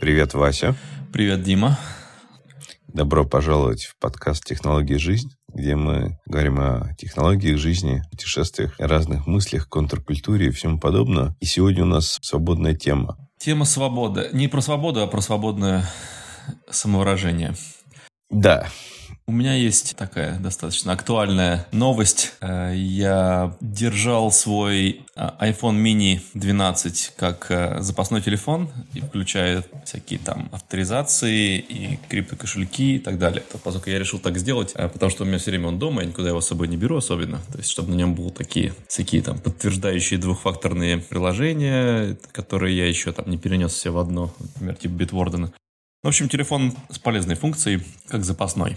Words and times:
Привет, 0.00 0.34
Вася. 0.34 0.76
Привет, 1.12 1.42
Дима. 1.42 1.78
Добро 2.86 3.24
пожаловать 3.24 3.84
в 3.84 3.96
подкаст 3.98 4.44
«Технологии 4.44 4.94
жизни», 4.94 5.30
где 5.48 5.76
мы 5.76 6.18
говорим 6.26 6.58
о 6.60 6.94
технологиях 6.98 7.58
жизни, 7.58 8.02
путешествиях, 8.10 8.74
разных 8.78 9.26
мыслях, 9.26 9.68
контркультуре 9.68 10.46
и 10.46 10.50
всему 10.50 10.78
подобное. 10.78 11.36
И 11.40 11.46
сегодня 11.46 11.82
у 11.82 11.86
нас 11.86 12.18
свободная 12.22 12.74
тема. 12.74 13.16
Тема 13.38 13.64
свободы. 13.64 14.28
Не 14.32 14.48
про 14.48 14.60
свободу, 14.60 15.02
а 15.02 15.06
про 15.06 15.20
свободное 15.20 15.84
самовыражение. 16.68 17.54
Да, 18.30 18.68
у 19.30 19.32
меня 19.32 19.54
есть 19.54 19.94
такая 19.94 20.40
достаточно 20.40 20.92
актуальная 20.92 21.64
новость. 21.70 22.32
Э, 22.40 22.74
я 22.74 23.56
держал 23.60 24.32
свой 24.32 25.06
э, 25.14 25.30
iPhone 25.40 25.80
mini 25.80 26.20
12 26.34 27.12
как 27.16 27.46
э, 27.48 27.80
запасной 27.80 28.22
телефон, 28.22 28.68
и 28.92 29.00
включая 29.00 29.62
всякие 29.84 30.18
там 30.18 30.48
авторизации 30.50 31.58
и 31.58 32.00
криптокошельки 32.08 32.96
и 32.96 32.98
так 32.98 33.20
далее. 33.20 33.44
Поскольку 33.62 33.88
я 33.90 34.00
решил 34.00 34.18
так 34.18 34.36
сделать, 34.36 34.72
потому 34.72 35.10
что 35.10 35.22
у 35.22 35.26
меня 35.28 35.38
все 35.38 35.52
время 35.52 35.68
он 35.68 35.78
дома, 35.78 36.02
я 36.02 36.08
никуда 36.08 36.30
его 36.30 36.40
с 36.40 36.48
собой 36.48 36.66
не 36.66 36.76
беру 36.76 36.96
особенно. 36.96 37.38
То 37.52 37.58
есть, 37.58 37.70
чтобы 37.70 37.90
на 37.90 37.94
нем 37.94 38.16
были 38.16 38.30
такие 38.30 38.74
всякие 38.88 39.22
там 39.22 39.38
подтверждающие 39.38 40.18
двухфакторные 40.18 40.98
приложения, 40.98 42.18
которые 42.32 42.76
я 42.76 42.88
еще 42.88 43.12
там 43.12 43.30
не 43.30 43.38
перенес 43.38 43.74
все 43.74 43.90
в 43.90 43.98
одно, 43.98 44.34
например, 44.40 44.74
типа 44.74 44.92
Bitwarden. 44.94 45.52
В 46.02 46.08
общем, 46.08 46.28
телефон 46.28 46.74
с 46.88 46.98
полезной 46.98 47.36
функцией, 47.36 47.84
как 48.08 48.24
запасной. 48.24 48.76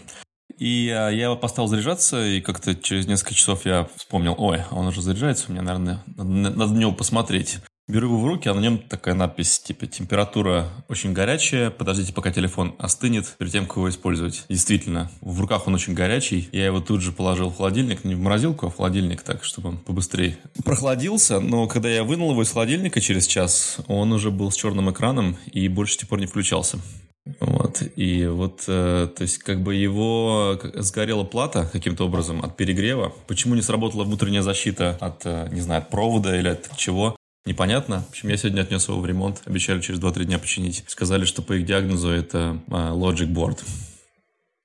И 0.64 0.90
а, 0.90 1.10
я 1.10 1.26
его 1.26 1.36
поставил 1.36 1.68
заряжаться, 1.68 2.26
и 2.26 2.40
как-то 2.40 2.74
через 2.74 3.06
несколько 3.06 3.34
часов 3.34 3.66
я 3.66 3.90
вспомнил, 3.98 4.34
ой, 4.38 4.62
он 4.72 4.88
уже 4.88 5.02
заряжается, 5.02 5.52
мне, 5.52 5.60
наверное, 5.60 6.02
надо, 6.16 6.30
надо 6.30 6.74
на 6.74 6.78
него 6.78 6.94
посмотреть. 6.94 7.58
Беру 7.90 8.08
его 8.08 8.18
в 8.18 8.26
руки, 8.26 8.48
а 8.48 8.54
на 8.54 8.62
нем 8.62 8.78
такая 8.78 9.14
надпись, 9.14 9.60
типа, 9.60 9.88
температура 9.88 10.70
очень 10.88 11.12
горячая, 11.12 11.70
подождите, 11.70 12.14
пока 12.14 12.32
телефон 12.32 12.76
остынет, 12.80 13.36
перед 13.38 13.52
тем, 13.52 13.66
как 13.66 13.76
его 13.76 13.90
использовать. 13.90 14.46
Действительно, 14.48 15.12
в 15.20 15.42
руках 15.42 15.68
он 15.68 15.76
очень 15.76 15.96
горячий, 15.96 16.48
я 16.54 16.68
его 16.68 16.80
тут 16.80 17.02
же 17.02 17.12
положил 17.12 17.50
в 17.50 17.58
холодильник, 17.58 18.06
не 18.06 18.16
в 18.16 18.22
морозилку, 18.22 18.68
а 18.68 18.70
в 18.70 18.78
холодильник 18.78 19.22
так, 19.22 19.44
чтобы 19.44 19.68
он 19.68 19.78
побыстрее 19.80 20.38
прохладился, 20.64 21.42
но 21.42 21.68
когда 21.68 21.90
я 21.90 22.06
вынул 22.06 22.32
его 22.32 22.42
из 22.42 22.52
холодильника 22.52 23.02
через 23.02 23.28
час, 23.28 23.80
он 23.88 24.14
уже 24.14 24.32
был 24.32 24.50
с 24.50 24.56
черным 24.56 24.90
экраном 24.90 25.36
и 25.52 25.68
больше 25.68 26.08
пор 26.08 26.22
не 26.22 26.26
включался. 26.26 26.80
Вот, 27.74 27.92
и 27.96 28.26
вот, 28.28 28.64
э, 28.68 29.08
то 29.16 29.22
есть, 29.22 29.40
как 29.40 29.62
бы 29.62 29.74
его 29.76 30.60
сгорела 30.76 31.24
плата 31.24 31.70
каким-то 31.72 32.06
образом 32.06 32.44
от 32.44 32.56
перегрева. 32.56 33.14
Почему 33.28 33.56
не 33.56 33.62
сработала 33.62 34.04
внутренняя 34.04 34.42
защита 34.42 34.98
от, 35.00 35.26
э, 35.26 35.50
не 35.52 35.62
знаю, 35.62 35.82
от 35.82 35.90
провода 35.90 36.38
или 36.38 36.50
от 36.50 36.76
чего? 36.78 37.16
Непонятно. 37.46 38.06
В 38.08 38.10
общем, 38.10 38.30
я 38.30 38.38
сегодня 38.38 38.62
отнес 38.62 38.88
его 38.88 39.00
в 39.00 39.06
ремонт. 39.06 39.42
Обещали 39.46 39.82
через 39.82 40.00
2-3 40.00 40.26
дня 40.26 40.40
починить. 40.40 40.84
Сказали, 40.88 41.26
что 41.26 41.42
по 41.42 41.54
их 41.54 41.66
диагнозу 41.66 42.10
это 42.10 42.60
э, 42.68 42.72
Logic 42.72 43.28
Board. 43.28 43.60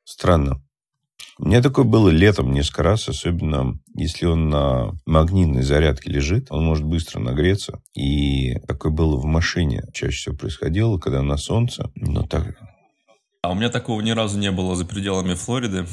Странно. 0.04 0.60
У 1.40 1.46
меня 1.46 1.62
такое 1.62 1.84
было 1.84 2.08
летом 2.08 2.52
несколько 2.52 2.82
раз, 2.82 3.08
особенно 3.08 3.78
если 3.94 4.26
он 4.26 4.48
на 4.48 4.90
магнитной 5.06 5.62
зарядке 5.62 6.10
лежит, 6.10 6.48
он 6.50 6.64
может 6.64 6.84
быстро 6.84 7.20
нагреться. 7.20 7.80
И 7.94 8.58
такое 8.66 8.90
было 8.90 9.16
в 9.16 9.24
машине. 9.24 9.84
Чаще 9.92 10.16
всего 10.16 10.36
происходило, 10.36 10.98
когда 10.98 11.22
на 11.22 11.36
солнце. 11.36 11.90
Но 11.94 12.24
так... 12.24 12.56
А 13.48 13.52
у 13.52 13.54
меня 13.54 13.70
такого 13.70 14.02
ни 14.02 14.10
разу 14.10 14.38
не 14.38 14.50
было 14.50 14.77
за 14.77 14.84
пределами 14.84 15.32
Флориды. 15.32 15.86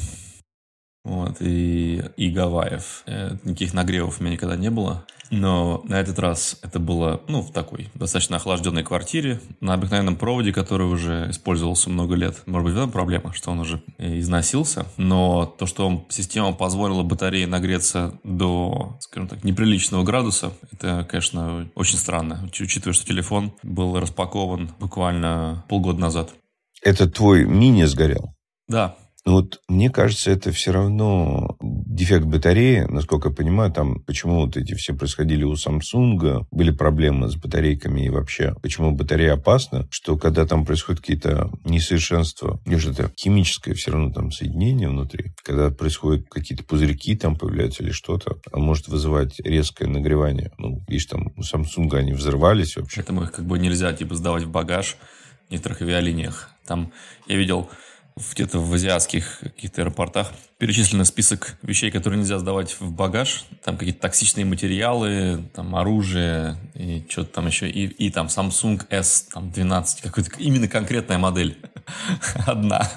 Вот, 1.04 1.40
и, 1.40 2.04
и 2.18 2.28
Гавайев. 2.28 3.02
Э, 3.06 3.30
никаких 3.44 3.72
нагревов 3.72 4.20
у 4.20 4.22
меня 4.22 4.34
никогда 4.34 4.56
не 4.56 4.70
было. 4.70 5.06
Но 5.30 5.80
на 5.84 5.98
этот 5.98 6.18
раз 6.18 6.58
это 6.60 6.78
было, 6.78 7.22
ну, 7.28 7.40
в 7.40 7.52
такой 7.52 7.88
достаточно 7.94 8.36
охлажденной 8.36 8.82
квартире, 8.82 9.40
на 9.62 9.72
обыкновенном 9.72 10.16
проводе, 10.16 10.52
который 10.52 10.86
уже 10.86 11.30
использовался 11.30 11.88
много 11.88 12.14
лет. 12.14 12.42
Может 12.44 12.66
быть, 12.66 12.74
в 12.74 12.76
этом 12.76 12.90
проблема, 12.90 13.32
что 13.32 13.52
он 13.52 13.60
уже 13.60 13.82
износился. 13.96 14.84
Но 14.98 15.46
то, 15.46 15.64
что 15.64 16.04
система 16.10 16.52
позволила 16.52 17.04
батарее 17.04 17.46
нагреться 17.46 18.20
до, 18.22 18.98
скажем 19.00 19.28
так, 19.28 19.44
неприличного 19.44 20.04
градуса, 20.04 20.52
это, 20.72 21.06
конечно, 21.08 21.70
очень 21.74 21.96
странно, 21.96 22.46
учитывая, 22.60 22.92
что 22.92 23.06
телефон 23.06 23.54
был 23.62 23.98
распакован 23.98 24.72
буквально 24.78 25.64
полгода 25.70 25.98
назад. 25.98 26.34
Это 26.82 27.08
твой 27.08 27.44
мини 27.44 27.84
сгорел? 27.84 28.34
Да, 28.68 28.96
ну 29.26 29.32
вот 29.32 29.60
мне 29.66 29.90
кажется, 29.90 30.30
это 30.30 30.52
все 30.52 30.70
равно 30.70 31.56
дефект 31.60 32.24
батареи, 32.24 32.86
насколько 32.88 33.28
я 33.28 33.34
понимаю, 33.34 33.72
там 33.72 34.00
почему 34.02 34.46
вот 34.46 34.56
эти 34.56 34.74
все 34.74 34.94
происходили 34.94 35.42
у 35.42 35.54
Samsung, 35.54 36.46
были 36.52 36.70
проблемы 36.70 37.28
с 37.28 37.34
батарейками 37.34 38.02
и 38.02 38.08
вообще, 38.08 38.54
почему 38.62 38.92
батарея 38.92 39.32
опасна, 39.32 39.88
что 39.90 40.16
когда 40.16 40.46
там 40.46 40.64
происходят 40.64 41.00
какие-то 41.00 41.50
несовершенства, 41.64 42.60
что 42.78 42.90
это 42.90 43.10
химическое 43.18 43.74
все 43.74 43.90
равно 43.90 44.12
там 44.12 44.30
соединение 44.30 44.88
внутри, 44.88 45.32
когда 45.42 45.70
происходят 45.70 46.28
какие-то 46.30 46.62
пузырьки 46.62 47.16
там 47.16 47.34
появляются 47.34 47.82
или 47.82 47.90
что-то, 47.90 48.36
а 48.52 48.58
может 48.58 48.86
вызывать 48.86 49.40
резкое 49.40 49.88
нагревание. 49.88 50.52
Ну, 50.56 50.84
видишь, 50.86 51.06
там 51.06 51.32
у 51.36 51.40
Samsung 51.40 51.92
они 51.96 52.12
взрывались 52.12 52.76
вообще. 52.76 53.00
Поэтому 53.00 53.24
их 53.24 53.32
как 53.32 53.44
бы 53.44 53.58
нельзя 53.58 53.92
типа 53.92 54.14
сдавать 54.14 54.44
в 54.44 54.50
багаж 54.50 54.96
в 55.48 55.50
некоторых 55.50 55.82
авиалиниях. 55.82 56.50
Там 56.66 56.92
я 57.26 57.36
видел 57.36 57.70
где-то 58.16 58.60
в 58.60 58.72
азиатских 58.72 59.40
каких-то 59.40 59.82
аэропортах 59.82 60.32
перечислен 60.58 61.04
список 61.04 61.58
вещей, 61.62 61.90
которые 61.90 62.18
нельзя 62.18 62.38
сдавать 62.38 62.80
в 62.80 62.90
багаж. 62.90 63.44
Там 63.62 63.76
какие-то 63.76 64.00
токсичные 64.00 64.46
материалы, 64.46 65.44
там 65.54 65.76
оружие 65.76 66.56
и 66.74 67.04
что-то 67.08 67.34
там 67.34 67.46
еще. 67.46 67.68
И, 67.68 67.84
и 67.84 68.10
там 68.10 68.26
Samsung 68.26 68.86
S 68.88 69.28
там 69.32 69.50
12, 69.50 70.00
какая-то 70.00 70.30
именно 70.38 70.66
конкретная 70.66 71.18
модель. 71.18 71.58
Одна. 72.46 72.88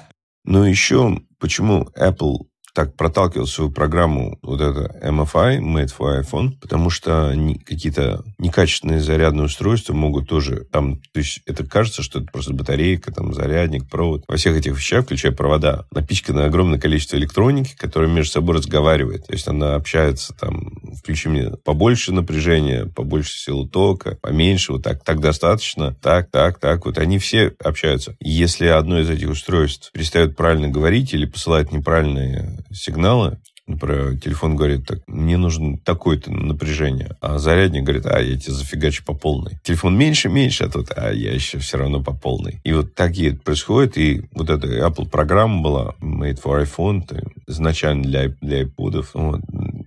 Ну, 0.44 0.64
еще 0.64 1.20
почему 1.38 1.88
Apple 1.96 2.46
так 2.74 2.94
проталкивал 2.94 3.46
свою 3.46 3.70
программу 3.70 4.38
вот 4.42 4.60
это 4.60 4.94
MFI, 5.02 5.58
Made 5.58 5.90
for 5.96 6.22
iPhone, 6.22 6.52
потому 6.60 6.90
что 6.90 7.34
какие-то 7.64 8.24
некачественные 8.38 9.00
зарядные 9.00 9.46
устройства 9.46 9.94
могут 9.94 10.28
тоже 10.28 10.66
там, 10.70 10.96
то 11.12 11.20
есть 11.20 11.40
это 11.46 11.64
кажется, 11.64 12.02
что 12.02 12.20
это 12.20 12.28
просто 12.32 12.52
батарейка, 12.54 13.12
там 13.12 13.34
зарядник, 13.34 13.88
провод. 13.88 14.24
Во 14.28 14.36
всех 14.36 14.56
этих 14.56 14.76
вещах, 14.76 15.04
включая 15.04 15.32
провода, 15.32 15.86
напичкано 15.92 16.44
огромное 16.44 16.78
количество 16.78 17.16
электроники, 17.16 17.74
которая 17.76 18.10
между 18.10 18.32
собой 18.32 18.56
разговаривает. 18.56 19.26
То 19.26 19.32
есть 19.32 19.48
она 19.48 19.74
общается 19.74 20.34
там, 20.34 20.72
включи 20.96 21.28
мне 21.28 21.50
побольше 21.64 22.12
напряжения, 22.12 22.86
побольше 22.86 23.38
силы 23.38 23.68
тока, 23.68 24.18
поменьше, 24.22 24.72
вот 24.72 24.82
так, 24.82 25.02
так 25.04 25.20
достаточно, 25.20 25.94
так, 25.94 26.30
так, 26.30 26.58
так. 26.58 26.86
Вот 26.86 26.98
они 26.98 27.18
все 27.18 27.52
общаются. 27.62 28.16
Если 28.20 28.66
одно 28.66 29.00
из 29.00 29.10
этих 29.10 29.30
устройств 29.30 29.90
перестает 29.92 30.36
правильно 30.36 30.68
говорить 30.68 31.12
или 31.14 31.26
посылает 31.26 31.72
неправильные 31.72 32.59
сигналы. 32.72 33.38
Например, 33.66 34.18
телефон 34.18 34.56
говорит, 34.56 34.86
так, 34.86 34.98
мне 35.06 35.36
нужно 35.36 35.78
такое-то 35.78 36.32
напряжение. 36.32 37.16
А 37.20 37.38
зарядник 37.38 37.84
говорит, 37.84 38.04
а, 38.06 38.20
я 38.20 38.36
тебе 38.36 38.52
зафигачу 38.52 39.04
по 39.04 39.14
полной. 39.14 39.58
Телефон 39.62 39.96
меньше, 39.96 40.28
меньше, 40.28 40.64
а 40.64 40.68
тут, 40.68 40.90
а 40.96 41.12
я 41.12 41.32
еще 41.32 41.58
все 41.58 41.78
равно 41.78 42.02
по 42.02 42.12
полной. 42.12 42.60
И 42.64 42.72
вот 42.72 42.94
такие 42.96 43.30
это 43.30 43.42
происходит. 43.42 43.96
И 43.96 44.22
вот 44.32 44.50
эта 44.50 44.66
Apple 44.66 45.08
программа 45.08 45.62
была 45.62 45.94
made 46.00 46.42
for 46.42 46.60
iPhone, 46.64 47.04
изначально 47.46 48.02
для, 48.02 48.28
для 48.40 48.62
iPod. 48.62 49.06
Вот, 49.14 49.40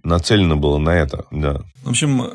нацелена 0.04 0.56
была 0.56 0.80
на 0.80 0.96
это, 0.96 1.26
да. 1.32 1.62
В 1.84 1.90
общем, 1.90 2.32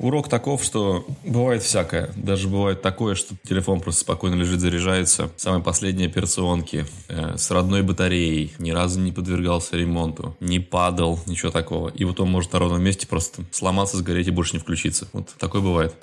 Урок 0.00 0.28
таков, 0.28 0.64
что 0.64 1.04
бывает 1.26 1.62
всякое. 1.62 2.10
Даже 2.16 2.48
бывает 2.48 2.80
такое, 2.80 3.14
что 3.14 3.34
телефон 3.46 3.80
просто 3.80 4.00
спокойно 4.00 4.34
лежит, 4.34 4.58
заряжается. 4.60 5.30
Самые 5.36 5.62
последние 5.62 6.08
операционки 6.08 6.86
э, 7.08 7.36
с 7.36 7.50
родной 7.50 7.82
батареей. 7.82 8.54
Ни 8.58 8.70
разу 8.70 8.98
не 8.98 9.12
подвергался 9.12 9.76
ремонту. 9.76 10.34
Не 10.40 10.58
падал, 10.58 11.20
ничего 11.26 11.50
такого. 11.50 11.90
И 11.90 12.04
вот 12.04 12.18
он 12.18 12.30
может 12.30 12.54
на 12.54 12.60
ровном 12.60 12.82
месте 12.82 13.06
просто 13.06 13.42
сломаться, 13.50 13.98
сгореть 13.98 14.28
и 14.28 14.30
больше 14.30 14.54
не 14.54 14.60
включиться. 14.60 15.06
Вот 15.12 15.34
такое 15.38 15.60
бывает. 15.60 15.94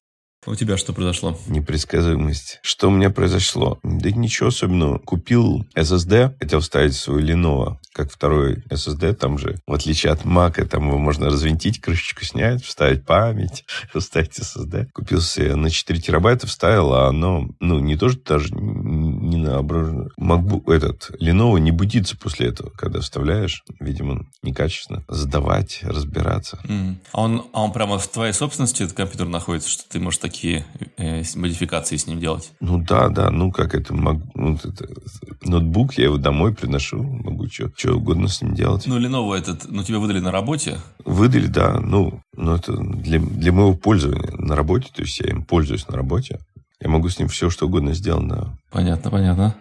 У 0.46 0.56
тебя 0.56 0.78
что 0.78 0.94
произошло? 0.94 1.38
Непредсказуемость. 1.48 2.60
Что 2.62 2.88
у 2.88 2.92
меня 2.92 3.10
произошло? 3.10 3.80
Да 3.84 4.12
ничего 4.12 4.50
особенного. 4.50 5.00
Купил 5.00 5.66
SSD, 5.76 6.36
хотел 6.40 6.60
вставить 6.62 6.96
свой 6.96 7.24
Lenovo, 7.24 7.78
как 7.98 8.12
второй 8.12 8.58
SSD, 8.70 9.14
там 9.14 9.40
же, 9.40 9.60
в 9.66 9.74
отличие 9.74 10.14
от 10.14 10.22
Mac, 10.22 10.64
там 10.66 10.88
его 10.88 11.00
можно 11.00 11.26
развинтить, 11.28 11.82
крышечку 11.82 12.24
снять, 12.24 12.64
вставить 12.64 13.06
память, 13.06 13.66
вставить 13.96 14.40
SSD. 14.40 14.88
Купил 14.94 15.20
себе 15.20 15.56
на 15.56 15.72
4 15.72 16.00
терабайта, 16.00 16.46
вставил, 16.46 16.94
а 16.94 17.08
оно, 17.08 17.50
ну, 17.60 17.80
не 17.80 17.98
то, 17.98 18.10
что 18.10 18.22
даже 18.24 18.54
не 18.54 19.38
на 19.38 19.58
оборудование. 19.58 20.12
MacBook, 20.20 20.72
этот, 20.72 21.10
Lenovo 21.20 21.60
не 21.60 21.72
будится 21.72 22.16
после 22.16 22.50
этого, 22.50 22.70
когда 22.70 23.02
вставляешь, 23.02 23.64
видимо, 23.80 24.28
некачественно. 24.44 25.04
Сдавать, 25.08 25.80
разбираться. 25.82 26.60
Mm. 26.66 26.98
А, 27.12 27.22
он, 27.22 27.48
а 27.52 27.64
он 27.64 27.74
прямо 27.74 27.98
в 27.98 28.08
твоей 28.08 28.34
собственности, 28.34 28.84
этот 28.84 28.96
компьютер 28.96 29.28
находится, 29.28 29.70
что 29.70 29.84
ты 29.90 30.00
можешь 30.00 30.20
такие 30.28 30.66
э, 30.98 31.24
модификации 31.36 31.96
с 31.96 32.06
ним 32.06 32.20
делать. 32.20 32.52
Ну 32.60 32.84
да, 32.84 33.08
да, 33.08 33.30
ну 33.30 33.52
как 33.52 33.74
это, 33.74 33.94
ну, 33.94 34.56
это 34.56 34.88
ноутбук, 35.42 35.94
я 35.94 36.06
его 36.06 36.18
домой 36.18 36.54
приношу, 36.54 37.02
могу 37.02 37.48
что, 37.48 37.72
что 37.76 37.94
угодно 37.94 38.28
с 38.28 38.42
ним 38.42 38.54
делать. 38.54 38.86
Ну, 38.88 39.00
Lenovo 39.00 39.34
этот, 39.34 39.72
ну, 39.72 39.84
тебе 39.84 40.00
выдали 40.00 40.20
на 40.20 40.32
работе? 40.32 40.80
Выдали, 41.06 41.48
да. 41.48 41.80
Ну, 41.80 42.22
ну 42.36 42.56
это 42.56 42.76
для, 42.76 43.20
для 43.20 43.52
моего 43.54 43.74
пользования 43.74 44.32
на 44.38 44.56
работе, 44.56 44.90
то 44.94 45.02
есть 45.02 45.20
я 45.22 45.30
им 45.30 45.44
пользуюсь 45.44 45.88
на 45.88 45.96
работе. 45.96 46.40
Я 46.82 46.90
могу 46.90 47.10
с 47.10 47.18
ним 47.20 47.30
все, 47.30 47.50
что 47.50 47.68
угодно 47.68 47.94
сделать, 47.94 48.28
да. 48.28 48.58
Понятно, 48.70 49.10
понятно. 49.10 49.56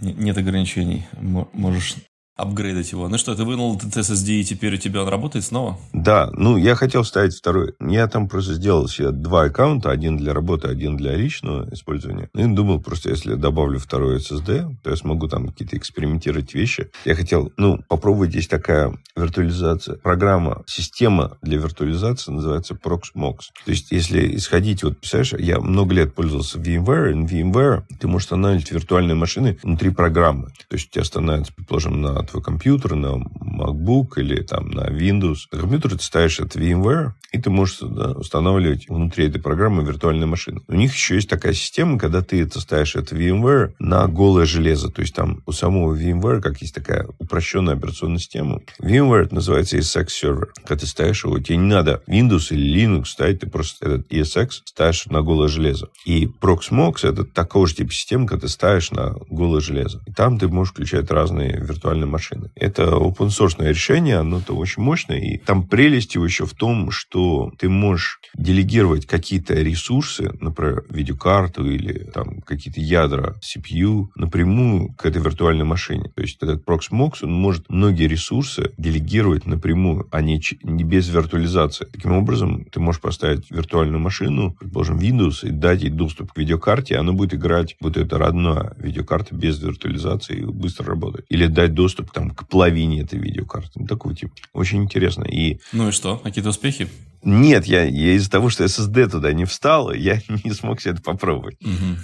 Нет 0.00 0.36
ограничений. 0.36 1.06
Можешь 1.52 1.96
апгрейдить 2.42 2.92
его. 2.92 3.08
Ну 3.08 3.18
что, 3.18 3.34
ты 3.34 3.44
вынул 3.44 3.76
этот 3.76 3.96
SSD, 3.96 4.40
и 4.40 4.44
теперь 4.44 4.74
у 4.74 4.76
тебя 4.76 5.02
он 5.02 5.08
работает 5.08 5.44
снова? 5.44 5.78
Да, 5.92 6.30
ну, 6.32 6.56
я 6.56 6.74
хотел 6.74 7.02
вставить 7.02 7.36
второй. 7.36 7.74
Я 7.80 8.06
там 8.08 8.28
просто 8.28 8.54
сделал 8.54 8.88
себе 8.88 9.10
два 9.10 9.44
аккаунта, 9.44 9.90
один 9.90 10.16
для 10.16 10.34
работы, 10.34 10.68
один 10.68 10.96
для 10.96 11.14
личного 11.14 11.72
использования. 11.72 12.28
Ну, 12.34 12.52
и 12.52 12.54
думал, 12.54 12.80
просто 12.80 13.10
если 13.10 13.30
я 13.30 13.36
добавлю 13.36 13.78
второй 13.78 14.18
SSD, 14.18 14.76
то 14.82 14.90
я 14.90 14.96
смогу 14.96 15.28
там 15.28 15.48
какие-то 15.48 15.76
экспериментировать 15.76 16.54
вещи. 16.54 16.90
Я 17.04 17.14
хотел, 17.14 17.52
ну, 17.56 17.82
попробовать, 17.88 18.34
есть 18.34 18.50
такая 18.50 18.92
виртуализация. 19.16 19.96
Программа, 19.96 20.62
система 20.66 21.38
для 21.42 21.58
виртуализации 21.58 22.32
называется 22.32 22.74
Proxmox. 22.74 23.38
То 23.64 23.70
есть, 23.70 23.92
если 23.92 24.36
исходить, 24.36 24.82
вот, 24.82 24.98
представляешь, 24.98 25.34
я 25.38 25.60
много 25.60 25.94
лет 25.94 26.14
пользовался 26.14 26.58
VMware, 26.58 27.12
и 27.12 27.42
VMware 27.42 27.82
ты 28.00 28.08
можешь 28.08 28.26
устанавливать 28.26 28.70
виртуальные 28.70 29.14
машины 29.14 29.58
внутри 29.62 29.90
программы. 29.90 30.46
То 30.68 30.76
есть, 30.76 30.88
у 30.88 30.92
тебя 30.92 31.04
становится, 31.04 31.52
предположим, 31.52 32.00
на 32.00 32.22
твой 32.32 32.42
компьютер, 32.42 32.94
на 32.94 33.22
MacBook 33.52 34.14
или 34.16 34.42
там 34.42 34.70
на 34.70 34.88
Windows. 34.88 35.48
Компьютер 35.50 35.92
ты 35.92 36.02
ставишь 36.02 36.40
это 36.40 36.58
VMware, 36.58 37.12
и 37.32 37.40
ты 37.40 37.50
можешь 37.50 37.78
да, 37.80 38.12
устанавливать 38.12 38.88
внутри 38.88 39.26
этой 39.26 39.40
программы 39.40 39.84
виртуальные 39.84 40.26
машины. 40.26 40.60
У 40.68 40.74
них 40.74 40.92
еще 40.92 41.14
есть 41.14 41.28
такая 41.28 41.54
система, 41.54 41.98
когда 41.98 42.22
ты 42.22 42.42
это 42.42 42.60
ставишь 42.60 42.96
это 42.96 43.14
VMware 43.14 43.72
на 43.78 44.06
голое 44.06 44.44
железо. 44.44 44.90
То 44.90 45.02
есть 45.02 45.14
там 45.14 45.42
у 45.46 45.52
самого 45.52 45.94
VMware, 45.94 46.40
как 46.40 46.60
есть 46.60 46.74
такая 46.74 47.06
упрощенная 47.18 47.74
операционная 47.74 48.18
система. 48.18 48.60
VMware 48.80 49.24
это 49.24 49.34
называется 49.34 49.78
ESX 49.78 50.06
Server. 50.06 50.48
Когда 50.56 50.76
ты 50.76 50.86
ставишь 50.86 51.24
его, 51.24 51.38
тебе 51.38 51.56
не 51.56 51.68
надо 51.68 52.02
Windows 52.06 52.48
или 52.50 52.84
Linux 52.84 53.06
ставить, 53.06 53.40
ты 53.40 53.48
просто 53.48 53.86
этот 53.86 54.12
ESX 54.12 54.48
ставишь 54.64 55.06
на 55.06 55.22
голое 55.22 55.48
железо. 55.48 55.88
И 56.04 56.26
Proxmox 56.26 57.08
это 57.08 57.24
такого 57.24 57.66
же 57.66 57.76
типа 57.76 57.92
системы, 57.92 58.26
когда 58.26 58.42
ты 58.42 58.48
ставишь 58.48 58.90
на 58.90 59.14
голое 59.30 59.60
железо. 59.60 60.02
И 60.06 60.12
там 60.12 60.38
ты 60.38 60.48
можешь 60.48 60.72
включать 60.72 61.10
разные 61.10 61.58
виртуальные 61.58 62.06
машины. 62.12 62.50
Это 62.54 62.82
open 62.82 63.28
source 63.28 63.56
решение, 63.58 64.16
оно-то 64.18 64.54
очень 64.54 64.82
мощное. 64.82 65.18
И 65.18 65.38
там 65.38 65.66
прелесть 65.66 66.14
его 66.14 66.24
еще 66.24 66.46
в 66.46 66.54
том, 66.54 66.90
что 66.90 67.52
ты 67.58 67.68
можешь 67.68 68.20
делегировать 68.34 69.06
какие-то 69.06 69.54
ресурсы, 69.54 70.30
например, 70.40 70.84
видеокарту 70.88 71.68
или 71.68 72.04
там 72.14 72.40
какие-то 72.42 72.80
ядра 72.80 73.34
CPU 73.42 74.08
напрямую 74.14 74.92
к 74.94 75.06
этой 75.06 75.22
виртуальной 75.22 75.64
машине. 75.64 76.10
То 76.14 76.22
есть 76.22 76.38
этот 76.40 76.64
Proxmox, 76.64 77.18
он 77.22 77.32
может 77.32 77.68
многие 77.68 78.06
ресурсы 78.06 78.72
делегировать 78.78 79.46
напрямую, 79.46 80.08
а 80.10 80.20
не, 80.20 80.40
не 80.62 80.84
без 80.84 81.08
виртуализации. 81.08 81.86
Таким 81.86 82.12
образом, 82.12 82.64
ты 82.66 82.80
можешь 82.80 83.00
поставить 83.00 83.50
виртуальную 83.50 84.00
машину, 84.00 84.56
предположим, 84.58 84.98
Windows, 84.98 85.46
и 85.46 85.50
дать 85.50 85.82
ей 85.82 85.90
доступ 85.90 86.32
к 86.32 86.38
видеокарте, 86.38 86.94
и 86.94 86.96
она 86.96 87.12
будет 87.12 87.34
играть 87.34 87.76
вот 87.80 87.96
эта 87.96 88.18
родная 88.18 88.74
видеокарта 88.78 89.34
без 89.34 89.60
виртуализации 89.62 90.38
и 90.38 90.44
быстро 90.44 90.86
работать. 90.86 91.24
Или 91.28 91.46
дать 91.46 91.74
доступ 91.74 92.01
там, 92.10 92.30
к 92.30 92.48
половине 92.48 93.02
этой 93.02 93.18
видеокарты. 93.18 93.70
Ну, 93.76 93.86
такой 93.86 94.14
тип. 94.14 94.32
Очень 94.52 94.82
интересно. 94.82 95.24
И... 95.24 95.60
Ну 95.72 95.88
и 95.88 95.92
что? 95.92 96.18
Какие-то 96.18 96.50
успехи? 96.50 96.88
Нет, 97.22 97.66
я, 97.66 97.84
я 97.84 98.14
из-за 98.14 98.30
того, 98.30 98.48
что 98.50 98.64
SSD 98.64 99.08
туда 99.08 99.32
не 99.32 99.44
встал, 99.44 99.92
я 99.92 100.20
не 100.44 100.52
смог 100.52 100.80
себе 100.80 100.94
это 100.94 101.02
попробовать. 101.02 101.56
Угу. 101.60 101.98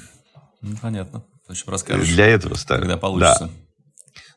Ну, 0.62 0.76
понятно. 0.80 1.24
В 1.46 1.50
общем, 1.50 1.64
расскажешь. 1.68 2.08
Для 2.08 2.26
этого 2.26 2.54
ставят. 2.54 2.82
Когда 2.82 2.96
получится. 2.96 3.46
Да. 3.46 3.67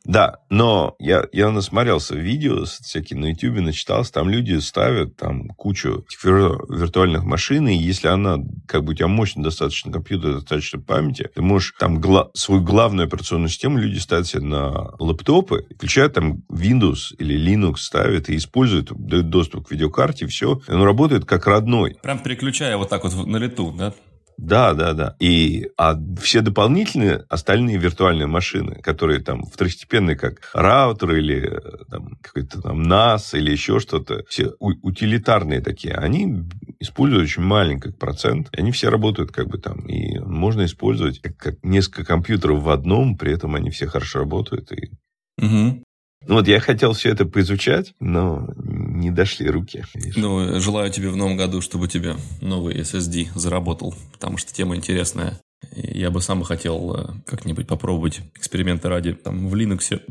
Да, 0.04 0.40
но 0.50 0.96
я, 1.00 1.26
я 1.32 1.52
насмотрелся 1.52 2.16
видео 2.16 2.66
всякие 2.66 3.20
на 3.20 3.28
YouTube, 3.28 3.62
начитался, 3.62 4.12
там 4.12 4.30
люди 4.30 4.58
ставят 4.60 5.16
там 5.16 5.50
кучу 5.50 6.06
виртуальных 6.24 7.24
машин, 7.24 7.68
и 7.68 7.76
если 7.76 8.08
она, 8.08 8.38
как 8.68 8.84
бы 8.84 8.92
у 8.92 8.96
тебя 8.96 9.08
мощный 9.08 9.44
достаточно 9.44 9.92
компьютер, 9.92 10.34
достаточно 10.36 10.80
памяти, 10.80 11.30
ты 11.34 11.42
можешь 11.42 11.76
там 11.80 12.02
гла- 12.02 12.30
свою 12.34 12.62
главную 12.62 13.06
операционную 13.06 13.50
систему 13.50 13.78
люди 13.78 14.00
ставят 14.00 14.28
себе 14.28 14.44
на 14.44 14.92
лэптопы, 15.00 15.68
включают 15.76 16.14
там 16.14 16.44
Windows 16.52 17.16
или 17.20 17.38
Linux, 17.38 17.78
ставят 17.78 18.30
и 18.30 18.38
используют, 18.38 18.92
дают 18.92 19.30
доступ 19.30 19.68
к 19.68 19.72
видеокарте, 19.72 20.26
все, 20.26 20.62
и 20.68 20.72
он 20.72 20.82
работает 20.82 21.26
как 21.26 21.46
родной. 21.46 21.98
Прям 22.02 22.20
переключая 22.20 22.76
вот 22.78 22.90
так 22.90 23.04
вот 23.04 23.28
на 23.28 23.38
лету, 23.38 23.72
да? 23.78 23.94
Да, 24.38 24.74
да, 24.74 24.94
да. 24.94 25.16
И, 25.20 25.70
а 25.78 25.96
все 26.20 26.42
дополнительные 26.42 27.26
остальные 27.30 27.78
виртуальные 27.78 28.28
машины, 28.28 28.76
которые 28.82 29.22
там 29.22 29.44
второстепенные, 29.46 30.16
как 30.16 30.50
раутер 30.54 31.16
или 31.16 31.60
там, 31.90 32.18
какой-то 32.22 32.62
там 32.62 32.82
NAS 32.82 33.38
или 33.38 33.52
еще 33.52 33.80
что-то, 33.80 34.24
все 34.28 34.54
утилитарные 34.60 35.62
такие, 35.62 35.96
они 35.96 36.44
используют 36.80 37.26
очень 37.26 37.44
маленький 37.44 37.92
процент. 37.92 38.50
И 38.54 38.60
они 38.60 38.72
все 38.72 38.90
работают 38.90 39.32
как 39.32 39.48
бы 39.48 39.58
там. 39.58 39.80
И 39.88 40.20
можно 40.20 40.66
использовать 40.66 41.20
как, 41.22 41.38
как 41.38 41.64
несколько 41.64 42.04
компьютеров 42.04 42.62
в 42.62 42.70
одном, 42.70 43.18
при 43.18 43.34
этом 43.34 43.56
они 43.56 43.70
все 43.70 43.88
хорошо 43.88 44.20
работают. 44.20 44.72
И... 44.72 44.92
Угу. 45.38 45.84
Ну 46.28 46.36
вот 46.36 46.48
я 46.48 46.60
хотел 46.60 46.94
все 46.94 47.10
это 47.10 47.26
поизучать, 47.26 47.94
но 48.00 48.48
не 48.56 49.12
дошли 49.12 49.50
руки. 49.50 49.84
Видишь? 49.96 50.16
Ну, 50.16 50.60
желаю 50.60 50.92
тебе 50.92 51.10
в 51.10 51.16
новом 51.16 51.36
году, 51.36 51.62
чтобы 51.62 51.88
тебе 51.88 52.16
новый 52.42 52.80
SSD 52.80 53.30
заработал, 53.36 53.96
потому 54.12 54.38
что 54.38 54.54
тема 54.54 54.76
интересная. 54.76 55.40
Я 55.74 56.10
бы 56.10 56.22
сам 56.22 56.44
хотел 56.44 56.96
э, 56.96 57.14
как-нибудь 57.26 57.68
попробовать 57.68 58.22
эксперименты 58.36 58.90
ради 58.90 59.14
там, 59.14 59.48
в 59.48 59.56
Linux 59.56 60.02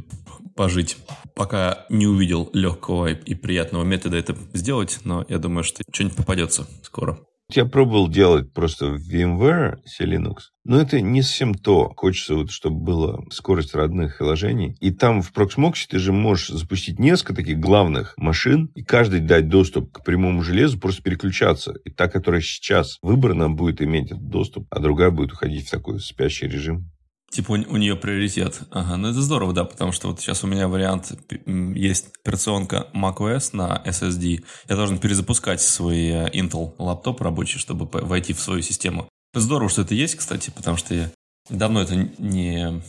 пожить. 0.55 0.97
Пока 1.35 1.87
не 1.89 2.07
увидел 2.07 2.51
легкого 2.53 3.13
и 3.13 3.35
приятного 3.35 3.85
метода 3.85 4.17
это 4.17 4.37
сделать, 4.53 5.01
но 5.05 5.25
я 5.29 5.39
думаю, 5.39 5.65
что 5.65 5.83
что-нибудь 5.93 6.17
попадется 6.17 6.67
скоро. 6.83 7.19
Я 7.57 7.65
пробовал 7.65 8.09
делать 8.09 8.53
просто 8.53 8.87
в 8.87 8.97
VMware 8.97 9.79
Linux, 10.01 10.37
но 10.65 10.81
это 10.81 11.01
не 11.01 11.23
совсем 11.23 11.55
то. 11.55 11.93
Хочется, 11.97 12.35
вот, 12.35 12.51
чтобы 12.51 12.81
была 12.81 13.21
скорость 13.31 13.75
родных 13.75 14.19
приложений. 14.19 14.77
И 14.81 14.91
там 14.91 15.23
в 15.23 15.33
Proxmox 15.33 15.75
ты 15.89 15.99
же 15.99 16.13
можешь 16.13 16.49
запустить 16.49 16.99
несколько 16.99 17.35
таких 17.35 17.59
главных 17.59 18.15
машин, 18.17 18.71
и 18.75 18.83
каждый 18.83 19.21
дать 19.21 19.49
доступ 19.49 19.93
к 19.93 20.05
прямому 20.05 20.43
железу, 20.43 20.79
просто 20.79 21.03
переключаться. 21.03 21.75
И 21.85 21.91
та, 21.91 22.09
которая 22.09 22.41
сейчас 22.41 22.99
выбрана, 23.03 23.51
будет 23.51 23.83
иметь 23.83 24.07
этот 24.07 24.29
доступ, 24.29 24.67
а 24.71 24.81
другая 24.81 25.11
будет 25.11 25.33
уходить 25.33 25.67
в 25.67 25.71
такой 25.71 26.01
спящий 26.01 26.47
режим. 26.47 26.91
Типа 27.31 27.53
у, 27.53 27.77
нее 27.77 27.95
приоритет. 27.95 28.61
Ага, 28.71 28.97
ну 28.97 29.09
это 29.09 29.23
здорово, 29.23 29.53
да, 29.53 29.65
потому 29.65 29.93
что 29.93 30.09
вот 30.09 30.21
сейчас 30.21 30.43
у 30.43 30.49
меня 30.49 30.67
вариант, 30.67 31.13
есть 31.47 32.09
операционка 32.25 32.89
macOS 32.93 33.51
на 33.53 33.81
SSD. 33.87 34.45
Я 34.69 34.77
должен 34.77 34.99
перезапускать 34.99 35.61
свой 35.61 36.09
э, 36.09 36.31
Intel 36.31 36.75
лаптоп 36.79 37.21
рабочий, 37.21 37.59
чтобы 37.59 37.89
войти 37.93 38.33
в 38.33 38.41
свою 38.41 38.63
систему. 38.63 39.09
Здорово, 39.33 39.71
что 39.71 39.83
это 39.83 39.95
есть, 39.95 40.17
кстати, 40.17 40.51
потому 40.51 40.77
что 40.77 40.93
я 40.93 41.11
давно 41.49 41.83
это 41.83 41.95
не, 41.95 42.83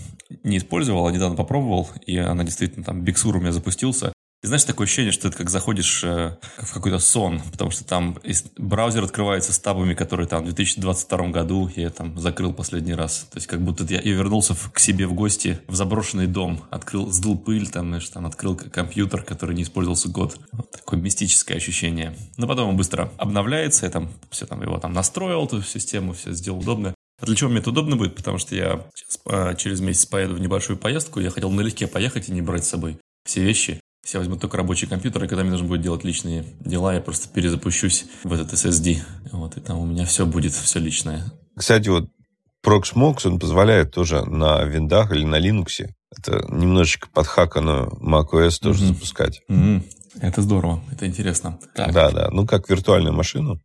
не 0.44 0.58
использовал, 0.58 1.06
а 1.06 1.12
недавно 1.12 1.36
попробовал, 1.36 1.90
и 2.08 2.18
она 2.18 2.44
действительно 2.44 2.84
там 2.84 3.04
Big 3.04 3.16
Sur 3.16 3.38
у 3.38 3.40
меня 3.40 3.52
запустился. 3.52 4.12
И 4.44 4.48
знаешь, 4.48 4.64
такое 4.64 4.86
ощущение, 4.86 5.12
что 5.12 5.30
ты 5.30 5.38
как 5.38 5.52
заходишь 5.52 6.04
э, 6.04 6.36
в 6.58 6.74
какой-то 6.74 6.98
сон, 6.98 7.44
потому 7.52 7.70
что 7.70 7.84
там 7.84 8.18
браузер 8.58 9.04
открывается 9.04 9.54
с 9.54 9.60
табами, 9.60 9.94
которые 9.94 10.28
там 10.28 10.42
в 10.42 10.46
2022 10.46 11.28
году 11.28 11.70
я 11.76 11.92
там 11.92 12.18
закрыл 12.18 12.52
последний 12.52 12.96
раз. 12.96 13.28
То 13.32 13.38
есть 13.38 13.46
как 13.46 13.62
будто 13.62 13.84
я, 13.84 14.02
я 14.02 14.14
вернулся 14.14 14.56
в, 14.56 14.72
к 14.72 14.80
себе 14.80 15.06
в 15.06 15.14
гости 15.14 15.60
в 15.68 15.76
заброшенный 15.76 16.26
дом, 16.26 16.64
открыл, 16.72 17.12
сдул 17.12 17.38
пыль, 17.38 17.70
там, 17.70 17.90
знаешь, 17.90 18.10
там 18.10 18.26
открыл 18.26 18.56
компьютер, 18.56 19.22
который 19.22 19.56
не 19.56 19.62
использовался 19.62 20.10
год. 20.10 20.40
Вот 20.54 20.72
такое 20.72 21.00
мистическое 21.00 21.58
ощущение. 21.58 22.16
Но 22.38 22.48
потом 22.48 22.70
он 22.70 22.78
быстро 22.78 23.12
обновляется, 23.18 23.86
я 23.86 23.92
там 23.92 24.12
все 24.32 24.48
там 24.48 24.64
его 24.64 24.80
там 24.80 24.92
настроил, 24.92 25.46
эту 25.46 25.62
систему, 25.62 26.14
все 26.14 26.34
сделал 26.34 26.58
удобно. 26.58 26.96
А 27.22 27.28
для 27.28 27.36
чего 27.36 27.52
мне 27.52 27.60
это 27.60 27.70
удобно 27.70 27.96
будет? 27.96 28.16
Потому 28.16 28.40
что 28.40 28.56
я 28.56 28.88
сейчас, 28.96 29.20
а, 29.28 29.54
через 29.54 29.82
месяц 29.82 30.08
поеду 30.08 30.34
в 30.34 30.40
небольшую 30.40 30.80
поездку. 30.80 31.20
Я 31.20 31.30
хотел 31.30 31.52
налегке 31.52 31.86
поехать 31.86 32.30
и 32.30 32.32
не 32.32 32.42
брать 32.42 32.66
с 32.66 32.70
собой 32.70 32.98
все 33.24 33.44
вещи. 33.44 33.80
Я 34.12 34.20
возьму 34.20 34.36
только 34.36 34.58
рабочий 34.58 34.88
компьютер, 34.88 35.24
и 35.24 35.28
когда 35.28 35.44
мне 35.44 35.52
нужно 35.52 35.68
будет 35.68 35.82
делать 35.82 36.04
личные 36.04 36.44
дела, 36.60 36.94
я 36.94 37.02
просто 37.02 37.30
перезапущусь 37.30 38.06
в 38.24 38.34
этот 38.34 38.54
SSD. 38.54 38.98
Вот, 39.32 39.58
и 39.58 39.62
там 39.62 39.80
у 39.80 39.86
меня 39.86 40.06
все 40.06 40.26
будет, 40.26 40.54
все 40.54 40.80
личное. 40.80 41.32
Кстати, 41.56 41.90
вот 41.90 42.10
Proxmox, 42.66 43.28
он 43.28 43.40
позволяет 43.40 43.92
тоже 43.92 44.26
на 44.26 44.64
виндах 44.64 45.12
или 45.12 45.26
на 45.26 45.40
Linux 45.40 45.88
это 46.18 46.46
немножечко 46.50 47.10
подхаканную 47.10 47.88
macOS 48.02 48.60
тоже 48.62 48.84
mm-hmm. 48.84 48.88
запускать. 48.88 49.42
Mm-hmm. 49.50 49.84
Это 50.22 50.42
здорово, 50.42 50.84
это 50.92 51.08
интересно. 51.08 51.58
Так. 51.74 51.94
Да, 51.94 52.12
да, 52.12 52.30
ну 52.32 52.46
как 52.46 52.70
виртуальную 52.70 53.14
машину. 53.14 53.62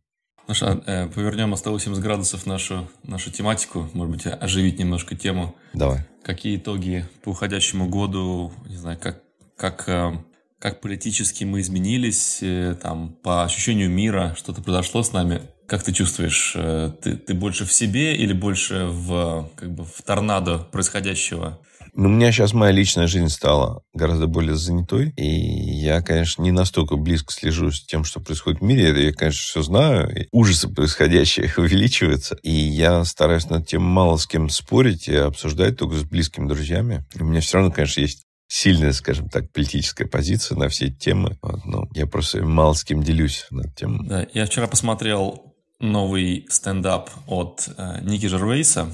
Ну 0.47 0.53
что, 0.53 0.81
э, 0.85 1.07
повернем 1.07 1.53
о 1.53 1.57
180 1.57 2.01
градусов 2.01 2.45
нашу, 2.45 2.87
нашу 3.03 3.31
тематику, 3.31 3.89
может 3.93 4.13
быть, 4.15 4.25
оживить 4.25 4.79
немножко 4.79 5.13
тему. 5.15 5.55
Давай. 5.73 6.07
Какие 6.23 6.55
итоги 6.55 7.05
по 7.23 7.29
уходящему 7.29 7.89
году, 7.89 8.53
не 8.65 8.77
знаю, 8.77 8.97
как, 8.97 9.21
как 9.57 9.89
э, 9.89 10.13
как 10.59 10.81
политически 10.81 11.43
мы 11.43 11.61
изменились, 11.61 12.39
э, 12.41 12.75
там, 12.81 13.09
по 13.23 13.43
ощущению 13.43 13.89
мира, 13.89 14.35
что-то 14.37 14.61
произошло 14.61 15.03
с 15.03 15.13
нами. 15.13 15.41
Как 15.67 15.83
ты 15.83 15.91
чувствуешь, 15.91 16.53
э, 16.55 16.91
ты, 17.01 17.15
ты 17.15 17.33
больше 17.33 17.65
в 17.65 17.73
себе 17.73 18.15
или 18.15 18.33
больше 18.33 18.85
в, 18.85 19.51
как 19.55 19.73
бы, 19.73 19.85
в 19.85 20.01
торнадо 20.01 20.59
происходящего? 20.59 21.59
Ну, 21.93 22.09
у 22.09 22.11
меня 22.11 22.31
сейчас 22.31 22.53
моя 22.53 22.71
личная 22.71 23.07
жизнь 23.07 23.29
стала 23.29 23.81
гораздо 23.93 24.27
более 24.27 24.55
занятой, 24.55 25.13
и 25.17 25.25
я, 25.25 26.01
конечно, 26.01 26.43
не 26.43 26.51
настолько 26.51 26.95
близко 26.95 27.33
слежу 27.33 27.71
с 27.71 27.83
тем, 27.83 28.03
что 28.03 28.19
происходит 28.19 28.59
в 28.59 28.63
мире. 28.63 29.05
Я, 29.07 29.13
конечно, 29.13 29.41
все 29.41 29.61
знаю, 29.63 30.15
и 30.15 30.27
ужасы 30.31 30.69
происходящие 30.69 31.51
увеличиваются, 31.57 32.35
и 32.43 32.51
я 32.51 33.03
стараюсь 33.03 33.49
над 33.49 33.67
тем 33.67 33.81
мало 33.81 34.17
с 34.17 34.27
кем 34.27 34.49
спорить 34.49 35.07
и 35.07 35.15
обсуждать 35.15 35.77
только 35.77 35.95
с 35.95 36.03
близкими 36.03 36.47
друзьями. 36.47 37.03
У 37.19 37.25
меня 37.25 37.41
все 37.41 37.57
равно, 37.57 37.71
конечно, 37.71 38.01
есть 38.01 38.26
сильная, 38.47 38.93
скажем 38.93 39.29
так, 39.29 39.51
политическая 39.51 40.05
позиция 40.05 40.57
на 40.57 40.69
все 40.69 40.89
темы. 40.89 41.37
Вот, 41.41 41.65
но 41.65 41.87
я 41.93 42.07
просто 42.07 42.43
мало 42.43 42.73
с 42.73 42.83
кем 42.83 43.03
делюсь 43.03 43.45
над 43.51 43.75
тем. 43.75 44.07
Да, 44.07 44.25
я 44.33 44.45
вчера 44.45 44.67
посмотрел 44.67 45.55
новый 45.79 46.45
стендап 46.49 47.09
от 47.27 47.69
э, 47.77 47.99
Ники 48.01 48.25
Жервейса, 48.25 48.91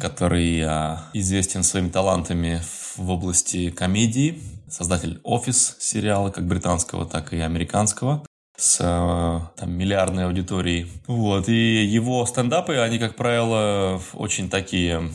который 0.00 0.60
э, 0.60 0.96
известен 1.14 1.62
своими 1.62 1.88
талантами 1.88 2.60
в 2.96 3.10
области 3.10 3.70
комедии, 3.70 4.40
создатель 4.68 5.20
«Офис» 5.22 5.76
сериала, 5.80 6.30
как 6.30 6.46
британского, 6.46 7.06
так 7.06 7.32
и 7.32 7.38
американского 7.38 8.24
с 8.56 8.78
э, 8.80 9.40
там, 9.56 9.72
миллиардной 9.72 10.26
аудиторией. 10.26 10.90
Вот. 11.06 11.48
И 11.48 11.84
его 11.84 12.24
стендапы, 12.26 12.76
они, 12.76 12.98
как 12.98 13.16
правило, 13.16 14.00
очень 14.14 14.50
такие 14.50 15.10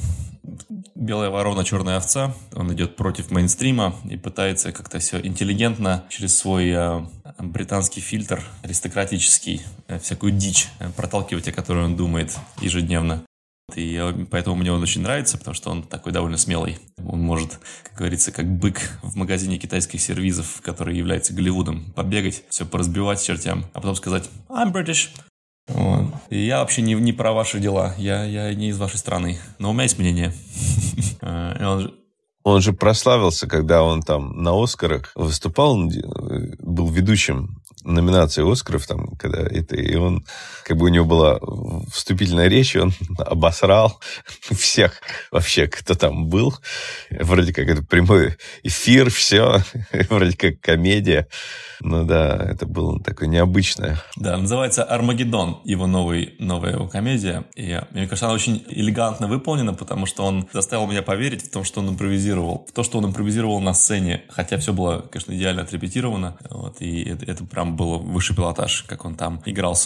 белая 0.98 1.30
ворона, 1.30 1.64
черная 1.64 1.98
овца. 1.98 2.34
Он 2.54 2.74
идет 2.74 2.96
против 2.96 3.32
мейнстрима 3.32 3.96
и 4.10 4.18
пытается 4.18 4.72
как-то 4.72 5.00
все 5.00 5.20
интеллигентно 5.22 6.06
через 6.10 6.38
свой 6.38 6.70
э, 6.70 7.06
британский 7.40 8.02
фильтр, 8.02 8.44
аристократический, 8.64 9.62
э, 9.88 10.00
всякую 10.00 10.34
дичь 10.34 10.68
э, 10.80 10.90
проталкивать, 10.90 11.48
о 11.48 11.54
которой 11.54 11.86
он 11.86 11.96
думает 11.96 12.36
ежедневно. 12.62 13.24
И 13.76 14.02
поэтому 14.32 14.56
мне 14.56 14.72
он 14.72 14.82
очень 14.82 15.02
нравится, 15.02 15.38
потому 15.38 15.54
что 15.54 15.70
он 15.70 15.84
такой 15.84 16.14
довольно 16.14 16.38
смелый. 16.38 16.80
Он 17.06 17.20
может, 17.20 17.60
как 17.84 17.98
говорится, 17.98 18.32
как 18.32 18.48
бык 18.48 18.80
в 19.04 19.18
магазине 19.18 19.58
китайских 19.58 20.00
сервизов, 20.00 20.62
который 20.62 20.98
является 20.98 21.34
Голливудом, 21.34 21.92
побегать, 21.92 22.44
все 22.50 22.66
поразбивать 22.66 23.22
чертям, 23.22 23.66
а 23.74 23.82
потом 23.82 23.96
сказать 23.96 24.30
«I'm 24.48 24.72
British». 24.72 25.10
Вот. 25.68 26.06
И 26.30 26.40
я 26.40 26.60
вообще 26.60 26.82
не, 26.82 26.94
не 26.94 27.14
про 27.14 27.34
ваши 27.34 27.60
дела, 27.60 27.94
я, 27.98 28.24
я 28.24 28.54
не 28.54 28.70
из 28.70 28.78
вашей 28.78 28.98
страны, 28.98 29.38
но 29.60 29.70
у 29.70 29.74
меня 29.74 29.84
есть 29.84 30.00
мнение. 30.00 30.34
Он 31.22 31.94
он 32.48 32.62
же 32.62 32.72
прославился, 32.72 33.46
когда 33.46 33.84
он 33.84 34.02
там 34.02 34.42
на 34.42 34.52
Оскарах 34.54 35.12
выступал, 35.16 35.74
он 35.74 35.92
был 36.60 36.88
ведущим 36.88 37.62
номинации 37.88 38.50
Оскаров, 38.50 38.86
там, 38.86 39.16
когда 39.18 39.40
это, 39.40 39.76
и 39.76 39.96
он, 39.96 40.26
как 40.64 40.78
бы 40.78 40.86
у 40.86 40.90
него 40.90 41.06
была 41.06 41.40
вступительная 41.92 42.48
речь, 42.48 42.76
и 42.76 42.80
он 42.80 42.94
обосрал 43.18 44.00
всех 44.52 45.02
вообще, 45.32 45.68
кто 45.68 45.96
там 45.96 46.28
был. 46.28 46.54
Вроде 47.10 47.54
как 47.54 47.68
это 47.68 47.84
прямой 47.84 48.38
эфир, 48.64 49.10
все, 49.10 49.64
вроде 50.10 50.36
как 50.36 50.60
комедия. 50.62 51.28
Ну 51.80 52.06
да, 52.06 52.36
это 52.36 52.66
было 52.66 53.00
такое 53.02 53.30
необычное. 53.30 54.02
Да, 54.16 54.38
называется 54.38 54.84
«Армагеддон», 54.84 55.62
его 55.64 55.86
новый, 55.86 56.36
новая 56.40 56.74
его 56.74 56.88
комедия. 56.88 57.46
И 57.56 57.80
мне 57.92 58.08
кажется, 58.08 58.26
она 58.26 58.34
очень 58.34 58.64
элегантно 58.68 59.28
выполнена, 59.28 59.74
потому 59.74 60.06
что 60.08 60.26
он 60.26 60.48
заставил 60.52 60.88
меня 60.88 61.04
поверить 61.04 61.46
в 61.46 61.52
том, 61.52 61.64
что 61.64 61.82
он 61.82 61.90
импровизировал. 61.90 62.66
В 62.68 62.74
то, 62.74 62.84
что 62.84 62.98
он 62.98 63.06
импровизировал 63.06 63.60
на 63.62 63.74
сцене. 63.74 64.24
Хотя 64.30 64.58
все 64.58 64.74
было, 64.74 65.02
конечно, 65.02 65.34
идеально 65.34 65.62
отрепетировано. 65.62 66.38
Вот, 66.50 66.82
и 66.82 67.04
это, 67.04 67.26
это 67.26 67.46
прям 67.46 67.77
было 67.78 67.98
высший 67.98 68.36
пилотаж, 68.36 68.84
как 68.88 69.06
он 69.06 69.16
там 69.16 69.42
играл 69.46 69.76
с, 69.76 69.86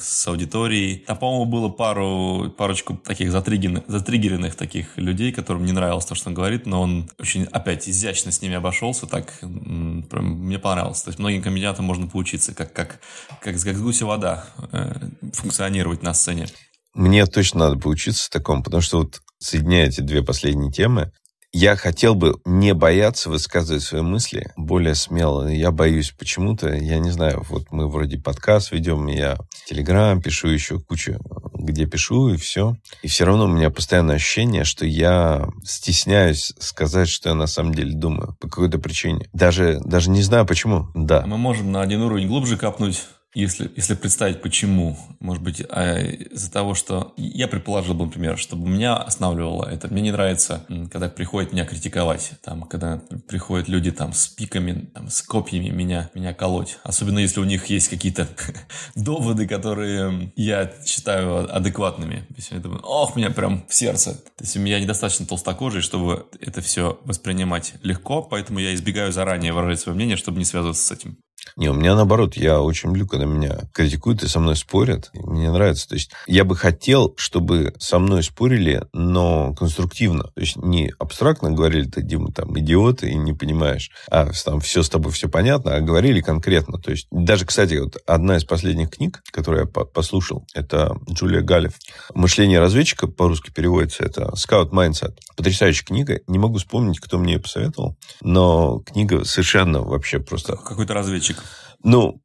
с 0.00 0.26
аудиторией. 0.26 1.04
Там, 1.06 1.16
по-моему, 1.18 1.44
было 1.44 1.68
пару, 1.68 2.50
парочку 2.56 2.96
таких 2.96 3.30
затригеренных, 3.30 3.84
затригеренных 3.86 4.56
таких 4.56 4.96
людей, 4.96 5.32
которым 5.32 5.64
не 5.64 5.72
нравилось 5.72 6.06
то, 6.06 6.14
что 6.14 6.30
он 6.30 6.34
говорит, 6.34 6.66
но 6.66 6.82
он 6.82 7.10
очень, 7.18 7.44
опять, 7.44 7.88
изящно 7.88 8.32
с 8.32 8.42
ними 8.42 8.56
обошелся, 8.56 9.06
так 9.06 9.38
прям 9.40 10.24
мне 10.24 10.58
понравилось. 10.58 11.02
То 11.02 11.10
есть 11.10 11.18
многим 11.18 11.42
комедиантам 11.42 11.84
можно 11.84 12.08
поучиться, 12.08 12.54
как, 12.54 12.72
как, 12.72 13.00
как, 13.40 13.54
как 13.54 13.76
с 13.76 13.80
гуся 13.80 14.06
вода 14.06 14.46
э, 14.72 14.94
функционировать 15.32 16.02
на 16.02 16.14
сцене. 16.14 16.48
Мне 16.94 17.26
точно 17.26 17.60
надо 17.60 17.78
поучиться 17.78 18.30
такому, 18.30 18.62
потому 18.62 18.80
что 18.80 18.98
вот 18.98 19.20
соединяя 19.38 19.86
эти 19.86 20.00
две 20.00 20.22
последние 20.22 20.72
темы, 20.72 21.12
я 21.52 21.76
хотел 21.76 22.14
бы 22.14 22.40
не 22.44 22.74
бояться 22.74 23.30
высказывать 23.30 23.82
свои 23.82 24.02
мысли 24.02 24.52
более 24.56 24.94
смело. 24.94 25.48
Я 25.48 25.70
боюсь 25.70 26.10
почему-то, 26.10 26.74
я 26.74 26.98
не 26.98 27.10
знаю, 27.10 27.44
вот 27.48 27.70
мы 27.70 27.88
вроде 27.88 28.18
подкаст 28.18 28.72
ведем, 28.72 29.06
я 29.06 29.38
Телеграм 29.66 30.20
пишу, 30.20 30.48
еще 30.48 30.78
кучу, 30.78 31.18
где 31.54 31.86
пишу, 31.86 32.28
и 32.28 32.36
все. 32.36 32.76
И 33.02 33.08
все 33.08 33.24
равно 33.24 33.44
у 33.44 33.48
меня 33.48 33.70
постоянное 33.70 34.16
ощущение, 34.16 34.64
что 34.64 34.84
я 34.84 35.48
стесняюсь 35.64 36.52
сказать, 36.58 37.08
что 37.08 37.30
я 37.30 37.34
на 37.34 37.46
самом 37.46 37.74
деле 37.74 37.92
думаю 37.94 38.36
по 38.40 38.48
какой-то 38.48 38.78
причине. 38.78 39.28
Даже, 39.32 39.80
даже 39.84 40.10
не 40.10 40.22
знаю 40.22 40.46
почему, 40.46 40.88
да. 40.94 41.24
Мы 41.26 41.38
можем 41.38 41.72
на 41.72 41.80
один 41.82 42.02
уровень 42.02 42.28
глубже 42.28 42.56
капнуть 42.56 43.02
если, 43.40 43.70
если 43.76 43.94
представить, 43.94 44.42
почему, 44.42 44.98
может 45.20 45.42
быть, 45.42 45.62
а, 45.70 45.98
из-за 45.98 46.50
того, 46.50 46.74
что 46.74 47.12
я 47.16 47.46
предположил 47.46 47.94
например, 47.94 48.36
чтобы 48.36 48.68
меня 48.68 48.96
останавливало 48.96 49.64
это. 49.64 49.88
Мне 49.88 50.02
не 50.02 50.10
нравится, 50.12 50.66
когда 50.90 51.08
приходят 51.08 51.52
меня 51.52 51.64
критиковать, 51.64 52.32
там, 52.42 52.62
когда 52.62 53.00
приходят 53.28 53.68
люди 53.68 53.92
там 53.92 54.12
с 54.12 54.26
пиками, 54.26 54.90
там, 54.92 55.08
с 55.08 55.22
копьями 55.22 55.68
меня, 55.68 56.10
меня 56.14 56.34
колоть. 56.34 56.78
Особенно 56.82 57.20
если 57.20 57.40
у 57.40 57.44
них 57.44 57.66
есть 57.66 57.88
какие-то 57.88 58.28
доводы, 58.96 59.46
которые 59.46 60.32
я 60.34 60.72
считаю 60.84 61.54
адекватными. 61.54 62.26
То 62.28 62.34
есть 62.36 62.50
я 62.50 62.58
думаю, 62.58 62.80
ох, 62.82 63.14
меня 63.14 63.30
прям 63.30 63.64
в 63.68 63.74
сердце. 63.74 64.14
То 64.14 64.44
есть 64.44 64.56
меня 64.56 64.80
недостаточно 64.80 65.26
толстокожий, 65.26 65.82
чтобы 65.82 66.26
это 66.40 66.60
все 66.60 66.98
воспринимать 67.04 67.74
легко, 67.82 68.22
поэтому 68.22 68.58
я 68.58 68.74
избегаю 68.74 69.12
заранее 69.12 69.52
выражать 69.52 69.80
свое 69.80 69.94
мнение, 69.94 70.16
чтобы 70.16 70.38
не 70.38 70.44
связываться 70.44 70.84
с 70.84 70.90
этим. 70.92 71.18
Не, 71.56 71.68
у 71.68 71.74
меня 71.74 71.94
наоборот, 71.94 72.36
я 72.36 72.60
очень 72.60 72.88
люблю, 72.88 73.06
когда 73.06 73.26
меня 73.26 73.58
критикуют 73.72 74.22
и 74.22 74.28
со 74.28 74.40
мной 74.40 74.56
спорят. 74.56 75.10
Мне 75.14 75.50
нравится. 75.50 75.88
То 75.88 75.94
есть 75.94 76.10
я 76.26 76.44
бы 76.44 76.56
хотел, 76.56 77.14
чтобы 77.16 77.74
со 77.78 77.98
мной 77.98 78.22
спорили, 78.22 78.84
но 78.92 79.54
конструктивно. 79.54 80.24
То 80.24 80.40
есть 80.40 80.56
не 80.56 80.92
абстрактно 80.98 81.50
говорили, 81.50 81.88
ты, 81.88 82.02
Дима, 82.02 82.32
там, 82.32 82.58
идиот, 82.58 83.02
и 83.02 83.14
не 83.14 83.32
понимаешь, 83.32 83.90
а 84.10 84.30
там 84.44 84.60
все 84.60 84.82
с 84.82 84.88
тобой 84.88 85.12
все 85.12 85.28
понятно, 85.28 85.74
а 85.74 85.80
говорили 85.80 86.20
конкретно. 86.20 86.78
То 86.78 86.90
есть 86.90 87.06
даже, 87.10 87.46
кстати, 87.46 87.74
вот 87.74 87.96
одна 88.06 88.36
из 88.36 88.44
последних 88.44 88.90
книг, 88.90 89.22
которую 89.30 89.64
я 89.64 89.84
послушал, 89.84 90.46
это 90.54 90.96
Джулия 91.10 91.42
Галев. 91.42 91.74
«Мышление 92.14 92.60
разведчика» 92.60 93.06
по-русски 93.06 93.50
переводится, 93.50 94.04
это 94.04 94.32
«Scout 94.34 94.70
Mindset». 94.70 95.18
Потрясающая 95.36 95.84
книга. 95.84 96.20
Не 96.26 96.38
могу 96.38 96.58
вспомнить, 96.58 97.00
кто 97.00 97.18
мне 97.18 97.34
ее 97.34 97.40
посоветовал, 97.40 97.96
но 98.20 98.80
книга 98.80 99.24
совершенно 99.24 99.80
вообще 99.82 100.18
просто... 100.18 100.56
Какой-то 100.56 100.94
разведчик. 100.94 101.37
Ну, 101.82 102.20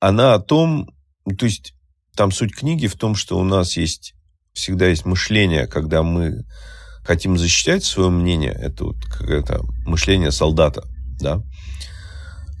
она 0.00 0.34
о 0.34 0.38
том, 0.38 0.88
то 1.38 1.46
есть 1.46 1.74
там 2.16 2.32
суть 2.32 2.54
книги 2.54 2.86
в 2.86 2.96
том, 2.96 3.14
что 3.14 3.38
у 3.38 3.44
нас 3.44 3.76
есть 3.76 4.14
всегда 4.52 4.88
есть 4.88 5.04
мышление, 5.04 5.66
когда 5.66 6.02
мы 6.02 6.44
хотим 7.04 7.38
защищать 7.38 7.84
свое 7.84 8.10
мнение, 8.10 8.52
это 8.52 8.84
вот 8.84 8.96
какое-то 9.04 9.60
мышление 9.86 10.32
солдата, 10.32 10.82
да, 11.20 11.42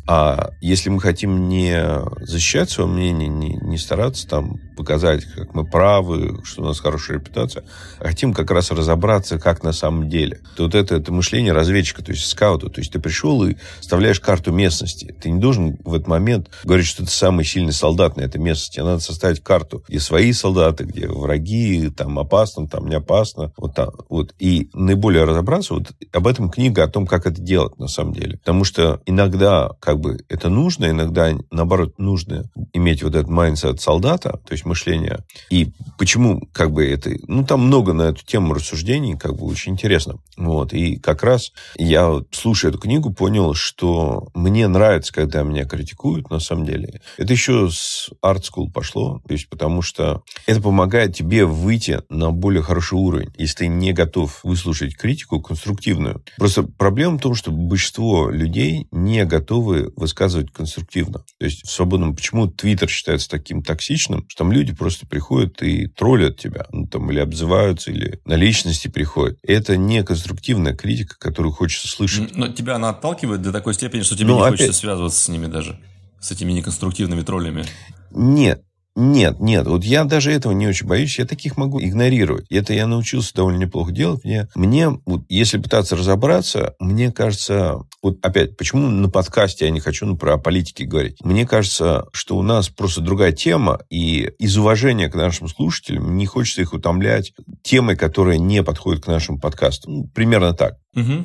а 0.06 0.52
если 0.62 0.88
мы 0.88 1.00
хотим 1.02 1.48
не 1.48 2.02
защищать 2.20 2.70
свое 2.70 2.88
мнение, 2.88 3.28
не, 3.28 3.56
не 3.56 3.76
стараться 3.76 4.26
там 4.26 4.56
показать, 4.78 5.24
как 5.24 5.54
мы 5.54 5.66
правы, 5.66 6.40
что 6.44 6.62
у 6.62 6.64
нас 6.64 6.78
хорошая 6.78 7.18
репутация, 7.18 7.64
а 7.98 8.06
хотим 8.06 8.32
как 8.32 8.50
раз 8.52 8.70
разобраться, 8.70 9.38
как 9.40 9.64
на 9.64 9.72
самом 9.72 10.08
деле, 10.08 10.40
то 10.56 10.64
вот 10.64 10.74
это, 10.76 10.94
это 10.94 11.12
мышление 11.12 11.52
разведчика, 11.52 12.02
то 12.04 12.12
есть 12.12 12.24
скаута. 12.26 12.68
То 12.70 12.80
есть 12.80 12.92
ты 12.92 13.00
пришел 13.00 13.44
и 13.44 13.56
составляешь 13.80 14.20
карту 14.20 14.52
местности. 14.52 15.14
Ты 15.20 15.30
не 15.30 15.40
должен 15.40 15.76
в 15.84 15.94
этот 15.94 16.06
момент 16.06 16.48
говорить, 16.62 16.86
что 16.86 17.04
ты 17.04 17.10
самый 17.10 17.44
сильный 17.44 17.72
солдат 17.72 18.16
на 18.16 18.22
этой 18.22 18.40
местности. 18.40 18.76
Тебе 18.76 18.84
надо 18.84 19.00
составить 19.00 19.42
карту, 19.42 19.82
где 19.88 19.98
свои 19.98 20.32
солдаты, 20.32 20.84
где 20.84 21.08
враги, 21.08 21.90
там 21.90 22.18
опасно, 22.18 22.68
там 22.68 22.86
не 22.86 22.94
опасно. 22.94 23.52
Вот, 23.56 23.74
там, 23.74 23.90
вот. 24.08 24.34
И 24.38 24.70
наиболее 24.74 25.24
разобраться, 25.24 25.74
вот 25.74 25.90
об 26.12 26.26
этом 26.26 26.50
книга, 26.50 26.84
о 26.84 26.88
том, 26.88 27.06
как 27.06 27.26
это 27.26 27.40
делать 27.40 27.78
на 27.78 27.88
самом 27.88 28.12
деле. 28.12 28.38
Потому 28.38 28.62
что 28.62 29.00
иногда, 29.06 29.70
как 29.80 29.98
бы 29.98 30.20
это 30.28 30.48
нужно, 30.48 30.90
иногда, 30.90 31.36
наоборот, 31.50 31.98
нужно 31.98 32.44
иметь 32.72 33.02
вот 33.02 33.14
этот 33.14 33.28
mindset 33.28 33.80
солдата, 33.80 34.40
то 34.44 34.52
есть 34.52 34.64
мышление. 34.68 35.24
И 35.50 35.72
почему, 35.98 36.48
как 36.52 36.72
бы, 36.72 36.86
это... 36.86 37.10
Ну, 37.26 37.44
там 37.44 37.66
много 37.66 37.92
на 37.92 38.02
эту 38.02 38.24
тему 38.24 38.54
рассуждений, 38.54 39.16
как 39.16 39.36
бы, 39.36 39.46
очень 39.46 39.72
интересно. 39.72 40.18
Вот. 40.36 40.72
И 40.72 40.96
как 40.96 41.22
раз 41.22 41.52
я, 41.76 42.20
слушая 42.30 42.70
эту 42.70 42.78
книгу, 42.78 43.12
понял, 43.12 43.54
что 43.54 44.28
мне 44.34 44.68
нравится, 44.68 45.12
когда 45.12 45.42
меня 45.42 45.64
критикуют, 45.64 46.30
на 46.30 46.40
самом 46.40 46.64
деле. 46.64 47.00
Это 47.16 47.32
еще 47.32 47.68
с 47.70 48.10
Art 48.24 48.42
School 48.42 48.70
пошло, 48.72 49.20
то 49.26 49.32
есть 49.32 49.48
потому 49.48 49.82
что 49.82 50.22
это 50.46 50.60
помогает 50.60 51.14
тебе 51.14 51.44
выйти 51.44 52.00
на 52.08 52.30
более 52.30 52.62
хороший 52.62 52.94
уровень, 52.94 53.32
если 53.36 53.58
ты 53.58 53.66
не 53.68 53.92
готов 53.92 54.40
выслушать 54.44 54.96
критику 54.96 55.40
конструктивную. 55.40 56.22
Просто 56.36 56.62
проблема 56.62 57.18
в 57.18 57.20
том, 57.20 57.34
что 57.34 57.50
большинство 57.50 58.30
людей 58.30 58.86
не 58.90 59.24
готовы 59.24 59.92
высказывать 59.96 60.52
конструктивно. 60.52 61.24
То 61.38 61.44
есть 61.44 61.66
в 61.66 61.70
свободном... 61.70 62.14
Почему 62.14 62.48
Твиттер 62.48 62.88
считается 62.88 63.28
таким 63.28 63.62
токсичным? 63.62 64.24
Что 64.28 64.44
там 64.44 64.52
люди 64.52 64.57
просто 64.66 65.06
приходят 65.06 65.62
и 65.62 65.86
троллят 65.86 66.38
тебя. 66.38 66.66
Ну, 66.70 66.86
там, 66.86 67.10
или 67.10 67.18
обзываются, 67.18 67.90
или 67.90 68.20
на 68.24 68.34
личности 68.34 68.88
приходят. 68.88 69.38
Это 69.42 69.76
не 69.76 70.02
конструктивная 70.02 70.74
критика, 70.74 71.16
которую 71.18 71.52
хочется 71.52 71.88
слышать. 71.88 72.36
Но 72.36 72.48
тебя 72.48 72.76
она 72.76 72.90
отталкивает 72.90 73.42
до 73.42 73.52
такой 73.52 73.74
степени, 73.74 74.02
что 74.02 74.16
тебе 74.16 74.28
ну, 74.28 74.36
не 74.36 74.40
опять... 74.42 74.60
хочется 74.60 74.80
связываться 74.80 75.20
с 75.20 75.28
ними 75.28 75.46
даже. 75.46 75.78
С 76.20 76.30
этими 76.32 76.52
неконструктивными 76.52 77.22
троллями. 77.22 77.64
Нет, 78.10 78.62
нет, 78.98 79.38
нет, 79.38 79.66
вот 79.68 79.84
я 79.84 80.02
даже 80.02 80.32
этого 80.32 80.52
не 80.52 80.66
очень 80.66 80.88
боюсь, 80.88 81.20
я 81.20 81.24
таких 81.24 81.56
могу 81.56 81.80
игнорировать. 81.80 82.46
Это 82.50 82.72
я 82.72 82.88
научился 82.88 83.32
довольно 83.32 83.58
неплохо 83.58 83.92
делать. 83.92 84.24
Мне, 84.24 84.48
мне 84.56 84.88
вот, 85.06 85.22
если 85.28 85.58
пытаться 85.58 85.94
разобраться, 85.94 86.74
мне 86.80 87.12
кажется, 87.12 87.84
вот 88.02 88.18
опять, 88.22 88.56
почему 88.56 88.88
на 88.88 89.08
подкасте 89.08 89.66
я 89.66 89.70
не 89.70 89.78
хочу 89.78 90.04
ну, 90.04 90.16
про 90.16 90.36
политики 90.36 90.82
говорить? 90.82 91.18
Мне 91.22 91.46
кажется, 91.46 92.06
что 92.12 92.36
у 92.36 92.42
нас 92.42 92.70
просто 92.70 93.00
другая 93.00 93.30
тема, 93.30 93.78
и 93.88 94.32
из 94.40 94.56
уважения 94.56 95.08
к 95.08 95.14
нашим 95.14 95.46
слушателям 95.46 96.16
не 96.16 96.26
хочется 96.26 96.62
их 96.62 96.72
утомлять 96.72 97.32
темой, 97.62 97.94
которая 97.94 98.38
не 98.38 98.64
подходит 98.64 99.04
к 99.04 99.06
нашим 99.06 99.38
подкастам. 99.38 99.92
Ну, 99.92 100.10
примерно 100.12 100.54
так. 100.54 100.74
Угу. 100.96 101.24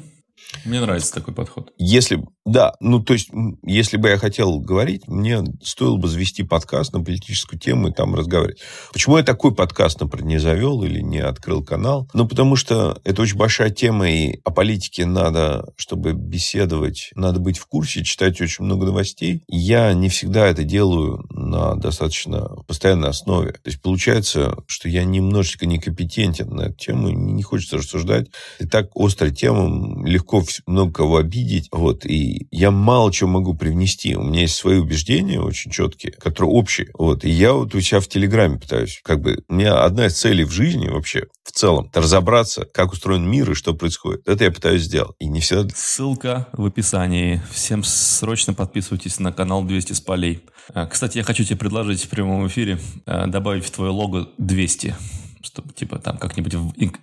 Мне 0.66 0.80
нравится 0.80 1.14
такой 1.14 1.34
подход. 1.34 1.74
Если, 1.78 2.24
да, 2.46 2.74
ну, 2.80 3.00
то 3.02 3.14
есть, 3.14 3.30
если 3.64 3.98
бы 3.98 4.10
я 4.10 4.18
хотел 4.18 4.60
говорить, 4.60 5.08
мне 5.08 5.44
стоило 5.62 5.98
бы 5.98 6.08
завести 6.08 6.44
подкаст 6.44 6.94
на 6.94 7.04
политическую 7.04 7.60
тему 7.60 7.90
и 7.90 7.94
там 7.94 8.16
разговаривать. 8.16 8.60
Почему 8.92 9.18
я 9.18 9.24
такой 9.24 9.54
подкаст, 9.54 10.00
например, 10.00 10.26
не 10.26 10.38
завел 10.38 10.84
или 10.84 11.02
не 11.02 11.20
открыл 11.20 11.64
канал? 11.64 12.10
Ну, 12.14 12.28
потому 12.28 12.56
что 12.56 13.00
это 13.04 13.22
очень 13.22 13.38
большая 13.38 13.72
тема, 13.72 14.10
и 14.10 14.40
о 14.44 14.52
политике 14.52 15.06
надо, 15.06 15.74
чтобы 15.76 16.14
беседовать, 16.14 17.12
надо 17.16 17.40
быть 17.40 17.58
в 17.58 17.66
курсе, 17.66 18.04
читать 18.04 18.40
очень 18.40 18.66
много 18.66 18.86
новостей. 18.86 19.44
Я 19.48 19.94
не 19.94 20.10
всегда 20.10 20.48
это 20.48 20.64
делаю 20.64 21.26
на 21.30 21.76
достаточно 21.76 22.50
постоянной 22.68 23.10
основе. 23.10 23.52
То 23.54 23.70
есть, 23.70 23.82
получается, 23.82 24.58
что 24.68 24.88
я 24.88 25.04
немножечко 25.04 25.66
некомпетентен 25.66 26.50
на 26.50 26.64
эту 26.64 26.76
тему, 26.76 27.10
не 27.10 27.44
хочется 27.44 27.78
рассуждать. 27.78 28.28
И 28.60 28.66
так 28.66 28.92
острая 28.96 29.32
тема, 29.32 30.08
легко 30.08 30.33
много 30.66 30.92
кого 30.94 31.18
обидеть. 31.18 31.68
Вот. 31.72 32.06
И 32.06 32.48
я 32.52 32.72
мало 32.72 33.12
чего 33.12 33.30
могу 33.30 33.54
привнести. 33.54 34.16
У 34.16 34.24
меня 34.24 34.42
есть 34.42 34.56
свои 34.56 34.78
убеждения 34.78 35.40
очень 35.40 35.72
четкие, 35.72 36.14
которые 36.14 36.52
общие. 36.52 36.90
Вот. 36.98 37.24
И 37.24 37.30
я 37.30 37.54
вот 37.54 37.76
у 37.76 37.82
себя 37.82 38.00
в 38.00 38.08
Телеграме 38.08 38.60
пытаюсь. 38.60 39.02
Как 39.04 39.22
бы 39.22 39.44
у 39.48 39.54
меня 39.54 39.84
одна 39.84 40.08
из 40.08 40.14
целей 40.14 40.44
в 40.44 40.52
жизни 40.52 40.88
вообще, 40.88 41.28
в 41.44 41.52
целом, 41.52 41.88
это 41.88 42.02
разобраться, 42.02 42.66
как 42.74 42.94
устроен 42.94 43.30
мир 43.30 43.52
и 43.52 43.56
что 43.56 43.74
происходит. 43.74 44.28
Это 44.28 44.46
я 44.46 44.52
пытаюсь 44.52 44.84
сделать. 44.84 45.16
И 45.20 45.28
не 45.28 45.40
всегда... 45.40 45.68
Ссылка 45.76 46.48
в 46.54 46.66
описании. 46.66 47.42
Всем 47.52 47.84
срочно 47.84 48.54
подписывайтесь 48.54 49.20
на 49.20 49.32
канал 49.32 49.64
200 49.64 49.94
с 49.94 50.02
полей. 50.02 50.44
А, 50.74 50.86
кстати, 50.86 51.18
я 51.18 51.24
хочу 51.24 51.44
тебе 51.44 51.58
предложить 51.58 52.04
в 52.04 52.10
прямом 52.10 52.48
эфире 52.48 52.80
а, 53.06 53.28
добавить 53.28 53.66
в 53.66 53.72
твое 53.72 53.92
лого 53.92 54.30
200 54.38 54.96
чтобы 55.44 55.74
типа 55.74 56.00
там 56.00 56.18
как-нибудь 56.18 56.56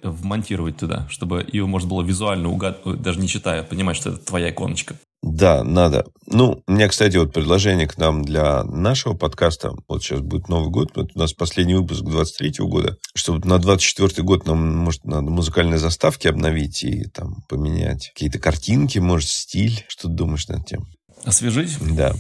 вмонтировать 0.02 0.78
туда, 0.78 1.06
чтобы 1.09 1.47
ее 1.52 1.66
можно 1.66 1.88
было 1.88 2.02
визуально 2.02 2.49
угадывать, 2.49 3.02
даже 3.02 3.20
не 3.20 3.28
читая, 3.28 3.62
понимать, 3.62 3.97
что 3.97 4.11
это 4.11 4.18
твоя 4.18 4.50
иконочка. 4.50 4.97
Да, 5.23 5.62
надо. 5.62 6.06
Ну, 6.26 6.62
у 6.66 6.73
меня, 6.73 6.88
кстати, 6.88 7.18
вот 7.18 7.35
предложение 7.35 7.87
к 7.87 7.99
нам 7.99 8.23
для 8.25 8.64
нашего 8.64 9.12
подкаста. 9.12 9.73
Вот 9.87 10.02
сейчас 10.02 10.20
будет 10.20 10.49
Новый 10.49 10.70
год. 10.70 10.92
Вот 10.94 11.11
у 11.14 11.18
нас 11.18 11.35
последний 11.35 11.75
выпуск 11.75 12.00
23 12.02 12.52
года. 12.61 12.97
Чтобы 13.14 13.47
на 13.47 13.59
24 13.59 14.23
год 14.23 14.47
нам, 14.47 14.78
может, 14.78 15.04
надо 15.04 15.30
музыкальные 15.30 15.78
заставки 15.78 16.26
обновить 16.26 16.82
и 16.85 17.04
там 17.04 17.44
поменять 17.50 18.11
какие-то 18.14 18.38
картинки, 18.38 18.99
может, 18.99 19.28
стиль. 19.28 19.85
Что 19.88 20.09
ты 20.09 20.14
думаешь 20.14 20.49
на 20.49 20.54
эту 20.54 20.64
тему? 20.64 20.87
Освежить? 21.25 21.76
Да. 21.94 22.14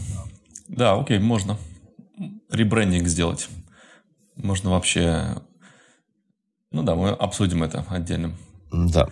Да, 0.68 0.92
окей, 0.92 1.18
можно. 1.18 1.56
Ребрендинг 2.50 3.08
сделать. 3.08 3.48
Можно 4.36 4.72
вообще 4.72 5.40
ну 6.72 6.82
да, 6.82 6.94
мы 6.94 7.10
обсудим 7.10 7.62
это 7.62 7.84
отдельно. 7.88 8.32
Да. 8.72 9.08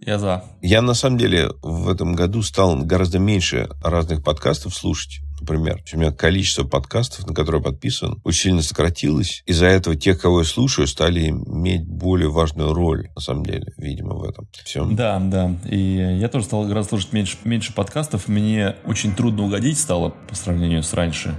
Я 0.00 0.18
за. 0.18 0.44
Я, 0.62 0.80
на 0.80 0.94
самом 0.94 1.18
деле, 1.18 1.50
в 1.60 1.88
этом 1.88 2.14
году 2.14 2.40
стал 2.42 2.76
гораздо 2.84 3.18
меньше 3.18 3.68
разных 3.82 4.24
подкастов 4.24 4.74
слушать. 4.74 5.20
Например, 5.40 5.82
у 5.92 5.98
меня 5.98 6.12
количество 6.12 6.64
подкастов, 6.64 7.26
на 7.26 7.34
которые 7.34 7.60
я 7.60 7.70
подписан, 7.70 8.20
очень 8.24 8.40
сильно 8.40 8.62
сократилось. 8.62 9.42
Из-за 9.46 9.66
этого 9.66 9.96
тех, 9.96 10.20
кого 10.20 10.40
я 10.40 10.44
слушаю, 10.46 10.86
стали 10.86 11.28
иметь 11.28 11.86
более 11.86 12.30
важную 12.30 12.72
роль, 12.72 13.08
на 13.14 13.20
самом 13.20 13.44
деле, 13.44 13.72
видимо, 13.76 14.14
в 14.14 14.24
этом 14.24 14.48
всем. 14.64 14.94
Да, 14.96 15.18
да. 15.18 15.54
И 15.68 16.18
я 16.18 16.28
тоже 16.28 16.44
стал 16.44 16.64
гораздо 16.64 16.90
слушать 16.90 17.12
меньше, 17.12 17.36
меньше 17.44 17.74
подкастов. 17.74 18.28
Мне 18.28 18.76
очень 18.86 19.14
трудно 19.14 19.44
угодить 19.44 19.78
стало 19.78 20.14
по 20.28 20.34
сравнению 20.34 20.82
с 20.82 20.94
раньше, 20.94 21.34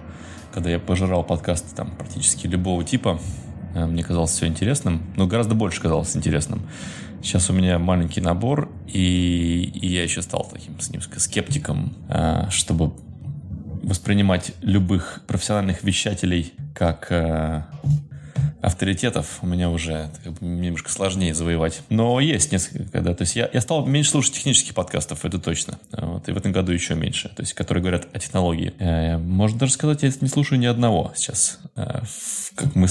когда 0.54 0.70
я 0.70 0.80
пожирал 0.80 1.24
подкасты 1.24 1.76
там 1.76 1.92
практически 1.96 2.48
любого 2.48 2.84
типа. 2.84 3.20
Э, 3.74 3.86
мне 3.86 4.04
казалось 4.04 4.32
все 4.32 4.48
интересным, 4.48 5.02
но 5.16 5.28
гораздо 5.28 5.56
больше 5.56 5.82
казалось 5.82 6.16
интересным. 6.16 6.62
Сейчас 7.24 7.50
у 7.50 7.54
меня 7.54 7.78
маленький 7.78 8.22
набор, 8.22 8.70
и, 8.88 9.72
и 9.76 9.88
я 9.88 10.04
еще 10.04 10.22
стал 10.22 10.50
таким 10.52 10.80
с 10.80 10.90
ним 10.90 11.02
скептиком, 11.02 11.96
э, 12.10 12.50
чтобы 12.50 12.94
воспринимать 13.84 14.54
любых 14.62 15.22
профессиональных 15.28 15.84
вещателей 15.84 16.54
как 16.74 17.12
э, 17.12 17.64
авторитетов 18.62 19.40
у 19.42 19.48
меня 19.48 19.70
уже 19.70 20.10
немножко 20.40 20.92
сложнее 20.92 21.34
завоевать. 21.34 21.82
Но 21.90 22.20
есть 22.20 22.52
несколько, 22.52 22.90
когда... 22.92 23.14
То 23.14 23.24
есть 23.24 23.36
я, 23.36 23.50
я 23.52 23.62
стал 23.62 23.86
меньше 23.86 24.12
слушать 24.12 24.34
технических 24.34 24.74
подкастов, 24.76 25.26
это 25.26 25.40
точно. 25.40 25.80
Вот, 25.92 26.30
и 26.30 26.32
в 26.32 26.38
этом 26.38 26.52
году 26.52 26.72
еще 26.72 26.96
меньше. 26.96 27.30
То 27.30 27.42
есть, 27.42 27.54
которые 27.54 27.82
говорят 27.82 28.08
о 28.14 28.20
технологии. 28.20 28.74
Э, 28.80 29.18
можно 29.18 29.60
даже 29.60 29.74
сказать, 29.74 30.04
я 30.04 30.12
не 30.22 30.28
слушаю 30.28 30.60
ни 30.60 30.68
одного 30.68 31.12
сейчас. 31.16 31.60
Э, 31.76 32.02
как 32.56 32.76
мы... 32.76 32.88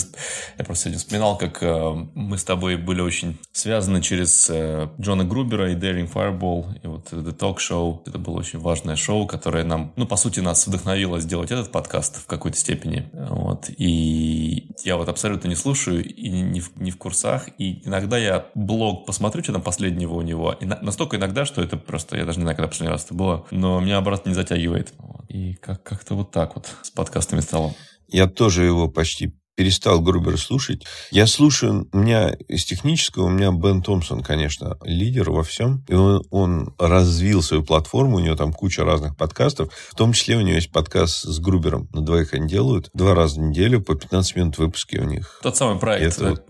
Я 0.58 0.64
просто 0.64 0.84
сегодня 0.84 0.98
вспоминал, 0.98 1.36
как 1.36 1.62
э, 1.62 2.06
мы 2.14 2.38
с 2.38 2.44
тобой 2.44 2.76
были 2.76 3.00
очень 3.00 3.38
связаны 3.52 4.00
через 4.00 4.48
э, 4.50 4.88
Джона 5.00 5.24
Грубера 5.24 5.70
и 5.70 5.76
Daring 5.76 6.10
Fireball, 6.10 6.80
и 6.82 6.86
вот 6.86 7.12
The 7.12 7.36
Talk 7.36 7.56
Show. 7.58 8.02
Это 8.06 8.18
было 8.18 8.38
очень 8.38 8.58
важное 8.58 8.96
шоу, 8.96 9.26
которое 9.26 9.64
нам, 9.64 9.92
ну, 9.96 10.06
по 10.06 10.16
сути, 10.16 10.40
нас 10.40 10.66
вдохновило 10.66 11.20
сделать 11.20 11.50
этот 11.50 11.70
подкаст 11.70 12.16
в 12.16 12.26
какой-то 12.26 12.56
степени. 12.56 13.10
Вот. 13.12 13.70
И 13.76 14.70
я 14.84 14.96
вот 14.96 15.08
абсолютно 15.08 15.48
не 15.48 15.56
слушаю 15.56 16.04
и 16.04 16.28
не 16.28 16.60
в, 16.60 16.70
не 16.76 16.90
в 16.90 16.96
курсах. 16.96 17.48
И 17.58 17.86
иногда 17.86 18.16
я 18.16 18.46
блог 18.54 19.06
посмотрю, 19.06 19.42
что 19.42 19.52
там 19.52 19.62
последнего 19.62 20.14
у 20.14 20.22
него. 20.22 20.52
И 20.52 20.64
на, 20.64 20.78
настолько 20.80 21.16
иногда, 21.16 21.44
что 21.44 21.62
это 21.62 21.76
просто, 21.76 22.16
я 22.16 22.24
даже 22.24 22.38
не 22.38 22.44
знаю, 22.44 22.56
когда 22.56 22.68
последний 22.68 22.92
раз 22.92 23.04
это 23.04 23.14
было, 23.14 23.46
но 23.50 23.80
меня 23.80 23.98
обратно 23.98 24.30
не 24.30 24.34
затягивает. 24.34 24.94
И 25.28 25.54
как- 25.54 25.82
как-то 25.82 26.14
вот 26.14 26.30
так 26.30 26.56
вот 26.56 26.68
с 26.82 26.90
подкастами 26.90 27.40
стало. 27.40 27.74
Я 28.10 28.26
тоже 28.26 28.64
его 28.64 28.88
почти 28.88 29.34
перестал 29.60 30.00
Грубер 30.00 30.38
слушать. 30.38 30.86
Я 31.10 31.26
слушаю, 31.26 31.86
у 31.92 31.98
меня 31.98 32.30
из 32.48 32.64
технического, 32.64 33.24
у 33.24 33.28
меня 33.28 33.50
Бен 33.52 33.82
Томпсон, 33.82 34.22
конечно, 34.22 34.78
лидер 34.82 35.30
во 35.30 35.42
всем. 35.42 35.84
И 35.86 35.92
он, 35.92 36.24
он 36.30 36.74
развил 36.78 37.42
свою 37.42 37.62
платформу, 37.62 38.16
у 38.16 38.20
него 38.20 38.36
там 38.36 38.54
куча 38.54 38.84
разных 38.84 39.18
подкастов. 39.18 39.70
В 39.90 39.94
том 39.94 40.14
числе 40.14 40.36
у 40.36 40.40
него 40.40 40.54
есть 40.54 40.72
подкаст 40.72 41.24
с 41.24 41.38
Грубером. 41.40 41.90
На 41.92 42.00
двоих 42.00 42.32
они 42.32 42.48
делают. 42.48 42.88
Два 42.94 43.14
раза 43.14 43.38
в 43.38 43.42
неделю 43.44 43.82
по 43.82 43.94
15 43.94 44.36
минут 44.36 44.56
выпуски 44.56 44.96
у 44.96 45.04
них. 45.04 45.38
Тот 45.42 45.58
самый 45.58 45.78
проект. 45.78 46.16
Это 46.16 46.30
вот 46.30 46.46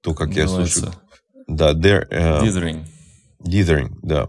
то, 0.00 0.14
как 0.14 0.34
я 0.34 0.48
слушаю. 0.48 0.92
Да, 1.46 1.74
there, 1.74 2.08
uh, 2.10 2.42
Dithering. 2.42 2.84
Dithering, 3.46 3.90
да. 4.02 4.28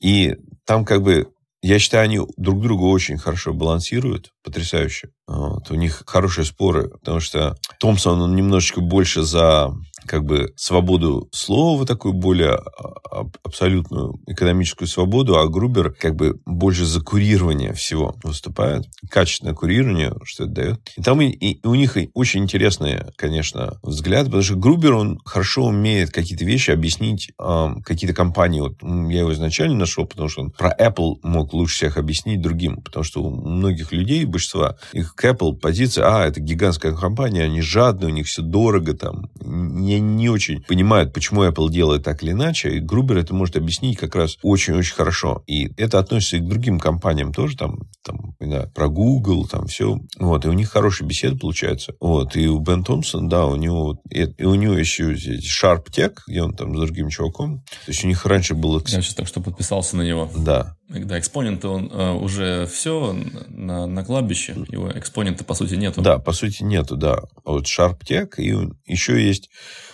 И 0.00 0.34
там 0.64 0.84
как 0.84 1.02
бы 1.02 1.32
я 1.62 1.78
считаю, 1.78 2.04
они 2.04 2.20
друг 2.36 2.62
друга 2.62 2.84
очень 2.84 3.18
хорошо 3.18 3.52
балансируют, 3.52 4.32
потрясающе. 4.42 5.10
Вот. 5.26 5.70
У 5.70 5.74
них 5.74 6.02
хорошие 6.06 6.44
споры, 6.44 6.88
потому 6.88 7.20
что 7.20 7.56
Томпсон, 7.78 8.20
он 8.20 8.34
немножечко 8.34 8.80
больше 8.80 9.22
за 9.22 9.72
как 10.06 10.24
бы 10.24 10.52
свободу 10.56 11.28
слова, 11.32 11.86
такую 11.86 12.14
более 12.14 12.54
а, 12.54 13.26
абсолютную 13.44 14.20
экономическую 14.26 14.88
свободу, 14.88 15.38
а 15.38 15.48
Грубер 15.48 15.92
как 15.92 16.16
бы 16.16 16.40
больше 16.46 16.84
за 16.84 17.00
курирование 17.00 17.72
всего 17.74 18.16
выступает. 18.22 18.86
Качественное 19.10 19.54
курирование, 19.54 20.14
что 20.24 20.44
это 20.44 20.52
дает. 20.52 20.80
И 20.96 21.02
там 21.02 21.20
и, 21.20 21.28
и 21.28 21.66
у 21.66 21.74
них 21.74 21.96
очень 22.14 22.42
интересные, 22.42 23.12
конечно, 23.16 23.78
взгляды, 23.82 24.26
потому 24.26 24.42
что 24.42 24.56
Грубер, 24.56 24.94
он 24.94 25.20
хорошо 25.24 25.66
умеет 25.66 26.10
какие-то 26.10 26.44
вещи 26.44 26.70
объяснить, 26.70 27.30
э, 27.38 27.68
какие-то 27.84 28.14
компании. 28.14 28.60
Вот 28.60 28.82
я 28.82 29.20
его 29.20 29.32
изначально 29.32 29.76
нашел, 29.76 30.06
потому 30.06 30.28
что 30.28 30.42
он 30.42 30.50
про 30.50 30.74
Apple 30.78 31.16
мог 31.22 31.52
лучше 31.52 31.74
всех 31.74 31.96
объяснить 31.98 32.40
другим, 32.40 32.82
потому 32.82 33.04
что 33.04 33.22
у 33.22 33.30
многих 33.30 33.92
людей, 33.92 34.24
большинства, 34.30 34.76
их 34.92 35.14
Apple 35.22 35.56
позиция, 35.56 36.06
а, 36.06 36.26
это 36.26 36.40
гигантская 36.40 36.92
компания, 36.94 37.44
они 37.44 37.60
жадные, 37.60 38.10
у 38.10 38.14
них 38.14 38.26
все 38.26 38.42
дорого, 38.42 38.94
там, 38.94 39.30
не 39.40 40.00
не 40.00 40.28
очень 40.28 40.62
понимают, 40.62 41.12
почему 41.12 41.44
Apple 41.44 41.70
делает 41.70 42.04
так 42.04 42.22
или 42.22 42.32
иначе. 42.32 42.76
И 42.76 42.80
Грубер 42.80 43.18
это 43.18 43.34
может 43.34 43.56
объяснить 43.56 43.98
как 43.98 44.14
раз 44.14 44.36
очень-очень 44.42 44.94
хорошо. 44.94 45.42
И 45.46 45.70
это 45.76 45.98
относится 45.98 46.36
и 46.36 46.40
к 46.40 46.48
другим 46.48 46.78
компаниям 46.78 47.32
тоже, 47.32 47.56
там, 47.56 47.80
там 48.04 48.34
да, 48.40 48.70
про 48.74 48.88
Google, 48.88 49.46
там 49.46 49.66
все. 49.66 49.98
Вот, 50.18 50.44
и 50.44 50.48
у 50.48 50.52
них 50.52 50.70
хорошая 50.70 51.08
беседа 51.08 51.36
получается. 51.36 51.94
Вот, 52.00 52.36
и 52.36 52.48
у 52.48 52.58
Бен 52.58 52.84
Томпсон, 52.84 53.28
да, 53.28 53.46
у 53.46 53.56
него, 53.56 54.00
и, 54.10 54.22
и 54.22 54.44
у 54.44 54.54
него 54.54 54.74
еще 54.74 55.12
Sharp 55.14 55.86
Tech, 55.94 56.14
где 56.26 56.42
он 56.42 56.54
там 56.54 56.76
с 56.76 56.80
другим 56.80 57.08
чуваком. 57.08 57.60
То 57.84 57.90
есть 57.90 58.04
у 58.04 58.08
них 58.08 58.24
раньше 58.26 58.54
было... 58.54 58.82
Я 58.86 59.02
сейчас 59.02 59.14
так 59.14 59.26
что 59.26 59.40
подписался 59.40 59.96
на 59.96 60.02
него. 60.02 60.30
Да. 60.36 60.76
Да, 60.90 61.18
экспонент 61.18 61.64
он 61.64 61.88
э, 61.92 62.12
уже 62.12 62.66
все 62.66 63.16
на, 63.48 63.86
на 63.86 64.04
кладбище. 64.04 64.56
Его 64.68 64.90
экспонента, 64.90 65.44
по 65.44 65.54
сути, 65.54 65.74
нету. 65.74 66.02
Да, 66.02 66.18
по 66.18 66.32
сути, 66.32 66.64
нету, 66.64 66.96
да. 66.96 67.20
Вот 67.44 67.66
Sharp 67.66 68.00
Tech, 68.04 68.34
и 68.38 68.56
еще 68.86 69.24
есть 69.24 69.50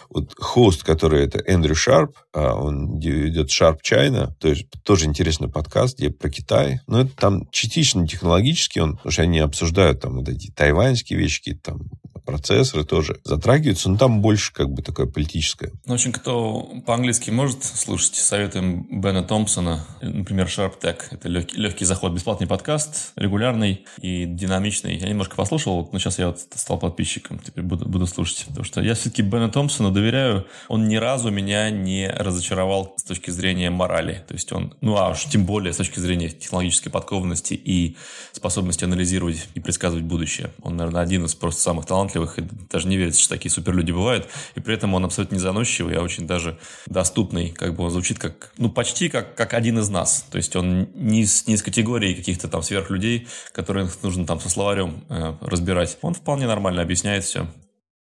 вот 0.09 0.33
хост, 0.39 0.85
который 0.85 1.25
это 1.25 1.39
Эндрю 1.47 1.75
Шарп, 1.75 2.17
а 2.33 2.55
он 2.55 2.99
ведет 2.99 3.51
Sharp 3.51 3.79
China, 3.85 4.33
то 4.39 4.49
есть 4.49 4.67
тоже 4.85 5.07
интересный 5.07 5.49
подкаст, 5.49 5.99
где 5.99 6.11
про 6.11 6.31
Китай. 6.31 6.81
Но 6.87 7.03
это 7.03 7.15
там 7.17 7.51
частично 7.51 8.07
технологически 8.07 8.79
он, 8.79 8.97
потому 8.97 9.13
что 9.13 9.23
они 9.23 9.41
обсуждают 9.41 10.01
там 10.01 10.17
вот 10.17 10.29
эти 10.29 10.51
тайваньские 10.51 11.19
вещи, 11.19 11.41
какие-то 11.41 11.73
там 11.73 11.81
процессоры 12.27 12.85
тоже 12.85 13.21
затрагиваются, 13.25 13.89
но 13.89 13.97
там 13.97 14.21
больше 14.21 14.53
как 14.53 14.69
бы 14.71 14.83
такое 14.83 15.07
политическое. 15.07 15.73
Ну, 15.87 15.93
в 15.93 15.95
общем, 15.95 16.13
кто 16.13 16.69
по-английски 16.85 17.31
может 17.31 17.65
слушать, 17.65 18.17
советуем 18.17 18.87
Бена 19.01 19.23
Томпсона, 19.23 19.87
например, 20.03 20.47
Sharp 20.47 20.75
Tech. 20.83 20.99
Это 21.11 21.29
легкий, 21.29 21.57
легкий 21.57 21.85
заход, 21.85 22.13
бесплатный 22.13 22.47
подкаст, 22.47 23.13
регулярный 23.17 23.87
и 24.01 24.27
динамичный. 24.27 24.97
Я 24.97 25.09
немножко 25.09 25.37
послушал, 25.37 25.89
но 25.93 25.99
сейчас 25.99 26.19
я 26.19 26.27
вот 26.29 26.41
стал 26.55 26.79
подписчиком, 26.79 27.39
теперь 27.39 27.65
буду, 27.65 27.89
буду 27.89 28.07
слушать. 28.07 28.45
Потому 28.49 28.65
что 28.65 28.83
я 28.83 28.95
все-таки 28.95 29.23
Бена 29.23 29.49
Томпсона 29.49 29.91
доверяю. 29.93 30.47
Он 30.69 30.89
ни 30.89 30.97
разу 30.97 31.31
меня 31.31 31.71
не 31.71 32.09
разочаровал 32.09 32.95
с 32.97 33.05
точки 33.05 33.31
зрения 33.31 33.71
морали. 33.71 34.25
То 34.27 34.35
есть 34.35 34.53
он, 34.53 34.75
ну 34.81 34.97
а 34.97 35.11
уж 35.11 35.25
тем 35.25 35.47
более 35.47 35.73
с 35.73 35.77
точки 35.77 36.01
зрения 36.01 36.31
технологической 36.31 36.91
подкованности 36.91 37.55
и 37.55 37.97
способности 38.33 38.85
анализировать 38.85 39.49
и 39.55 39.61
предсказывать 39.61 40.05
будущее. 40.05 40.51
Он, 40.63 40.77
наверное, 40.77 41.03
один 41.03 41.25
из 41.25 41.35
просто 41.35 41.63
самых 41.63 41.87
талантливых 41.87 42.16
талантливых, 42.17 42.39
и 42.39 42.43
даже 42.71 42.89
не 42.89 42.97
верится, 42.97 43.21
что 43.21 43.35
такие 43.35 43.51
суперлюди 43.51 43.93
бывают, 43.93 44.29
и 44.55 44.61
при 44.61 44.75
этом 44.75 44.95
он 44.95 45.05
абсолютно 45.05 45.35
не 45.35 45.41
заносчивый, 45.41 45.97
а 45.97 46.03
очень 46.03 46.27
даже 46.27 46.59
доступный, 46.87 47.51
как 47.51 47.75
бы 47.75 47.85
он 47.85 47.91
звучит 47.91 48.19
как, 48.19 48.53
ну, 48.59 48.71
почти 48.71 49.09
как, 49.09 49.35
как 49.35 49.55
один 49.55 49.79
из 49.79 49.89
нас, 49.89 50.27
то 50.31 50.37
есть 50.37 50.57
он 50.57 50.89
не 50.95 51.23
из, 51.23 51.47
не 51.47 51.55
из 51.55 51.63
категории 51.63 52.15
каких-то 52.15 52.49
там 52.49 52.63
сверхлюдей, 52.63 53.29
которых 53.53 54.03
нужно 54.03 54.27
там 54.27 54.41
со 54.41 54.49
словарем 54.49 55.05
э, 55.09 55.35
разбирать, 55.41 55.99
он 56.03 56.15
вполне 56.15 56.47
нормально 56.47 56.83
объясняет 56.83 57.25
все. 57.25 57.47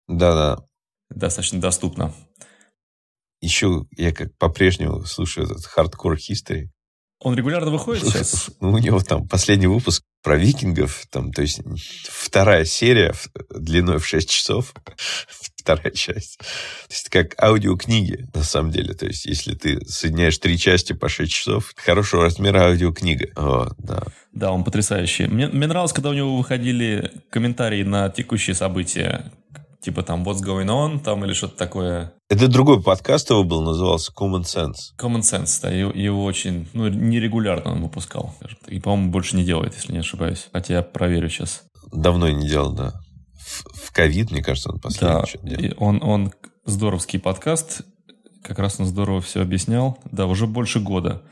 Да-да. 0.09 0.65
Достаточно 1.11 1.61
доступно. 1.61 2.13
Еще 3.41 3.87
я 3.97 4.13
как 4.13 4.37
по-прежнему 4.39 5.05
слушаю 5.05 5.47
этот 5.47 5.65
хардкор 5.67 6.17
history. 6.17 6.69
Он 7.21 7.35
регулярно 7.35 7.71
выходит 7.71 8.05
сейчас? 8.07 8.51
У 8.61 8.79
него 8.79 9.01
там 9.01 9.27
последний 9.29 9.67
выпуск 9.67 10.03
про 10.23 10.37
викингов, 10.37 11.07
там, 11.11 11.33
то 11.33 11.43
есть 11.43 11.61
вторая 12.09 12.65
серия 12.65 13.15
длиной 13.51 13.99
в 13.99 14.07
6 14.07 14.29
часов, 14.29 14.75
вторая 15.57 15.93
часть. 15.93 16.39
То 16.39 16.45
есть 16.91 17.09
как 17.09 17.41
аудиокниги, 17.43 18.27
на 18.35 18.43
самом 18.43 18.71
деле. 18.71 18.95
То 18.95 19.07
есть 19.07 19.25
если 19.25 19.55
ты 19.55 19.81
соединяешь 19.87 20.39
три 20.39 20.59
части 20.59 20.93
по 20.93 21.09
6 21.09 21.33
часов, 21.33 21.73
хорошего 21.77 22.25
размера 22.25 22.65
аудиокнига. 22.67 23.29
О, 23.37 23.69
да. 23.79 24.03
Да, 24.33 24.53
он 24.53 24.65
потрясающий. 24.65 25.27
Мне, 25.27 25.49
мне 25.49 25.67
нравилось, 25.67 25.93
когда 25.93 26.11
у 26.11 26.15
него 26.15 26.37
выходили 26.37 27.11
комментарии 27.31 27.83
на 27.83 28.11
текущие 28.11 28.55
события, 28.55 29.33
типа 29.87 30.03
там 30.03 30.25
What's 30.25 30.43
Going 30.43 30.67
On, 30.67 30.99
там 30.99 31.25
или 31.25 31.33
что-то 31.33 31.57
такое. 31.57 32.13
Это 32.29 32.49
другой 32.49 32.83
подкаст 32.83 33.31
его 33.31 33.45
был, 33.45 33.63
назывался 33.63 34.13
Common 34.13 34.43
Sense. 34.43 34.99
Common 34.99 35.21
Sense, 35.21 35.61
да, 35.63 35.71
его, 35.71 35.93
его 35.93 36.25
очень, 36.25 36.69
ну, 36.73 36.89
нерегулярно 36.89 37.71
он 37.71 37.83
выпускал. 37.83 38.35
И, 38.67 38.81
по-моему, 38.81 39.13
больше 39.13 39.37
не 39.37 39.45
делает, 39.45 39.75
если 39.75 39.93
не 39.93 40.01
ошибаюсь. 40.01 40.49
Хотя 40.53 40.75
я 40.75 40.83
проверю 40.83 41.29
сейчас. 41.29 41.63
Давно 41.93 42.29
не 42.29 42.49
делал, 42.49 42.73
да. 42.73 42.95
В 43.75 43.93
ковид, 43.93 44.33
мне 44.33 44.43
кажется, 44.43 44.73
он 44.73 44.81
последний 44.81 45.39
да, 45.43 45.57
делал. 45.57 45.75
Он, 45.79 46.03
он 46.03 46.33
здоровский 46.65 47.21
подкаст, 47.21 47.83
как 48.43 48.59
раз 48.59 48.81
он 48.81 48.87
здорово 48.87 49.21
все 49.21 49.41
объяснял. 49.41 49.99
Да, 50.11 50.27
уже 50.27 50.49
больше 50.49 50.81
года 50.81 51.23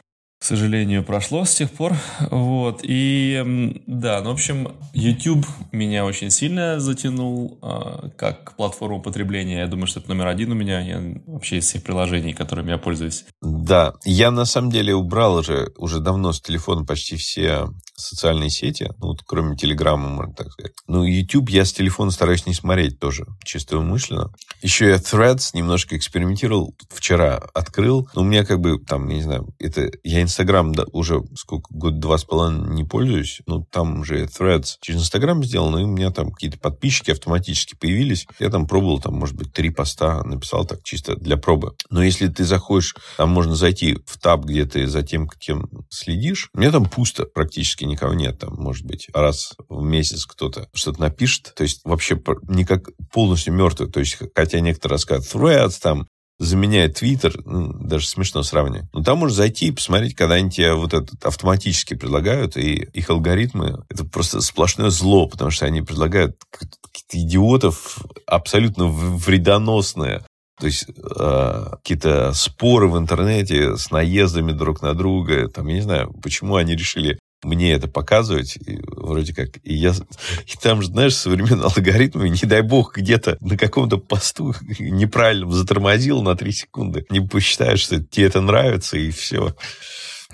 к 0.44 0.46
сожалению, 0.46 1.02
прошло 1.02 1.46
с 1.46 1.54
тех 1.54 1.70
пор. 1.70 1.94
Вот. 2.30 2.80
И 2.82 3.80
да, 3.86 4.20
ну, 4.20 4.28
в 4.28 4.32
общем, 4.34 4.72
YouTube 4.92 5.46
меня 5.72 6.04
очень 6.04 6.30
сильно 6.30 6.78
затянул 6.80 7.58
э, 7.62 8.10
как 8.18 8.54
платформу 8.54 9.00
потребления. 9.00 9.60
Я 9.60 9.68
думаю, 9.68 9.86
что 9.86 10.00
это 10.00 10.10
номер 10.10 10.26
один 10.26 10.52
у 10.52 10.54
меня. 10.54 10.80
Я 10.80 11.00
вообще 11.26 11.56
из 11.56 11.64
всех 11.64 11.82
приложений, 11.82 12.34
которыми 12.34 12.72
я 12.72 12.76
пользуюсь. 12.76 13.24
Да, 13.40 13.94
я 14.04 14.30
на 14.30 14.44
самом 14.44 14.70
деле 14.70 14.94
убрал 14.94 15.36
уже, 15.36 15.72
уже 15.78 16.00
давно 16.00 16.34
с 16.34 16.42
телефона 16.42 16.84
почти 16.84 17.16
все 17.16 17.68
социальные 17.96 18.50
сети, 18.50 18.90
ну, 18.98 19.08
вот, 19.08 19.22
кроме 19.24 19.56
Телеграма, 19.56 20.08
можно 20.08 20.34
так 20.34 20.50
сказать. 20.50 20.72
Ну, 20.88 21.04
YouTube 21.04 21.48
я 21.50 21.64
с 21.64 21.72
телефона 21.72 22.10
стараюсь 22.10 22.46
не 22.46 22.54
смотреть 22.54 22.98
тоже, 22.98 23.24
чисто 23.44 23.78
умышленно. 23.78 24.32
Еще 24.62 24.88
я 24.88 24.96
Threads 24.96 25.50
немножко 25.54 25.96
экспериментировал, 25.96 26.74
вчера 26.90 27.36
открыл. 27.54 28.08
Но 28.14 28.22
у 28.22 28.24
меня 28.24 28.44
как 28.44 28.60
бы 28.60 28.78
там, 28.78 29.08
не 29.08 29.22
знаю, 29.22 29.54
это 29.58 29.90
я 30.02 30.22
Инстаграм 30.34 30.74
да, 30.74 30.84
уже 30.90 31.22
сколько, 31.36 31.72
год 31.72 32.00
два 32.00 32.18
с 32.18 32.24
половиной 32.24 32.74
не 32.74 32.82
пользуюсь. 32.82 33.40
Ну, 33.46 33.64
там 33.70 34.04
же 34.04 34.24
Threads 34.24 34.78
через 34.80 35.02
Инстаграм 35.02 35.44
сделано, 35.44 35.78
и 35.78 35.84
у 35.84 35.86
меня 35.86 36.10
там 36.10 36.32
какие-то 36.32 36.58
подписчики 36.58 37.12
автоматически 37.12 37.76
появились. 37.76 38.26
Я 38.40 38.50
там 38.50 38.66
пробовал, 38.66 39.00
там, 39.00 39.14
может 39.14 39.36
быть, 39.36 39.52
три 39.52 39.70
поста 39.70 40.24
написал 40.24 40.66
так 40.66 40.82
чисто 40.82 41.14
для 41.14 41.36
пробы. 41.36 41.76
Но 41.88 42.02
если 42.02 42.26
ты 42.26 42.44
заходишь, 42.44 42.96
там 43.16 43.30
можно 43.30 43.54
зайти 43.54 43.96
в 44.06 44.18
таб, 44.18 44.44
где 44.44 44.64
ты 44.64 44.88
за 44.88 45.02
тем, 45.02 45.28
кем 45.28 45.68
следишь. 45.88 46.50
У 46.52 46.58
меня 46.58 46.72
там 46.72 46.86
пусто 46.86 47.26
практически 47.26 47.84
никого 47.84 48.14
нет. 48.14 48.40
Там, 48.40 48.54
может 48.54 48.84
быть, 48.84 49.06
раз 49.14 49.54
в 49.68 49.84
месяц 49.84 50.26
кто-то 50.26 50.68
что-то 50.74 51.00
напишет. 51.00 51.52
То 51.54 51.62
есть 51.62 51.80
вообще 51.84 52.20
никак 52.48 52.88
полностью 53.12 53.54
мертвый. 53.54 53.88
То 53.88 54.00
есть, 54.00 54.18
хотя 54.34 54.58
некоторые 54.58 54.96
рассказывают, 54.96 55.32
Threads 55.32 55.78
там 55.80 56.08
заменяет 56.38 56.96
Твиттер, 56.96 57.34
ну, 57.44 57.72
даже 57.72 58.08
смешно 58.08 58.42
сравнивать. 58.42 58.88
Но 58.92 59.02
там 59.02 59.18
можно 59.18 59.34
зайти 59.34 59.68
и 59.68 59.72
посмотреть, 59.72 60.14
когда 60.14 60.34
они 60.34 60.50
тебе 60.50 60.74
вот 60.74 60.92
этот 60.92 61.24
автоматически 61.24 61.94
предлагают, 61.94 62.56
и 62.56 62.74
их 62.92 63.10
алгоритмы, 63.10 63.84
это 63.88 64.04
просто 64.04 64.40
сплошное 64.40 64.90
зло, 64.90 65.28
потому 65.28 65.50
что 65.50 65.66
они 65.66 65.82
предлагают 65.82 66.36
каких-то 66.50 67.18
идиотов 67.18 67.98
абсолютно 68.26 68.86
вредоносные. 68.86 70.24
То 70.58 70.66
есть 70.66 70.86
э, 70.88 71.66
какие-то 71.82 72.32
споры 72.32 72.88
в 72.88 72.96
интернете 72.96 73.76
с 73.76 73.90
наездами 73.90 74.52
друг 74.52 74.82
на 74.82 74.94
друга. 74.94 75.48
Там, 75.48 75.66
я 75.66 75.74
не 75.74 75.80
знаю, 75.80 76.12
почему 76.22 76.54
они 76.56 76.76
решили 76.76 77.18
мне 77.44 77.72
это 77.72 77.88
показывать, 77.88 78.56
и 78.56 78.80
вроде 78.86 79.34
как, 79.34 79.58
и 79.62 79.74
я, 79.74 79.90
и 79.90 80.56
там 80.60 80.82
же, 80.82 80.88
знаешь, 80.88 81.14
современные 81.14 81.64
алгоритмы, 81.64 82.28
не 82.28 82.48
дай 82.48 82.62
бог, 82.62 82.96
где-то 82.96 83.36
на 83.40 83.56
каком-то 83.56 83.98
посту 83.98 84.54
неправильно 84.78 85.50
затормозил 85.50 86.22
на 86.22 86.36
3 86.36 86.52
секунды, 86.52 87.06
не 87.10 87.20
посчитаешь, 87.20 87.80
что 87.80 88.02
тебе 88.02 88.26
это 88.26 88.40
нравится, 88.40 88.96
и 88.96 89.10
все. 89.10 89.54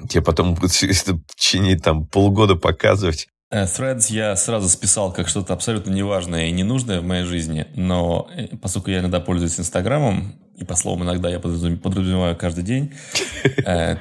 Тебе 0.09 0.23
потом 0.23 0.55
будут 0.55 0.73
это 0.83 1.15
в 1.15 1.37
течение 1.37 1.79
там 1.79 2.07
полгода 2.07 2.57
показывать. 2.57 3.29
Э, 3.51 3.65
Threads 3.65 4.07
я 4.11 4.37
сразу 4.37 4.69
списал 4.69 5.13
как 5.13 5.29
что-то 5.29 5.53
абсолютно 5.53 5.91
неважное 5.91 6.47
и 6.47 6.53
ненужное 6.53 7.01
в 7.01 7.05
моей 7.05 7.25
жизни, 7.25 7.67
но 7.75 8.29
э, 8.35 8.57
поскольку 8.57 8.91
я 8.91 9.01
иногда 9.01 9.19
пользуюсь 9.21 9.59
Инстаграмом, 9.59 10.35
и 10.57 10.65
по 10.65 10.77
словам 10.77 11.03
иногда 11.05 11.29
я 11.29 11.41
подразумеваю 11.41 12.37
каждый 12.37 12.63
день, 12.63 12.93
э, 13.45 13.97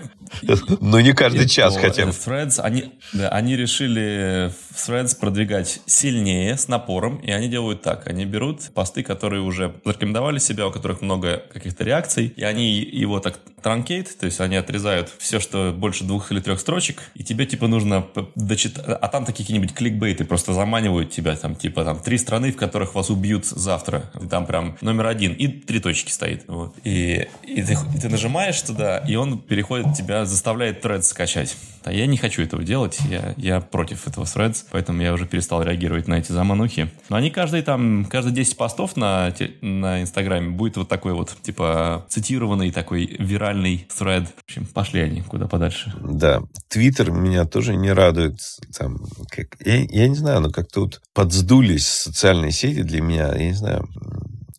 ну, 0.80 1.00
не 1.00 1.14
каждый 1.14 1.48
час 1.48 1.78
хотя 1.78 2.06
бы. 2.06 2.12
Threads, 2.12 2.60
они, 2.60 2.94
да, 3.14 3.30
они 3.30 3.56
решили 3.56 4.52
Threads 4.76 5.18
продвигать 5.20 5.82
сильнее, 5.86 6.58
с 6.58 6.68
напором, 6.68 7.18
и 7.18 7.32
они 7.32 7.48
делают 7.48 7.82
так. 7.82 8.08
Они 8.08 8.26
берут 8.26 8.62
посты, 8.74 9.04
которые 9.04 9.42
уже 9.42 9.76
зарекомендовали 9.86 10.40
себя, 10.40 10.68
у 10.68 10.72
которых 10.72 11.02
много 11.02 11.44
каких-то 11.52 11.84
реакций, 11.84 12.34
и 12.36 12.44
они 12.44 12.80
его 12.80 13.20
так 13.20 13.40
транкейт, 13.62 14.18
то 14.18 14.26
есть 14.26 14.40
они 14.42 14.56
отрезают 14.56 15.12
все, 15.18 15.40
что 15.40 15.74
больше 15.76 16.04
двух 16.04 16.32
или 16.32 16.40
трех 16.40 16.60
строчек, 16.60 17.04
и 17.16 17.24
тебе, 17.24 17.46
типа, 17.46 17.68
нужно 17.68 18.08
дочитать, 18.36 18.86
а 18.88 19.08
там 19.08 19.26
такие 19.26 19.44
какие-нибудь 19.46 19.74
кликбейты 19.74 20.26
просто 20.26 20.54
заманивают 20.54 21.12
тебя, 21.12 21.36
там, 21.36 21.56
типа, 21.56 21.84
там, 21.84 22.00
три 22.00 22.18
страны, 22.18 22.52
в 22.52 22.58
которых 22.58 22.96
вас 22.96 23.10
убьют 23.10 23.46
завтра, 23.46 24.12
и 24.22 24.28
там 24.28 24.46
прям 24.46 24.78
номер 24.82 25.08
один, 25.08 25.34
и 25.34 25.48
три 25.48 25.80
точки 25.80 26.12
стоит, 26.12 26.44
вот. 26.48 26.76
И, 26.84 27.28
и, 27.44 27.62
ты, 27.62 27.78
и 27.96 28.00
ты 28.00 28.10
нажимаешь 28.10 28.62
туда, 28.62 29.00
и 29.00 29.16
он 29.16 29.40
переходит 29.40 29.94
тебя 29.94 30.26
заставляет 30.26 30.84
Threads 30.84 31.04
скачать. 31.04 31.56
А 31.84 31.92
я 31.92 32.06
не 32.06 32.18
хочу 32.18 32.42
этого 32.42 32.64
делать, 32.64 33.00
я, 33.10 33.34
я 33.38 33.62
против 33.62 34.08
этого 34.08 34.26
Threads, 34.26 34.66
поэтому 34.72 35.02
я 35.02 35.14
уже 35.14 35.26
перестал 35.26 35.64
реагировать 35.64 36.08
на 36.08 36.16
эти 36.16 36.32
заманухи. 36.32 36.90
Но 37.10 37.16
они 37.16 37.30
каждый 37.32 37.62
там, 37.62 38.06
каждые 38.06 38.34
10 38.36 38.58
постов 38.58 38.98
на, 38.98 39.34
на 39.62 40.02
Инстаграме 40.02 40.50
будет 40.50 40.78
вот 40.78 40.90
такой 40.90 41.14
вот, 41.14 41.36
типа, 41.42 42.06
цитированный 42.10 42.72
такой 42.72 43.06
виральный 43.06 43.49
thread. 43.54 44.26
В 44.26 44.44
общем, 44.44 44.66
пошли 44.66 45.02
они 45.02 45.22
куда 45.22 45.48
подальше. 45.48 45.94
Да, 46.02 46.42
Твиттер 46.68 47.12
меня 47.12 47.46
тоже 47.46 47.76
не 47.76 47.92
радует. 47.92 48.40
Там, 48.78 48.98
как, 49.30 49.58
я, 49.66 49.78
я 49.84 50.08
не 50.08 50.16
знаю, 50.16 50.42
но 50.42 50.52
как-то 50.52 50.82
вот 50.82 51.02
подсдулись 51.14 51.88
социальные 51.88 52.52
сети 52.52 52.82
для 52.82 53.02
меня, 53.02 53.34
я 53.36 53.48
не 53.48 53.54
знаю, 53.54 53.88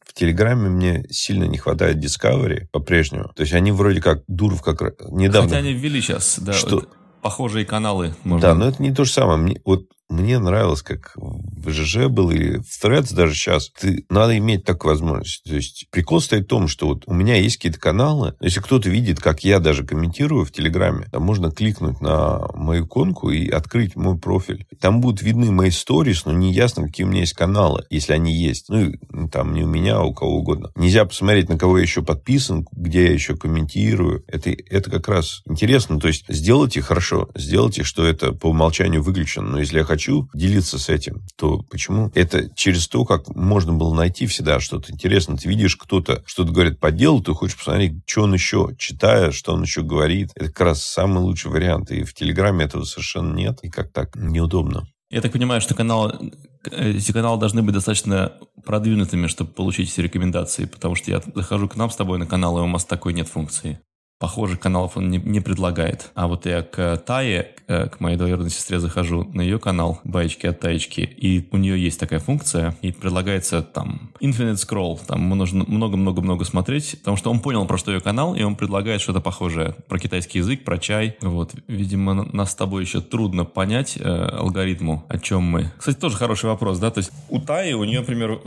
в 0.05 0.13
Телеграме 0.15 0.69
мне 0.69 1.05
сильно 1.11 1.45
не 1.45 1.59
хватает 1.59 2.05
Discovery 2.05 2.67
по-прежнему. 2.73 3.31
То 3.35 3.43
есть 3.43 3.53
они 3.55 3.73
вроде 3.73 4.01
как 4.01 4.23
Дуров 4.27 4.63
как 4.63 4.81
недавно... 5.11 5.49
Хотя 5.49 5.59
они 5.59 5.73
ввели 5.73 6.01
сейчас, 6.01 6.39
да, 6.41 6.53
что... 6.53 6.85
похожие 7.23 7.65
каналы. 7.65 8.15
Можно... 8.25 8.49
Да, 8.49 8.55
но 8.55 8.69
это 8.69 8.83
не 8.83 8.93
то 8.93 9.05
же 9.05 9.13
самое. 9.13 9.39
Мне, 9.39 9.61
вот 9.65 9.87
мне 10.11 10.39
нравилось, 10.39 10.83
как 10.83 11.13
в 11.17 11.71
ЖЖ 11.71 12.09
был 12.09 12.31
и 12.31 12.59
в 12.59 12.85
Threads 12.85 13.15
даже 13.15 13.35
сейчас. 13.35 13.71
Ты, 13.71 14.05
надо 14.11 14.37
иметь 14.39 14.65
такую 14.65 14.93
возможность. 14.93 15.45
То 15.45 15.55
есть 15.55 15.87
прикол 15.91 16.21
стоит 16.21 16.45
в 16.45 16.49
том, 16.49 16.69
что 16.69 16.89
вот 16.89 17.05
у 17.07 17.15
меня 17.15 17.37
есть 17.37 17.57
какие-то 17.57 17.79
каналы. 17.79 18.35
Если 18.41 18.61
кто-то 18.61 18.91
видит, 18.91 19.21
как 19.21 19.45
я 19.45 19.61
даже 19.61 19.85
комментирую 19.85 20.45
в 20.45 20.53
Телеграме, 20.53 21.07
там 21.13 21.23
можно 21.23 21.51
кликнуть 21.51 22.01
на 22.01 22.41
мою 22.55 22.85
иконку 22.85 23.31
и 23.31 23.49
открыть 23.49 23.95
мой 23.95 24.19
профиль. 24.19 24.67
Там 24.81 25.01
будут 25.01 25.23
видны 25.23 25.51
мои 25.53 25.71
сторис, 25.71 26.25
но 26.25 26.33
не 26.33 26.53
ясно, 26.53 26.87
какие 26.87 27.07
у 27.07 27.09
меня 27.09 27.21
есть 27.21 27.35
каналы, 27.35 27.85
если 27.91 28.13
они 28.13 28.35
есть. 28.35 28.69
Ну, 28.69 28.93
там 29.31 29.55
не 29.55 29.63
у 29.63 29.69
меня, 29.69 29.99
а 29.99 30.03
у 30.03 30.13
кого 30.13 30.39
угодно. 30.39 30.71
Нельзя 30.75 31.05
посмотреть, 31.05 31.49
на 31.49 31.59
кого 31.59 31.79
я 31.79 31.83
еще 31.83 32.03
подписан, 32.03 32.67
где 32.73 33.05
я 33.05 33.13
еще 33.13 33.37
комментирую. 33.37 34.25
Это, 34.27 34.51
это 34.51 34.91
как 34.91 35.09
раз 35.09 35.43
интересно. 35.47 36.01
То 36.01 36.09
есть 36.09 36.25
сделайте 36.29 36.81
хорошо, 36.83 37.29
сделайте, 37.37 37.85
что 37.85 38.05
это 38.05 38.33
по 38.33 38.49
умолчанию 38.49 39.03
выключено. 39.03 39.51
Но 39.51 39.61
если 39.61 39.79
я 39.79 39.85
хочу 39.85 40.00
делиться 40.35 40.79
с 40.79 40.89
этим, 40.89 41.23
то 41.37 41.63
почему? 41.71 42.11
Это 42.15 42.49
через 42.55 42.89
то, 42.89 43.05
как 43.05 43.29
можно 43.35 43.73
было 43.73 43.95
найти 43.95 44.27
всегда 44.27 44.61
что-то 44.61 44.93
интересное. 44.93 45.37
Ты 45.37 45.49
видишь, 45.49 45.77
кто-то 45.77 46.23
что-то 46.27 46.53
говорит 46.53 46.79
по 46.79 46.91
делу, 46.91 47.23
ты 47.23 47.33
хочешь 47.35 47.57
посмотреть, 47.57 47.95
что 48.07 48.23
он 48.23 48.35
еще, 48.35 48.71
читая, 48.79 49.31
что 49.33 49.53
он 49.53 49.63
еще 49.63 49.83
говорит. 49.83 50.31
Это 50.35 50.47
как 50.47 50.61
раз 50.61 50.83
самый 50.83 51.19
лучший 51.19 51.51
вариант. 51.51 51.91
И 51.91 52.05
в 52.05 52.15
Телеграме 52.15 52.65
этого 52.65 52.85
совершенно 52.85 53.35
нет. 53.35 53.59
И 53.63 53.71
как 53.71 53.93
так 53.93 54.17
неудобно. 54.17 54.87
Я 55.11 55.21
так 55.21 55.33
понимаю, 55.33 55.61
что 55.61 55.75
каналы, 55.75 56.33
эти 56.71 57.11
каналы 57.11 57.41
должны 57.41 57.63
быть 57.63 57.75
достаточно 57.75 58.33
продвинутыми, 58.65 59.27
чтобы 59.27 59.51
получить 59.51 59.93
эти 59.93 60.01
рекомендации, 60.01 60.67
потому 60.67 60.95
что 60.95 61.11
я 61.11 61.23
захожу 61.35 61.69
к 61.69 61.77
нам 61.77 61.91
с 61.91 61.97
тобой 61.97 62.19
на 62.19 62.27
канал, 62.27 62.59
и 62.59 62.63
у 62.63 62.67
нас 62.69 62.85
такой 62.85 63.13
нет 63.13 63.29
функции 63.29 63.81
похожих 64.21 64.61
каналов 64.61 64.99
он 64.99 65.11
не, 65.11 65.17
не 65.17 65.41
предлагает. 65.41 66.11
А 66.15 66.29
вот 66.29 66.45
я 66.45 66.63
к 66.63 66.99
Тае, 66.99 67.53
э, 67.67 67.89
к 67.89 68.01
моей 68.01 68.19
двоюродной 68.19 68.51
сестре 68.51 68.79
захожу 68.79 69.25
на 69.33 69.41
ее 69.41 69.59
канал 69.59 69.99
«Баечки 70.05 70.47
от 70.47 70.61
Таечки», 70.61 71.01
и 71.01 71.49
у 71.51 71.57
нее 71.57 71.83
есть 71.83 71.99
такая 71.99 72.21
функция, 72.21 72.77
и 72.83 72.93
предлагается 72.93 73.63
там 73.63 74.13
Infinite 74.21 74.57
Scroll, 74.57 75.01
там 75.07 75.27
нужно 75.31 75.65
много-много-много 75.67 76.45
смотреть, 76.45 76.97
потому 76.99 77.17
что 77.17 77.31
он 77.31 77.41
понял, 77.41 77.65
про 77.65 77.79
что 77.79 77.93
ее 77.93 78.03
канал, 78.03 78.35
и 78.35 78.43
он 78.43 78.57
предлагает 78.57 79.01
что-то 79.01 79.23
похожее 79.23 79.75
про 79.89 79.99
китайский 79.99 80.39
язык, 80.41 80.65
про 80.65 80.77
чай. 80.77 81.17
Вот, 81.23 81.55
видимо, 81.67 82.13
нас 82.13 82.53
с 82.53 82.55
тобой 82.55 82.83
еще 82.83 83.01
трудно 83.01 83.47
понять 83.47 83.97
э, 83.99 84.03
алгоритму, 84.03 85.07
о 85.09 85.19
чем 85.19 85.45
мы. 85.45 85.73
Кстати, 85.79 85.97
тоже 85.97 86.19
хороший 86.19 86.51
вопрос, 86.51 86.79
да, 86.79 86.91
то 86.91 86.99
есть 86.99 87.11
у 87.31 87.41
Таи, 87.41 87.73
у 87.73 87.85
нее, 87.85 88.01
например, 88.01 88.39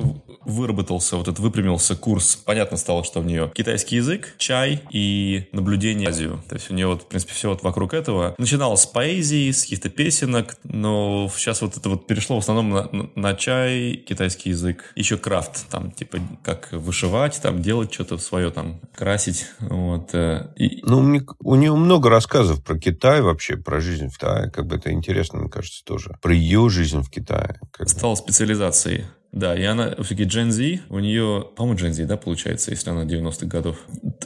выработался, 0.46 1.18
вот 1.18 1.28
этот 1.28 1.40
выпрямился 1.40 1.96
курс, 1.96 2.36
понятно 2.36 2.78
стало, 2.78 3.04
что 3.04 3.22
у 3.22 3.24
нее 3.24 3.52
китайский 3.56 3.96
язык, 3.96 4.36
чай 4.38 4.84
и 4.92 5.48
наблюдение 5.64 6.10
Азию. 6.10 6.44
То 6.50 6.56
есть 6.56 6.70
у 6.70 6.74
нее 6.74 6.88
вот, 6.88 7.04
в 7.04 7.06
принципе, 7.08 7.34
все 7.34 7.50
вот 7.50 7.64
вокруг 7.64 7.94
этого. 7.94 8.36
Начиналось 8.38 8.82
с 8.82 8.86
поэзии, 8.86 9.52
с 9.52 9.64
каких-то 9.64 9.90
песенок, 9.90 10.58
но 10.64 11.32
сейчас 11.36 11.62
вот 11.62 11.78
это 11.78 11.90
вот 11.90 12.06
перешло 12.06 12.36
в 12.36 12.40
основном 12.40 12.70
на, 12.70 13.10
на 13.16 13.34
чай, 13.34 13.96
китайский 13.96 14.50
язык. 14.50 14.92
Еще 14.96 15.18
крафт, 15.18 15.68
там, 15.70 15.92
типа, 15.92 16.20
как 16.44 16.70
вышивать, 16.72 17.42
там, 17.42 17.62
делать 17.62 17.94
что-то 17.94 18.18
свое, 18.18 18.52
там, 18.52 18.82
красить. 18.94 19.46
Вот. 19.60 20.14
Э, 20.14 20.50
и... 20.58 20.82
Ну, 20.84 21.22
у 21.40 21.56
нее 21.56 21.74
много 21.74 22.10
рассказов 22.10 22.64
про 22.64 22.78
Китай 22.78 23.22
вообще, 23.22 23.56
про 23.56 23.80
жизнь 23.80 24.10
в 24.10 24.18
Китае. 24.18 24.52
Как 24.52 24.68
бы 24.68 24.76
это 24.76 24.92
интересно, 24.92 25.40
мне 25.40 25.50
кажется, 25.50 25.84
тоже. 25.86 26.18
Про 26.22 26.34
ее 26.34 26.70
жизнь 26.70 27.02
в 27.02 27.10
Китае. 27.10 27.60
Стала 27.86 28.16
специализацией. 28.16 29.06
Да, 29.34 29.58
и 29.58 29.64
она 29.64 29.96
все-таки 29.96 30.26
Gen 30.26 30.52
Z, 30.52 30.82
у 30.90 31.00
нее, 31.00 31.48
по-моему, 31.56 31.80
Gen 31.80 31.92
Z, 31.92 32.06
да, 32.06 32.18
получается, 32.18 32.70
если 32.70 32.92
она 32.92 33.04
90-х 33.04 33.48
годов. 33.48 33.78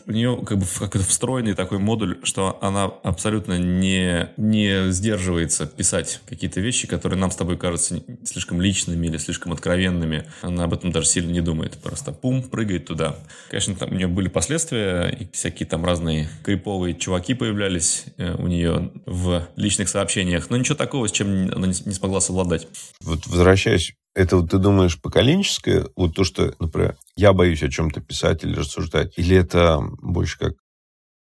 У 0.05 0.11
нее 0.11 0.37
как 0.45 0.57
бы 0.57 0.65
какой-то 0.65 1.07
встроенный 1.07 1.53
такой 1.53 1.79
модуль, 1.79 2.19
что 2.23 2.59
она 2.61 2.85
абсолютно 3.03 3.57
не, 3.57 4.29
не 4.35 4.91
сдерживается 4.91 5.65
писать 5.65 6.19
какие-то 6.27 6.59
вещи, 6.59 6.87
которые 6.87 7.17
нам 7.17 7.31
с 7.31 7.37
тобой 7.37 7.57
кажутся 7.57 8.03
слишком 8.25 8.59
личными 8.59 9.07
или 9.07 9.17
слишком 9.17 9.53
откровенными. 9.53 10.25
Она 10.41 10.65
об 10.65 10.73
этом 10.73 10.91
даже 10.91 11.07
сильно 11.07 11.31
не 11.31 11.41
думает. 11.41 11.77
Просто 11.77 12.11
пум, 12.11 12.43
прыгает 12.43 12.85
туда. 12.85 13.15
Конечно, 13.49 13.75
там 13.75 13.91
у 13.91 13.95
нее 13.95 14.07
были 14.07 14.27
последствия, 14.27 15.07
и 15.07 15.25
всякие 15.31 15.67
там 15.67 15.85
разные 15.85 16.27
криповые 16.43 16.95
чуваки 16.95 17.33
появлялись 17.33 18.07
э, 18.17 18.35
у 18.35 18.47
нее 18.47 18.91
в 19.05 19.47
личных 19.55 19.87
сообщениях, 19.87 20.49
но 20.49 20.57
ничего 20.57 20.75
такого, 20.75 21.07
с 21.07 21.13
чем 21.13 21.49
она 21.55 21.67
не 21.67 21.73
смогла 21.73 22.19
совладать. 22.19 22.67
Вот 23.01 23.25
возвращаясь 23.27 23.93
это 24.17 24.38
вот 24.38 24.49
ты 24.49 24.58
думаешь 24.58 24.99
поколенческое, 24.99 25.86
вот 25.95 26.15
то, 26.15 26.23
что, 26.23 26.56
например, 26.60 26.97
я 27.15 27.34
боюсь 27.34 27.62
о 27.62 27.69
чем-то 27.69 28.01
писать 28.01 28.43
или 28.43 28.56
рассуждать, 28.56 29.13
или 29.15 29.38
это 29.38 29.80
больше 30.01 30.39
как 30.39 30.53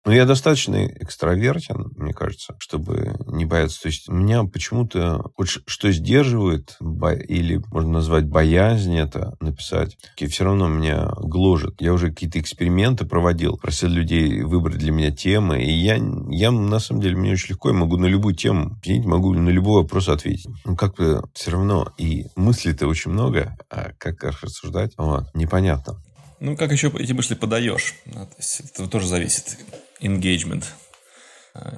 ну, 0.03 0.11
я 0.11 0.25
достаточно 0.25 0.87
экстравертен, 0.87 1.91
мне 1.95 2.13
кажется, 2.13 2.55
чтобы 2.59 3.15
не 3.27 3.45
бояться. 3.45 3.83
То 3.83 3.87
есть 3.89 4.09
меня 4.09 4.43
почему-то 4.43 5.31
вот 5.37 5.47
что 5.47 5.91
сдерживает, 5.91 6.77
или 7.27 7.61
можно 7.71 7.91
назвать 7.91 8.25
боязнь 8.25 8.97
это 8.97 9.35
написать, 9.39 9.97
и 10.17 10.25
все 10.25 10.45
равно 10.45 10.67
меня 10.67 11.11
гложет. 11.17 11.81
Я 11.81 11.93
уже 11.93 12.09
какие-то 12.09 12.39
эксперименты 12.39 13.05
проводил, 13.05 13.57
просил 13.57 13.89
людей 13.89 14.41
выбрать 14.41 14.79
для 14.79 14.91
меня 14.91 15.11
темы, 15.11 15.63
и 15.63 15.71
я, 15.71 15.99
я 16.29 16.51
на 16.51 16.79
самом 16.79 17.01
деле, 17.01 17.17
мне 17.17 17.33
очень 17.33 17.49
легко, 17.49 17.69
я 17.69 17.75
могу 17.75 17.97
на 17.97 18.07
любую 18.07 18.35
тему, 18.35 18.79
извините, 18.83 19.07
могу 19.07 19.33
на 19.33 19.49
любой 19.49 19.83
вопрос 19.83 20.09
ответить. 20.09 20.47
Ну, 20.65 20.75
как 20.75 20.95
бы 20.95 21.21
все 21.33 21.51
равно, 21.51 21.93
и 21.97 22.27
мыслей-то 22.35 22.87
очень 22.87 23.11
много, 23.11 23.55
а 23.69 23.91
как 23.99 24.23
рассуждать, 24.41 24.93
вот, 24.97 25.25
непонятно. 25.35 26.01
Ну, 26.41 26.58
как 26.58 26.71
еще 26.71 26.91
эти 26.97 27.13
мысли 27.13 27.36
подаешь? 27.36 27.93
Есть 28.38 28.62
это 28.73 28.88
тоже 28.88 29.06
зависит 29.06 29.60
engagement. 30.01 30.65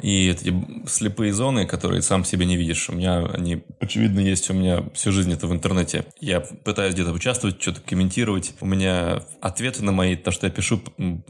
И 0.01 0.29
эти 0.29 0.53
слепые 0.88 1.33
зоны, 1.33 1.65
которые 1.65 2.01
сам 2.01 2.25
себе 2.25 2.45
не 2.45 2.55
видишь, 2.55 2.89
у 2.89 2.93
меня 2.93 3.25
они, 3.25 3.63
очевидно, 3.79 4.19
есть 4.19 4.49
у 4.49 4.53
меня 4.53 4.83
всю 4.93 5.12
жизнь 5.12 5.33
это 5.33 5.47
в 5.47 5.53
интернете. 5.53 6.05
Я 6.19 6.41
пытаюсь 6.41 6.93
где-то 6.93 7.12
участвовать, 7.12 7.62
что-то 7.62 7.81
комментировать. 7.81 8.53
У 8.62 8.65
меня 8.65 9.23
ответы 9.41 9.83
на 9.83 9.91
мои, 9.91 10.15
то, 10.15 10.31
что 10.31 10.45
я 10.45 10.51
пишу, 10.51 10.79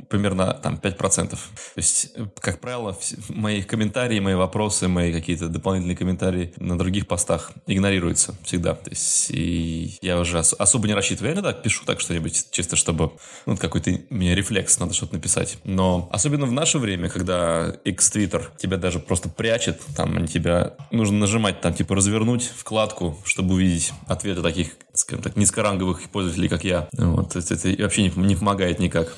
примерно 0.10 0.54
там 0.54 0.76
5%. 0.76 1.30
То 1.30 1.38
есть, 1.78 2.12
как 2.40 2.60
правило, 2.60 2.98
мои 3.30 3.62
комментарии, 3.62 4.20
мои 4.20 4.36
вопросы, 4.36 4.88
мои 4.88 5.14
какие-то 5.14 5.48
дополнительные 5.48 5.96
комментарии 5.96 6.54
на 6.58 6.78
других 6.78 7.08
постах 7.08 7.52
игнорируются 7.66 8.36
всегда. 8.44 8.76
То 8.76 8.90
есть, 8.90 9.32
и 9.32 9.98
я 10.02 10.20
уже 10.20 10.40
особо 10.40 10.88
не 10.88 10.94
рассчитываю. 10.94 11.30
Я 11.30 11.34
иногда 11.36 11.54
пишу 11.54 11.86
так 11.86 12.02
что-нибудь, 12.02 12.48
чисто 12.52 12.76
чтобы, 12.76 13.14
ну, 13.46 13.56
какой-то 13.56 13.92
у 14.10 14.14
меня 14.14 14.36
рефлекс, 14.36 14.80
надо 14.80 14.94
что-то 14.94 15.14
написать. 15.14 15.58
Но 15.64 16.10
особенно 16.12 16.46
в 16.46 16.52
наше 16.52 16.78
время, 16.78 17.10
когда 17.10 17.74
X-твит 17.86 18.33
Twitter 18.34 18.50
тебя 18.58 18.78
даже 18.78 19.00
просто 19.00 19.30
прячет, 19.30 19.82
там 19.96 20.28
тебя 20.28 20.76
нужно 20.92 21.18
нажимать, 21.18 21.62
там 21.62 21.74
типа 21.74 21.96
развернуть 21.96 22.44
вкладку, 22.44 23.18
чтобы 23.26 23.56
увидеть 23.56 23.94
ответы 24.08 24.42
таких, 24.42 24.72
скажем 24.94 25.24
так, 25.24 25.36
низкоранговых 25.36 26.10
пользователей, 26.10 26.50
как 26.50 26.64
я. 26.64 26.88
Вот, 26.94 27.36
это, 27.36 27.54
это 27.54 27.84
вообще 27.84 28.04
не, 28.04 28.12
не 28.16 28.36
помогает 28.36 28.80
никак. 28.80 29.16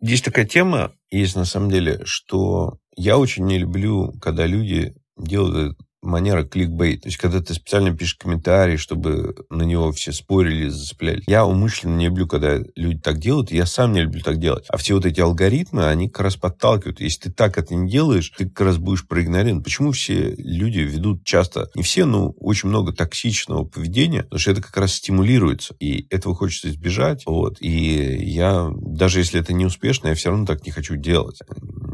Есть 0.00 0.24
такая 0.24 0.44
тема, 0.44 0.92
есть 1.10 1.36
на 1.36 1.44
самом 1.44 1.70
деле, 1.70 2.02
что 2.04 2.78
я 2.96 3.18
очень 3.18 3.46
не 3.46 3.58
люблю, 3.58 4.12
когда 4.20 4.46
люди 4.46 4.94
делают 5.16 5.76
манера 6.02 6.44
кликбейт. 6.44 7.02
То 7.02 7.08
есть, 7.08 7.18
когда 7.18 7.40
ты 7.40 7.54
специально 7.54 7.94
пишешь 7.94 8.14
комментарий, 8.14 8.76
чтобы 8.76 9.34
на 9.50 9.62
него 9.62 9.92
все 9.92 10.12
спорили, 10.12 10.68
зацепляли. 10.68 11.22
Я 11.26 11.44
умышленно 11.44 11.96
не 11.96 12.06
люблю, 12.06 12.26
когда 12.26 12.58
люди 12.76 13.00
так 13.00 13.18
делают, 13.18 13.50
я 13.50 13.66
сам 13.66 13.92
не 13.92 14.02
люблю 14.02 14.20
так 14.22 14.38
делать. 14.38 14.64
А 14.68 14.76
все 14.76 14.94
вот 14.94 15.06
эти 15.06 15.20
алгоритмы, 15.20 15.86
они 15.86 16.08
как 16.08 16.24
раз 16.24 16.36
подталкивают. 16.36 17.00
Если 17.00 17.22
ты 17.22 17.32
так 17.32 17.58
это 17.58 17.74
не 17.74 17.90
делаешь, 17.90 18.32
ты 18.36 18.48
как 18.48 18.66
раз 18.66 18.78
будешь 18.78 19.06
проигнорирован. 19.06 19.62
Почему 19.62 19.92
все 19.92 20.34
люди 20.36 20.80
ведут 20.80 21.24
часто, 21.24 21.68
не 21.74 21.82
все, 21.82 22.04
но 22.04 22.30
очень 22.38 22.68
много 22.68 22.92
токсичного 22.92 23.64
поведения, 23.64 24.22
потому 24.22 24.40
что 24.40 24.50
это 24.52 24.62
как 24.62 24.76
раз 24.76 24.94
стимулируется, 24.94 25.74
и 25.80 26.06
этого 26.10 26.34
хочется 26.34 26.68
избежать. 26.70 27.24
Вот. 27.26 27.56
И 27.60 27.70
я, 27.70 28.70
даже 28.76 29.20
если 29.20 29.40
это 29.40 29.52
не 29.52 29.66
успешно, 29.66 30.08
я 30.08 30.14
все 30.14 30.30
равно 30.30 30.46
так 30.46 30.64
не 30.64 30.72
хочу 30.72 30.96
делать. 30.96 31.40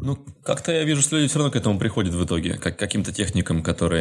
Ну, 0.05 0.19
как-то 0.43 0.73
я 0.73 0.85
вижу, 0.85 1.01
что 1.01 1.17
люди 1.17 1.29
все 1.29 1.39
равно 1.39 1.51
к 1.51 1.57
этому 1.57 1.79
приходят 1.79 2.13
в 2.13 2.25
итоге, 2.25 2.55
как 2.55 2.79
каким-то 2.79 3.13
техникам, 3.13 3.63
которые 3.63 3.94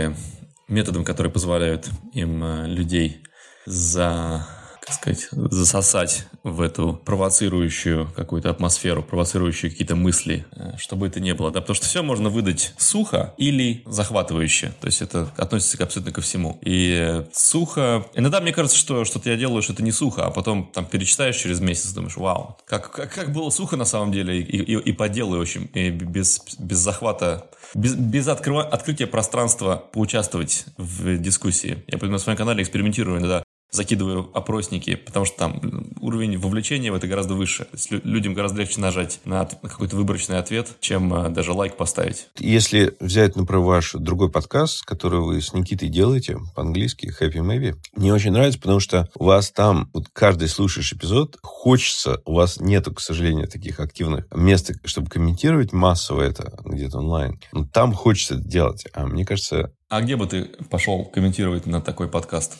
которые 1.04 1.32
позволяют 1.32 1.90
им 2.14 2.44
э, 2.44 2.68
людей 2.68 3.24
за 3.66 4.46
как 4.86 4.96
сказать, 4.96 5.28
засосать 5.32 6.28
в 6.44 6.60
эту 6.60 6.94
провоцирующую 7.06 8.12
какую-то 8.16 8.50
атмосферу, 8.50 9.02
провоцирующую 9.02 9.72
какие-то 9.72 9.96
мысли, 9.96 10.46
э, 10.52 10.78
чтобы 10.78 11.08
это 11.08 11.22
не 11.22 11.34
было. 11.34 11.52
Да? 11.52 11.62
Потому 11.62 11.76
что 11.76 11.86
все 11.86 12.04
можно 12.04 12.30
выдать 12.30 12.74
сухо 12.78 13.34
или 13.38 13.84
захватывающе. 13.86 14.74
То 14.82 14.88
есть 14.88 15.02
это 15.02 15.32
относится 15.38 15.82
абсолютно 15.82 16.12
ко 16.12 16.22
всему. 16.22 16.60
И 16.62 17.24
сухо... 17.32 18.06
Иногда 18.14 18.42
мне 18.42 18.52
кажется, 18.52 18.78
что 18.78 19.06
что-то 19.06 19.30
я 19.30 19.38
делаю, 19.38 19.62
что 19.62 19.72
это 19.72 19.84
не 19.84 19.92
сухо, 19.92 20.26
а 20.26 20.32
потом 20.32 20.70
там 20.74 20.86
перечитаешь 20.86 21.38
через 21.38 21.62
месяц, 21.62 21.92
думаешь, 21.94 22.18
вау, 22.18 22.58
как, 22.66 22.92
как, 22.92 23.14
как 23.14 23.32
было 23.32 23.50
сухо 23.52 23.78
на 23.78 23.86
самом 23.86 24.12
деле, 24.12 24.42
и, 24.42 24.58
и, 24.58 24.78
и 24.78 24.92
по 24.92 25.08
делу 25.08 25.38
очень, 25.38 25.70
и 25.74 25.92
без, 25.92 26.42
без 26.60 26.78
захвата 26.78 27.50
без, 27.76 27.96
без 27.96 28.28
открыва, 28.28 28.64
открытия 28.64 29.08
пространства 29.08 29.84
поучаствовать 29.92 30.66
в 30.78 31.18
дискуссии. 31.18 31.84
Я 31.88 31.98
на 31.98 32.18
своем 32.18 32.38
канале 32.38 32.62
экспериментирую 32.62 33.20
иногда 33.20 33.43
закидываю 33.74 34.30
опросники, 34.34 34.96
потому 34.96 35.26
что 35.26 35.38
там 35.38 35.62
уровень 36.00 36.38
вовлечения 36.38 36.92
в 36.92 36.96
это 36.96 37.08
гораздо 37.08 37.34
выше. 37.34 37.66
То 37.66 37.74
есть 37.74 37.92
людям 37.92 38.34
гораздо 38.34 38.60
легче 38.60 38.80
нажать 38.80 39.20
на 39.26 39.46
какой-то 39.46 39.96
выборочный 39.96 40.38
ответ, 40.38 40.70
чем 40.80 41.14
э, 41.14 41.30
даже 41.30 41.54
лайк 41.54 41.76
поставить. 41.76 42.28
Если 42.38 42.96
взять, 43.00 43.36
например, 43.36 43.64
ваш 43.64 43.94
другой 43.94 44.30
подкаст, 44.30 44.86
который 44.86 45.20
вы 45.20 45.42
с 45.42 45.54
Никитой 45.54 45.90
делаете 45.90 46.38
по-английски, 46.56 47.12
Happy 47.20 47.40
Maybe, 47.40 47.76
мне 47.96 48.14
очень 48.14 48.32
нравится, 48.32 48.60
потому 48.60 48.80
что 48.80 49.10
у 49.16 49.26
вас 49.26 49.52
там, 49.52 49.90
вот 49.94 50.06
каждый 50.14 50.48
слушаешь 50.48 50.94
эпизод, 50.94 51.38
хочется, 51.42 52.22
у 52.26 52.36
вас 52.36 52.60
нету, 52.60 52.94
к 52.94 53.02
сожалению, 53.02 53.48
таких 53.48 53.80
активных 53.80 54.28
мест, 54.34 54.72
чтобы 54.86 55.10
комментировать 55.10 55.74
массово 55.74 56.22
это 56.22 56.60
где-то 56.64 57.00
онлайн. 57.00 57.40
Но 57.52 57.66
там 57.66 57.94
хочется 57.94 58.36
это 58.36 58.44
делать. 58.44 58.86
А 58.94 59.06
мне 59.08 59.26
кажется... 59.26 59.74
А 59.90 60.02
где 60.02 60.16
бы 60.16 60.28
ты 60.28 60.46
пошел 60.70 61.06
комментировать 61.06 61.66
на 61.66 61.82
такой 61.82 62.08
подкаст? 62.08 62.54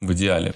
В 0.00 0.12
идеале 0.12 0.54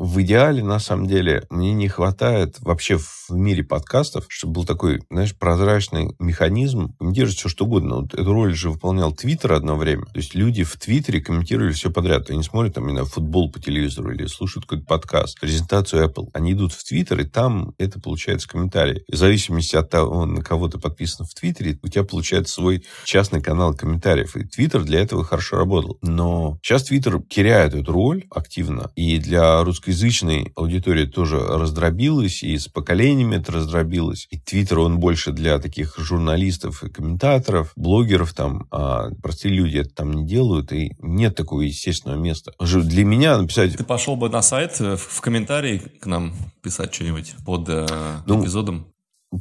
в 0.00 0.22
идеале, 0.22 0.64
на 0.64 0.78
самом 0.78 1.06
деле, 1.06 1.44
мне 1.50 1.74
не 1.74 1.86
хватает 1.86 2.56
вообще 2.60 2.96
в 2.96 3.32
мире 3.32 3.62
подкастов, 3.62 4.24
чтобы 4.28 4.54
был 4.54 4.64
такой, 4.64 5.02
знаешь, 5.10 5.36
прозрачный 5.36 6.14
механизм 6.18 6.94
комментировать 6.98 7.36
все, 7.36 7.50
что 7.50 7.66
угодно. 7.66 7.96
Вот 7.96 8.14
эту 8.14 8.32
роль 8.32 8.54
же 8.54 8.70
выполнял 8.70 9.12
Твиттер 9.12 9.52
одно 9.52 9.76
время. 9.76 10.06
То 10.06 10.16
есть 10.16 10.34
люди 10.34 10.64
в 10.64 10.74
Твиттере 10.78 11.20
комментировали 11.20 11.72
все 11.72 11.90
подряд. 11.90 12.30
Они 12.30 12.42
смотрят 12.42 12.74
там, 12.74 12.86
на 12.86 13.04
футбол 13.04 13.52
по 13.52 13.60
телевизору 13.60 14.10
или 14.10 14.24
слушают 14.24 14.64
какой-то 14.64 14.86
подкаст, 14.86 15.38
презентацию 15.38 16.08
Apple. 16.08 16.30
Они 16.32 16.52
идут 16.52 16.72
в 16.72 16.82
Твиттер, 16.82 17.20
и 17.20 17.24
там 17.24 17.74
это 17.76 18.00
получается 18.00 18.48
комментарий. 18.48 19.04
И 19.06 19.12
в 19.14 19.18
зависимости 19.18 19.76
от 19.76 19.90
того, 19.90 20.24
на 20.24 20.42
кого 20.42 20.68
ты 20.68 20.78
подписан 20.78 21.26
в 21.26 21.34
Твиттере, 21.34 21.78
у 21.82 21.88
тебя 21.88 22.04
получается 22.04 22.54
свой 22.54 22.84
частный 23.04 23.42
канал 23.42 23.74
комментариев. 23.74 24.34
И 24.34 24.44
Твиттер 24.44 24.82
для 24.82 25.00
этого 25.00 25.24
хорошо 25.24 25.58
работал. 25.58 25.98
Но 26.00 26.58
сейчас 26.62 26.84
Твиттер 26.84 27.20
теряет 27.28 27.74
эту 27.74 27.92
роль 27.92 28.24
активно. 28.30 28.90
И 28.96 29.18
для 29.18 29.62
русской 29.62 29.89
русскоязычной 29.90 30.52
аудитория 30.54 31.06
тоже 31.06 31.38
раздробилась, 31.38 32.42
и 32.42 32.56
с 32.56 32.68
поколениями 32.68 33.36
это 33.36 33.52
раздробилось. 33.52 34.26
И 34.30 34.38
Твиттер, 34.38 34.78
он 34.78 34.98
больше 34.98 35.32
для 35.32 35.58
таких 35.58 35.98
журналистов 35.98 36.84
и 36.84 36.90
комментаторов, 36.90 37.72
блогеров 37.76 38.32
там, 38.32 38.66
а 38.70 39.10
простые 39.22 39.54
люди 39.54 39.78
это 39.78 39.90
там 39.90 40.12
не 40.12 40.26
делают, 40.26 40.72
и 40.72 40.92
нет 41.00 41.34
такого 41.34 41.62
естественного 41.62 42.18
места. 42.18 42.52
Для 42.60 43.04
меня 43.04 43.38
написать... 43.38 43.76
Ты 43.76 43.84
пошел 43.84 44.16
бы 44.16 44.28
на 44.28 44.42
сайт 44.42 44.80
э, 44.80 44.96
в 44.96 45.20
комментарии 45.20 45.78
к 46.00 46.06
нам 46.06 46.32
писать 46.62 46.94
что-нибудь 46.94 47.34
под 47.44 47.68
э, 47.68 47.86
ну, 48.26 48.42
эпизодом? 48.42 48.86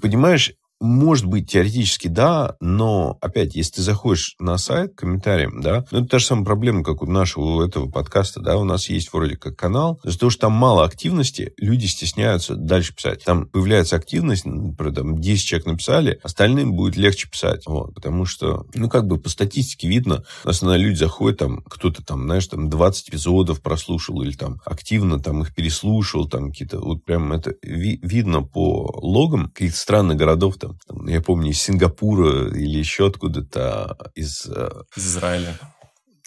Понимаешь, 0.02 0.54
может 0.80 1.26
быть, 1.26 1.50
теоретически 1.50 2.08
да, 2.08 2.56
но, 2.60 3.18
опять, 3.22 3.56
если 3.56 3.76
ты 3.76 3.82
заходишь 3.82 4.36
на 4.40 4.58
сайт 4.58 4.94
комментарием, 4.96 5.62
да, 5.62 5.86
ну, 5.92 6.00
это 6.00 6.08
та 6.08 6.20
же 6.20 6.26
самая 6.26 6.46
проблема, 6.46 6.84
как 6.84 7.02
у 7.02 7.06
нашего 7.06 7.44
у 7.44 7.62
этого 7.62 7.90
подкаста, 7.90 8.40
да, 8.40 8.58
у 8.58 8.64
нас 8.64 8.90
есть 8.90 9.12
вроде 9.12 9.36
как 9.36 9.56
канал, 9.56 10.00
из-за 10.04 10.20
того, 10.20 10.30
что 10.30 10.42
там 10.42 10.54
мало 10.54 10.86
активности, 10.86 11.54
люди 11.58 11.86
стесняются 11.86 12.56
дальше 12.56 12.96
писать. 12.96 13.24
Там 13.24 13.48
появляется 13.48 13.96
активность, 13.96 14.46
например, 14.46 14.94
там 14.94 15.20
10 15.20 15.46
человек 15.46 15.68
написали, 15.68 16.20
остальным 16.24 16.74
будет 16.74 16.96
легче 16.96 17.30
писать, 17.30 17.64
вот, 17.66 17.94
потому 17.94 18.26
что, 18.26 18.66
ну, 18.74 18.90
как 18.90 19.08
бы 19.08 19.18
по 19.18 19.30
статистике 19.30 19.88
видно, 19.88 20.24
на 20.62 20.78
люди 20.78 20.96
заходят, 20.96 21.40
там, 21.40 21.62
кто-то 21.64 22.04
там, 22.04 22.24
знаешь, 22.24 22.48
там 22.48 22.70
20 22.70 23.10
эпизодов 23.10 23.62
прослушал 23.62 24.22
или 24.22 24.34
там 24.34 24.62
активно 24.66 25.20
там 25.20 25.42
их 25.42 25.54
переслушал, 25.56 26.28
там 26.28 26.52
какие-то, 26.52 26.80
вот 26.80 27.04
прям 27.04 27.32
это 27.32 27.54
ви- 27.64 28.00
видно 28.02 28.44
по 28.44 28.92
логам 29.02 29.50
каких-то 29.50 29.78
странных 29.78 30.18
городов, 30.18 30.58
там, 30.58 30.69
там, 30.88 31.08
я 31.08 31.22
помню, 31.22 31.52
из 31.52 31.62
Сингапура 31.62 32.50
или 32.50 32.78
еще 32.78 33.08
откуда-то, 33.08 33.98
из... 34.16 34.46
Э, 34.48 34.84
из 34.96 35.08
Израиля. 35.08 35.58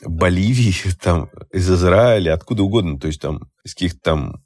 Боливии, 0.04 0.74
там, 1.02 1.30
из 1.52 1.70
Израиля, 1.70 2.34
откуда 2.34 2.62
угодно. 2.62 2.98
То 2.98 3.06
есть 3.08 3.20
там 3.20 3.42
из 3.64 3.74
каких-то 3.74 4.00
там 4.02 4.42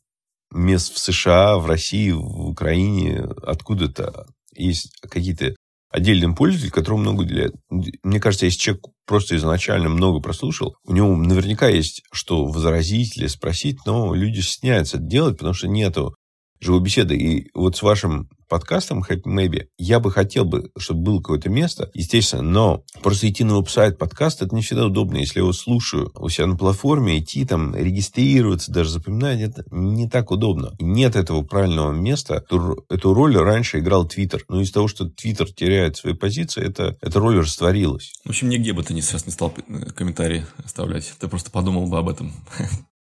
мест 0.53 0.93
в 0.93 0.99
США, 0.99 1.59
в 1.59 1.67
России, 1.67 2.11
в 2.11 2.49
Украине, 2.49 3.25
откуда-то 3.43 4.27
есть 4.55 4.91
какие-то 5.03 5.55
отдельные 5.91 6.35
пользователи, 6.35 6.71
которому 6.71 7.03
много 7.03 7.23
уделяют. 7.23 7.55
Мне 7.71 8.21
кажется, 8.21 8.47
если 8.47 8.59
человек 8.59 8.85
просто 9.07 9.37
изначально 9.37 9.89
много 9.89 10.21
прослушал, 10.21 10.77
у 10.85 10.93
него 10.93 11.17
наверняка 11.17 11.69
есть 11.69 12.03
что 12.13 12.45
возразить 12.45 13.17
или 13.17 13.27
спросить, 13.27 13.79
но 13.87 14.15
люди 14.15 14.41
стесняются 14.41 14.99
это 14.99 15.07
делать, 15.07 15.37
потому 15.39 15.55
что 15.55 15.69
нету 15.69 16.15
живой 16.61 16.81
беседы. 16.81 17.17
И 17.17 17.51
вот 17.55 17.77
с 17.77 17.83
вашим 17.83 18.29
подкастом 18.49 19.03
Happy 19.03 19.25
Maybe 19.25 19.67
я 19.79 20.01
бы 20.01 20.11
хотел 20.11 20.45
бы, 20.45 20.71
чтобы 20.79 21.01
было 21.01 21.19
какое-то 21.19 21.49
место, 21.49 21.91
естественно, 21.95 22.43
но 22.43 22.85
просто 23.03 23.29
идти 23.29 23.45
на 23.45 23.57
веб-сайт 23.57 23.99
подкаста, 23.99 24.45
это 24.45 24.55
не 24.55 24.63
всегда 24.63 24.87
удобно. 24.87 25.19
Если 25.19 25.39
я 25.39 25.43
его 25.43 25.53
слушаю 25.53 26.13
у 26.15 26.29
себя 26.29 26.47
на 26.47 26.57
платформе, 26.57 27.19
идти 27.19 27.45
там, 27.45 27.75
регистрироваться, 27.75 28.73
даже 28.73 28.91
запоминать, 28.91 29.41
это 29.41 29.65
не 29.71 30.09
так 30.09 30.31
удобно. 30.31 30.75
нет 30.81 31.17
этого 31.17 31.43
правильного 31.43 31.93
места. 31.93 32.45
Эту, 32.89 33.15
роль 33.15 33.37
раньше 33.37 33.79
играл 33.79 34.07
Твиттер. 34.07 34.45
Но 34.49 34.61
из-за 34.61 34.75
того, 34.75 34.89
что 34.89 35.09
Твиттер 35.09 35.53
теряет 35.53 35.97
свои 35.97 36.15
позиции, 36.15 36.65
это, 36.65 36.97
эта 37.01 37.19
роль 37.19 37.39
растворилась. 37.39 38.13
В 38.25 38.31
общем, 38.31 38.49
нигде 38.49 38.73
бы 38.73 38.83
ты 38.83 38.95
не, 38.95 39.03
сейчас 39.03 39.27
не 39.27 39.33
стал 39.33 39.53
э, 39.69 39.91
комментарии 39.91 40.47
оставлять. 40.65 41.13
Ты 41.19 41.29
просто 41.29 41.51
подумал 41.51 41.87
бы 41.87 41.99
об 41.99 42.09
этом. 42.09 42.33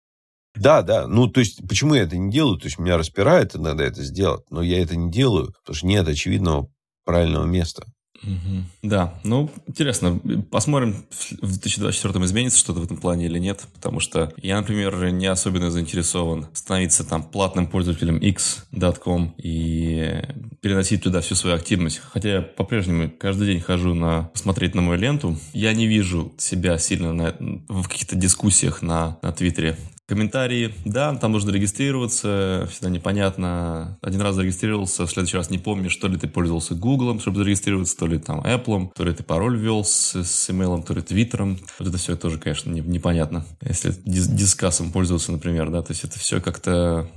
Да, 0.57 0.83
да. 0.83 1.07
Ну, 1.07 1.29
то 1.29 1.40
есть, 1.40 1.66
почему 1.69 1.95
я 1.95 2.03
это 2.03 2.16
не 2.16 2.31
делаю? 2.31 2.59
То 2.59 2.66
есть, 2.66 2.79
меня 2.79 2.97
распирает 2.97 3.55
иногда 3.57 3.85
это 3.85 4.03
сделать, 4.03 4.42
но 4.51 4.62
я 4.62 4.83
это 4.83 4.97
не 4.97 5.11
делаю, 5.11 5.53
потому 5.62 5.77
что 5.77 5.87
нет 5.87 6.09
очевидного 6.09 6.69
правильного 7.05 7.45
места. 7.45 7.85
Угу. 8.23 8.64
Да, 8.83 9.19
ну, 9.25 9.51
интересно. 9.66 10.21
Посмотрим, 10.51 11.07
в 11.42 11.49
2024 11.49 12.25
изменится 12.25 12.59
что-то 12.59 12.81
в 12.81 12.85
этом 12.85 12.97
плане 12.97 13.27
или 13.27 13.38
нет. 13.38 13.66
Потому 13.75 14.01
что 14.01 14.33
я, 14.37 14.57
например, 14.57 15.11
не 15.11 15.27
особенно 15.27 15.71
заинтересован 15.71 16.47
становиться 16.53 17.05
там 17.05 17.23
платным 17.23 17.66
пользователем 17.66 18.19
x.com 18.19 19.35
и 19.38 20.23
переносить 20.61 21.03
туда 21.03 21.21
всю 21.21 21.35
свою 21.35 21.57
активность. 21.57 21.99
Хотя 21.99 22.29
я 22.29 22.42
по-прежнему 22.42 23.11
каждый 23.11 23.47
день 23.47 23.61
хожу 23.61 23.95
на 23.95 24.25
посмотреть 24.33 24.75
на 24.75 24.83
мою 24.83 24.99
ленту. 24.99 25.37
Я 25.53 25.73
не 25.75 25.87
вижу 25.87 26.35
себя 26.38 26.79
сильно 26.79 27.12
на, 27.12 27.35
в 27.69 27.88
каких-то 27.88 28.16
дискуссиях 28.16 28.83
на, 28.83 29.19
на 29.23 29.33
Твиттере. 29.33 29.77
Комментарии, 30.09 30.73
да, 30.85 31.14
там 31.16 31.33
нужно 31.33 31.51
регистрироваться, 31.51 32.69
всегда 32.71 32.90
непонятно. 32.90 33.99
Один 34.03 34.21
раз 34.21 34.37
зарегистрировался, 34.37 35.05
в 35.05 35.11
следующий 35.11 35.37
раз 35.37 35.51
не 35.51 35.59
помнишь, 35.59 35.97
то 35.97 36.07
ли 36.07 36.16
ты 36.16 36.29
пользовался 36.29 36.77
Гуглом, 36.77 37.19
чтобы 37.19 37.38
зарегистрироваться, 37.38 37.97
то 37.97 38.07
ли 38.07 38.19
там 38.19 38.40
Apple, 38.40 38.92
то 38.95 39.03
ли 39.03 39.12
ты 39.12 39.25
пароль 39.25 39.59
ввел 39.59 39.83
с, 39.85 40.14
с 40.14 40.49
email, 40.49 40.85
то 40.85 40.95
ли 40.95 41.03
Твиттером. 41.03 41.59
Вот 41.81 41.88
это 41.88 41.99
все 41.99 42.14
тоже, 42.16 42.38
конечно, 42.38 42.71
не, 42.71 42.83
непонятно. 42.83 43.45
Если 43.62 43.95
дис 44.05 44.29
дискассом 44.29 44.92
пользоваться, 44.92 45.33
например, 45.33 45.71
да, 45.71 45.83
то 45.83 45.92
есть 45.92 46.05
это 46.05 46.21
все 46.21 46.40
как-то... 46.40 47.09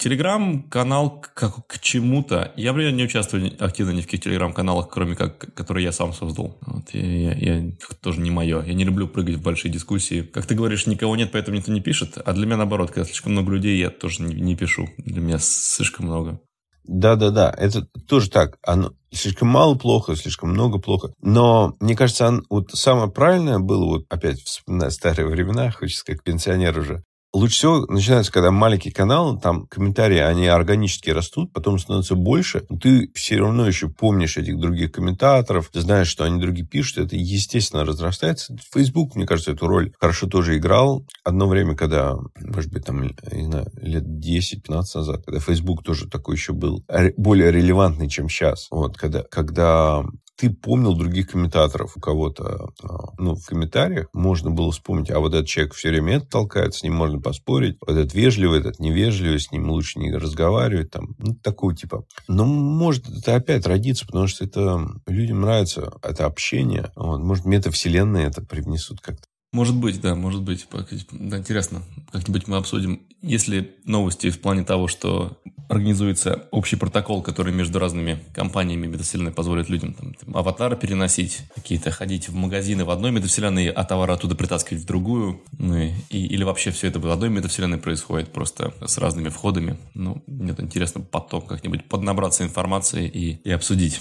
Телеграм-канал 0.00 1.22
как 1.34 1.66
к 1.66 1.78
чему-то. 1.78 2.52
Я, 2.56 2.72
например, 2.72 2.92
не 2.94 3.04
участвую 3.04 3.52
активно 3.62 3.90
ни 3.90 4.00
в 4.00 4.06
каких 4.06 4.22
телеграм-каналах, 4.22 4.88
кроме 4.88 5.14
как, 5.14 5.52
которые 5.52 5.84
я 5.84 5.92
сам 5.92 6.14
создал. 6.14 6.56
Вот, 6.62 6.88
я, 6.94 7.34
я, 7.34 7.58
я 7.58 7.72
тоже 8.00 8.22
не 8.22 8.30
мое. 8.30 8.64
Я 8.64 8.72
не 8.72 8.84
люблю 8.84 9.08
прыгать 9.08 9.34
в 9.34 9.42
большие 9.42 9.70
дискуссии. 9.70 10.22
Как 10.22 10.46
ты 10.46 10.54
говоришь, 10.54 10.86
никого 10.86 11.16
нет, 11.16 11.32
поэтому 11.32 11.58
никто 11.58 11.70
не 11.70 11.82
пишет. 11.82 12.16
А 12.16 12.32
для 12.32 12.46
меня 12.46 12.56
наоборот, 12.56 12.92
когда 12.92 13.04
слишком 13.04 13.32
много 13.32 13.52
людей, 13.52 13.78
я 13.78 13.90
тоже 13.90 14.22
не, 14.22 14.40
не 14.40 14.56
пишу. 14.56 14.88
Для 14.96 15.20
меня 15.20 15.36
слишком 15.38 16.06
много. 16.06 16.40
Да-да-да, 16.84 17.54
это 17.58 17.86
тоже 18.08 18.30
так. 18.30 18.56
Оно 18.62 18.94
слишком 19.12 19.48
мало 19.48 19.74
плохо, 19.74 20.16
слишком 20.16 20.50
много 20.50 20.78
плохо. 20.78 21.12
Но, 21.20 21.76
мне 21.78 21.94
кажется, 21.94 22.26
он, 22.26 22.46
вот 22.48 22.70
самое 22.70 23.10
правильное 23.10 23.58
было, 23.58 23.84
вот 23.84 24.06
опять 24.08 24.40
вспоминая 24.40 24.88
старые 24.88 25.28
времена, 25.28 25.70
хочется 25.70 26.06
как 26.06 26.24
пенсионер 26.24 26.78
уже, 26.78 27.04
Лучше 27.32 27.54
всего 27.54 27.86
начинается, 27.86 28.32
когда 28.32 28.50
маленький 28.50 28.90
канал, 28.90 29.38
там 29.38 29.66
комментарии, 29.66 30.18
они 30.18 30.48
органически 30.48 31.10
растут, 31.10 31.52
потом 31.52 31.78
становится 31.78 32.16
больше, 32.16 32.66
ты 32.80 33.10
все 33.14 33.36
равно 33.36 33.68
еще 33.68 33.88
помнишь 33.88 34.36
этих 34.36 34.58
других 34.58 34.90
комментаторов, 34.90 35.70
ты 35.72 35.80
знаешь, 35.80 36.08
что 36.08 36.24
они 36.24 36.40
другие 36.40 36.66
пишут, 36.66 36.98
это 36.98 37.14
естественно 37.14 37.84
разрастается. 37.84 38.56
Facebook, 38.72 39.14
мне 39.14 39.26
кажется, 39.26 39.52
эту 39.52 39.68
роль 39.68 39.92
хорошо 40.00 40.26
тоже 40.26 40.56
играл. 40.56 41.06
Одно 41.22 41.46
время, 41.46 41.76
когда, 41.76 42.16
может 42.40 42.72
быть, 42.72 42.84
там, 42.84 43.02
не 43.02 43.44
знаю, 43.44 43.70
лет 43.80 44.04
10-15 44.04 44.82
назад, 44.94 45.22
когда 45.24 45.38
Facebook 45.38 45.84
тоже 45.84 46.08
такой 46.08 46.34
еще 46.34 46.52
был 46.52 46.84
более 47.16 47.52
релевантный, 47.52 48.08
чем 48.08 48.28
сейчас. 48.28 48.66
Вот, 48.72 48.96
когда, 48.96 49.22
когда 49.22 50.04
ты 50.40 50.48
помнил 50.48 50.94
других 50.94 51.28
комментаторов 51.28 51.98
у 51.98 52.00
кого-то, 52.00 52.70
а, 52.82 53.12
ну, 53.18 53.34
в 53.34 53.44
комментариях, 53.44 54.08
можно 54.14 54.50
было 54.50 54.72
вспомнить, 54.72 55.10
а 55.10 55.18
вот 55.20 55.34
этот 55.34 55.48
человек 55.48 55.74
все 55.74 55.90
время 55.90 56.16
это 56.16 56.26
толкает, 56.26 56.74
с 56.74 56.82
ним 56.82 56.94
можно 56.94 57.20
поспорить, 57.20 57.76
вот 57.86 57.90
этот 57.90 58.14
вежливый, 58.14 58.60
этот 58.60 58.80
невежливый, 58.80 59.38
с 59.38 59.52
ним 59.52 59.68
лучше 59.68 59.98
не 59.98 60.10
разговаривать, 60.10 60.90
там, 60.90 61.14
ну, 61.18 61.34
такого 61.34 61.76
типа. 61.76 62.04
Но 62.26 62.46
может 62.46 63.06
это 63.06 63.34
опять 63.34 63.66
родиться, 63.66 64.06
потому 64.06 64.28
что 64.28 64.46
это 64.46 64.88
людям 65.06 65.42
нравится 65.42 65.92
это 66.02 66.24
общение, 66.24 66.90
вот, 66.96 67.18
может 67.18 67.44
метавселенные 67.44 68.26
это 68.26 68.40
привнесут 68.42 69.00
как-то. 69.00 69.24
Может 69.52 69.76
быть, 69.76 70.00
да, 70.00 70.14
может 70.14 70.42
быть. 70.42 70.68
Да, 71.10 71.38
интересно. 71.38 71.82
Как-нибудь 72.12 72.46
мы 72.46 72.56
обсудим. 72.56 73.02
Если 73.20 73.74
новости 73.84 74.30
в 74.30 74.40
плане 74.40 74.62
того, 74.62 74.86
что 74.86 75.38
организуется 75.70 76.48
общий 76.50 76.76
протокол, 76.76 77.22
который 77.22 77.52
между 77.52 77.78
разными 77.78 78.22
компаниями 78.34 78.86
метавселенной 78.86 79.32
позволит 79.32 79.68
людям 79.68 79.94
там, 79.94 80.14
там, 80.14 80.36
аватары 80.36 80.76
переносить, 80.76 81.42
какие-то 81.54 81.90
ходить 81.90 82.28
в 82.28 82.34
магазины 82.34 82.84
в 82.84 82.90
одной 82.90 83.12
метавселенной, 83.12 83.68
а 83.68 83.84
товары 83.84 84.12
оттуда 84.12 84.34
притаскивать 84.34 84.82
в 84.82 84.86
другую. 84.86 85.40
Ну, 85.58 85.76
и, 85.76 85.92
или 86.10 86.42
вообще 86.42 86.72
все 86.72 86.88
это 86.88 86.98
в 86.98 87.08
одной 87.08 87.30
метавселенной 87.30 87.78
происходит, 87.78 88.32
просто 88.32 88.74
с 88.84 88.98
разными 88.98 89.28
входами. 89.28 89.78
Ну, 89.94 90.22
мне 90.26 90.54
интересно 90.58 91.00
потом 91.02 91.42
как-нибудь 91.42 91.88
поднабраться 91.88 92.42
информации 92.42 93.08
и, 93.08 93.40
и 93.44 93.50
обсудить. 93.50 94.00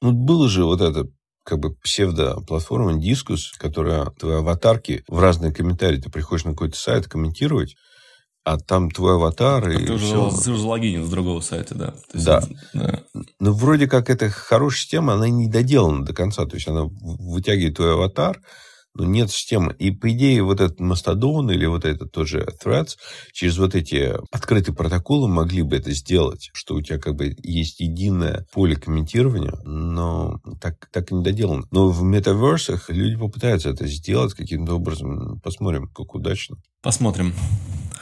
Ну, 0.00 0.12
было 0.12 0.48
же 0.48 0.64
вот 0.64 0.80
это 0.80 1.06
как 1.44 1.58
бы 1.58 1.74
псевдо-платформа 1.74 3.00
Дискус, 3.00 3.52
которая 3.58 4.06
твои 4.10 4.36
аватарки 4.36 5.02
в 5.08 5.18
разные 5.18 5.52
комментарии. 5.52 6.00
Ты 6.00 6.10
приходишь 6.10 6.44
на 6.44 6.52
какой-то 6.52 6.76
сайт 6.76 7.08
комментировать, 7.08 7.74
а 8.44 8.58
там 8.58 8.90
твой 8.90 9.14
аватар 9.14 9.68
и 9.70 9.86
ты 9.86 9.92
уже, 9.92 10.04
все. 10.04 10.30
Ты 10.30 10.50
уже 10.50 10.66
логинил 10.66 11.06
с 11.06 11.10
другого 11.10 11.40
сайта, 11.40 11.74
да. 11.74 11.94
есть, 12.12 12.26
да. 12.26 12.42
да. 12.74 13.02
Ну, 13.38 13.52
вроде 13.52 13.86
как 13.86 14.10
это 14.10 14.30
хорошая 14.30 14.80
система, 14.80 15.14
она 15.14 15.28
не 15.28 15.48
доделана 15.48 16.04
до 16.04 16.12
конца. 16.12 16.44
То 16.46 16.56
есть, 16.56 16.66
она 16.66 16.84
вытягивает 16.84 17.76
твой 17.76 17.92
аватар, 17.92 18.40
но 18.94 19.04
нет 19.04 19.30
системы. 19.30 19.74
И, 19.78 19.90
по 19.90 20.10
идее, 20.10 20.42
вот 20.42 20.60
этот 20.60 20.80
Мастодон 20.80 21.50
или 21.50 21.66
вот 21.66 21.84
этот 21.84 22.10
тоже 22.10 22.46
Threads 22.62 22.96
через 23.32 23.58
вот 23.58 23.74
эти 23.74 24.12
открытые 24.32 24.74
протоколы 24.74 25.28
могли 25.28 25.62
бы 25.62 25.76
это 25.76 25.92
сделать, 25.92 26.50
что 26.52 26.74
у 26.74 26.82
тебя 26.82 26.98
как 26.98 27.14
бы 27.14 27.36
есть 27.42 27.80
единое 27.80 28.44
поле 28.52 28.76
комментирования, 28.76 29.54
но 29.64 30.40
так, 30.60 30.88
так 30.92 31.12
и 31.12 31.14
не 31.14 31.22
доделано. 31.22 31.64
Но 31.70 31.88
в 31.88 32.02
метаверсах 32.02 32.90
люди 32.90 33.16
попытаются 33.16 33.70
это 33.70 33.86
сделать 33.86 34.34
каким-то 34.34 34.74
образом. 34.74 35.40
Посмотрим, 35.40 35.88
как 35.88 36.14
удачно. 36.14 36.56
Посмотрим. 36.82 37.32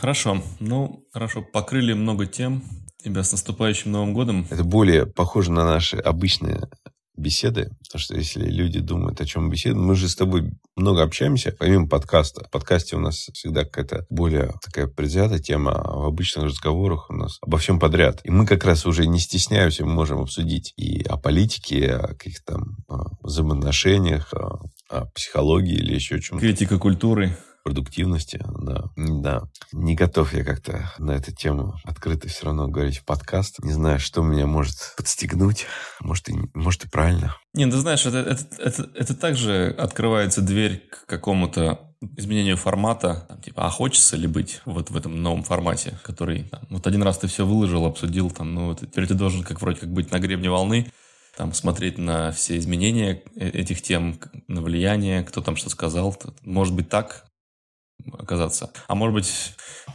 Хорошо. 0.00 0.42
Ну, 0.60 1.04
хорошо. 1.12 1.42
Покрыли 1.42 1.92
много 1.92 2.26
тем. 2.26 2.62
Тебя 3.04 3.22
с 3.22 3.32
наступающим 3.32 3.92
Новым 3.92 4.14
годом. 4.14 4.46
Это 4.50 4.64
более 4.64 5.04
похоже 5.04 5.52
на 5.52 5.64
наши 5.64 5.98
обычные 5.98 6.68
беседы, 7.16 7.70
потому 7.84 8.00
что 8.00 8.16
если 8.16 8.46
люди 8.46 8.80
думают, 8.80 9.20
о 9.20 9.26
чем 9.26 9.50
беседуем, 9.50 9.84
мы 9.84 9.94
же 9.94 10.08
с 10.08 10.16
тобой 10.16 10.52
много 10.74 11.02
общаемся, 11.02 11.54
помимо 11.58 11.86
подкаста. 11.86 12.46
В 12.46 12.50
подкасте 12.50 12.96
у 12.96 12.98
нас 12.98 13.28
всегда 13.34 13.64
какая-то 13.64 14.06
более 14.08 14.54
такая 14.64 14.86
предвзятая 14.86 15.38
тема, 15.38 15.72
а 15.72 15.98
в 15.98 16.06
обычных 16.06 16.46
разговорах 16.46 17.10
у 17.10 17.14
нас 17.14 17.36
обо 17.42 17.58
всем 17.58 17.78
подряд. 17.78 18.20
И 18.24 18.30
мы 18.30 18.46
как 18.46 18.64
раз 18.64 18.86
уже 18.86 19.06
не 19.06 19.18
стесняемся, 19.18 19.84
мы 19.84 19.92
можем 19.92 20.20
обсудить 20.20 20.72
и 20.78 21.02
о 21.02 21.18
политике, 21.18 21.92
о 21.92 22.08
каких-то 22.14 22.60
взаимоотношениях, 23.22 24.32
о, 24.32 24.62
о 24.88 25.04
психологии 25.06 25.74
или 25.74 25.94
еще 25.94 26.20
чем-то. 26.20 26.40
Критика 26.40 26.78
культуры 26.78 27.36
продуктивности, 27.62 28.42
да. 28.60 28.84
Да. 28.96 29.42
Не 29.72 29.94
готов 29.94 30.34
я 30.34 30.44
как-то 30.44 30.92
на 30.98 31.12
эту 31.12 31.34
тему 31.34 31.74
открыто 31.84 32.28
все 32.28 32.46
равно 32.46 32.68
говорить 32.68 32.98
в 32.98 33.04
подкаст. 33.04 33.62
Не 33.62 33.72
знаю, 33.72 33.98
что 33.98 34.22
меня 34.22 34.46
может 34.46 34.94
подстегнуть. 34.96 35.66
Может, 36.00 36.28
и, 36.28 36.34
может, 36.54 36.84
и 36.84 36.88
правильно. 36.88 37.36
Не, 37.54 37.66
ты 37.66 37.76
знаешь, 37.78 38.06
это, 38.06 38.18
это, 38.18 38.44
это, 38.58 38.90
это 38.94 39.14
также 39.14 39.74
открывается 39.78 40.40
дверь 40.42 40.88
к 40.90 41.06
какому-то 41.06 41.90
изменению 42.16 42.56
формата, 42.56 43.26
там, 43.28 43.42
типа, 43.42 43.66
а 43.66 43.70
хочется 43.70 44.16
ли 44.16 44.26
быть 44.26 44.62
вот 44.64 44.90
в 44.90 44.96
этом 44.96 45.22
новом 45.22 45.42
формате, 45.42 45.98
который, 46.02 46.44
там, 46.44 46.62
вот 46.70 46.86
один 46.86 47.02
раз 47.02 47.18
ты 47.18 47.26
все 47.26 47.44
выложил, 47.44 47.84
обсудил, 47.84 48.30
там, 48.30 48.54
ну, 48.54 48.68
вот, 48.68 48.80
теперь 48.80 49.06
ты 49.06 49.12
должен 49.12 49.42
как 49.42 49.60
вроде 49.60 49.80
как 49.80 49.92
быть 49.92 50.10
на 50.10 50.18
гребне 50.18 50.48
волны, 50.48 50.90
там 51.36 51.52
смотреть 51.52 51.98
на 51.98 52.32
все 52.32 52.58
изменения 52.58 53.22
э, 53.36 53.48
этих 53.48 53.82
тем, 53.82 54.18
на 54.48 54.62
влияние, 54.62 55.22
кто 55.22 55.40
там 55.40 55.56
что 55.56 55.70
сказал. 55.70 56.16
Может 56.42 56.74
быть 56.74 56.88
так, 56.88 57.24
оказаться. 58.18 58.72
А 58.88 58.94
может 58.94 59.14
быть, 59.14 59.54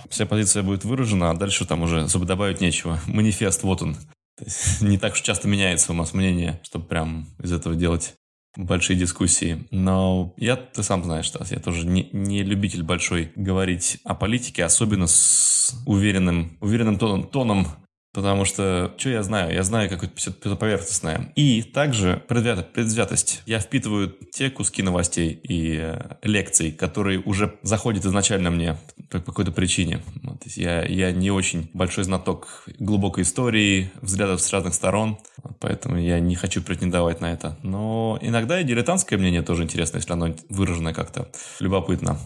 вся 0.10 0.26
позиция 0.26 0.64
будет 0.64 0.84
выражена, 0.84 1.32
а 1.32 1.36
дальше 1.36 1.66
там 1.66 1.84
уже 1.84 2.02
особо 2.02 2.26
добавить 2.26 2.62
нечего. 2.62 3.00
Манифест, 3.08 3.64
вот 3.64 3.82
он. 3.82 3.98
Есть, 4.40 4.82
не 4.82 4.98
так 4.98 5.14
уж 5.14 5.22
часто 5.22 5.48
меняется 5.48 5.92
у 5.92 5.96
нас 5.96 6.14
мнение, 6.14 6.60
чтобы 6.64 6.86
прям 6.86 7.28
из 7.42 7.52
этого 7.52 7.76
делать 7.76 8.16
большие 8.58 8.98
дискуссии. 8.98 9.68
Но 9.72 10.34
я, 10.38 10.56
ты 10.56 10.84
сам 10.84 11.04
знаешь, 11.04 11.28
Стас, 11.28 11.52
я 11.52 11.60
тоже 11.60 11.86
не, 11.86 12.10
не 12.12 12.44
любитель 12.44 12.84
большой 12.84 13.32
говорить 13.36 14.00
о 14.04 14.16
политике, 14.16 14.64
особенно 14.64 15.08
с 15.08 15.76
уверенным, 15.86 16.58
уверенным 16.62 16.98
тоном, 16.98 17.24
тоном 17.28 17.68
Потому 18.16 18.46
что, 18.46 18.94
что 18.96 19.10
я 19.10 19.24
знаю? 19.24 19.54
Я 19.54 19.64
знаю 19.64 19.90
какое-то 19.90 20.56
поверхностное. 20.56 21.34
И 21.36 21.62
также 21.64 22.24
предвзято, 22.30 22.64
предвзятость. 22.64 23.42
Я 23.46 23.60
впитываю 23.60 24.16
те 24.32 24.50
куски 24.50 24.82
новостей 24.82 25.38
и 25.44 25.78
э, 25.82 26.16
лекций, 26.22 26.72
которые 26.72 27.20
уже 27.20 27.56
заходят 27.62 28.06
изначально 28.06 28.52
мне 28.52 28.78
по 29.12 29.20
какой-то 29.20 29.52
причине. 29.52 30.02
Вот, 30.24 30.44
я, 30.56 30.86
я 30.86 31.12
не 31.12 31.30
очень 31.30 31.70
большой 31.74 32.06
знаток 32.06 32.64
глубокой 32.80 33.24
истории, 33.24 33.92
взглядов 34.02 34.40
с 34.40 34.54
разных 34.54 34.76
сторон, 34.76 35.18
вот, 35.44 35.60
поэтому 35.60 35.98
я 36.00 36.22
не 36.22 36.36
хочу 36.36 36.62
претендовать 36.62 37.20
на 37.20 37.34
это. 37.34 37.58
Но 37.64 38.18
иногда 38.22 38.62
и 38.62 38.64
дилетантское 38.64 39.20
мнение 39.20 39.42
тоже 39.42 39.64
интересно, 39.64 39.98
если 39.98 40.14
оно 40.14 40.34
выражено 40.48 40.94
как-то 40.94 41.28
любопытно. 41.60 42.18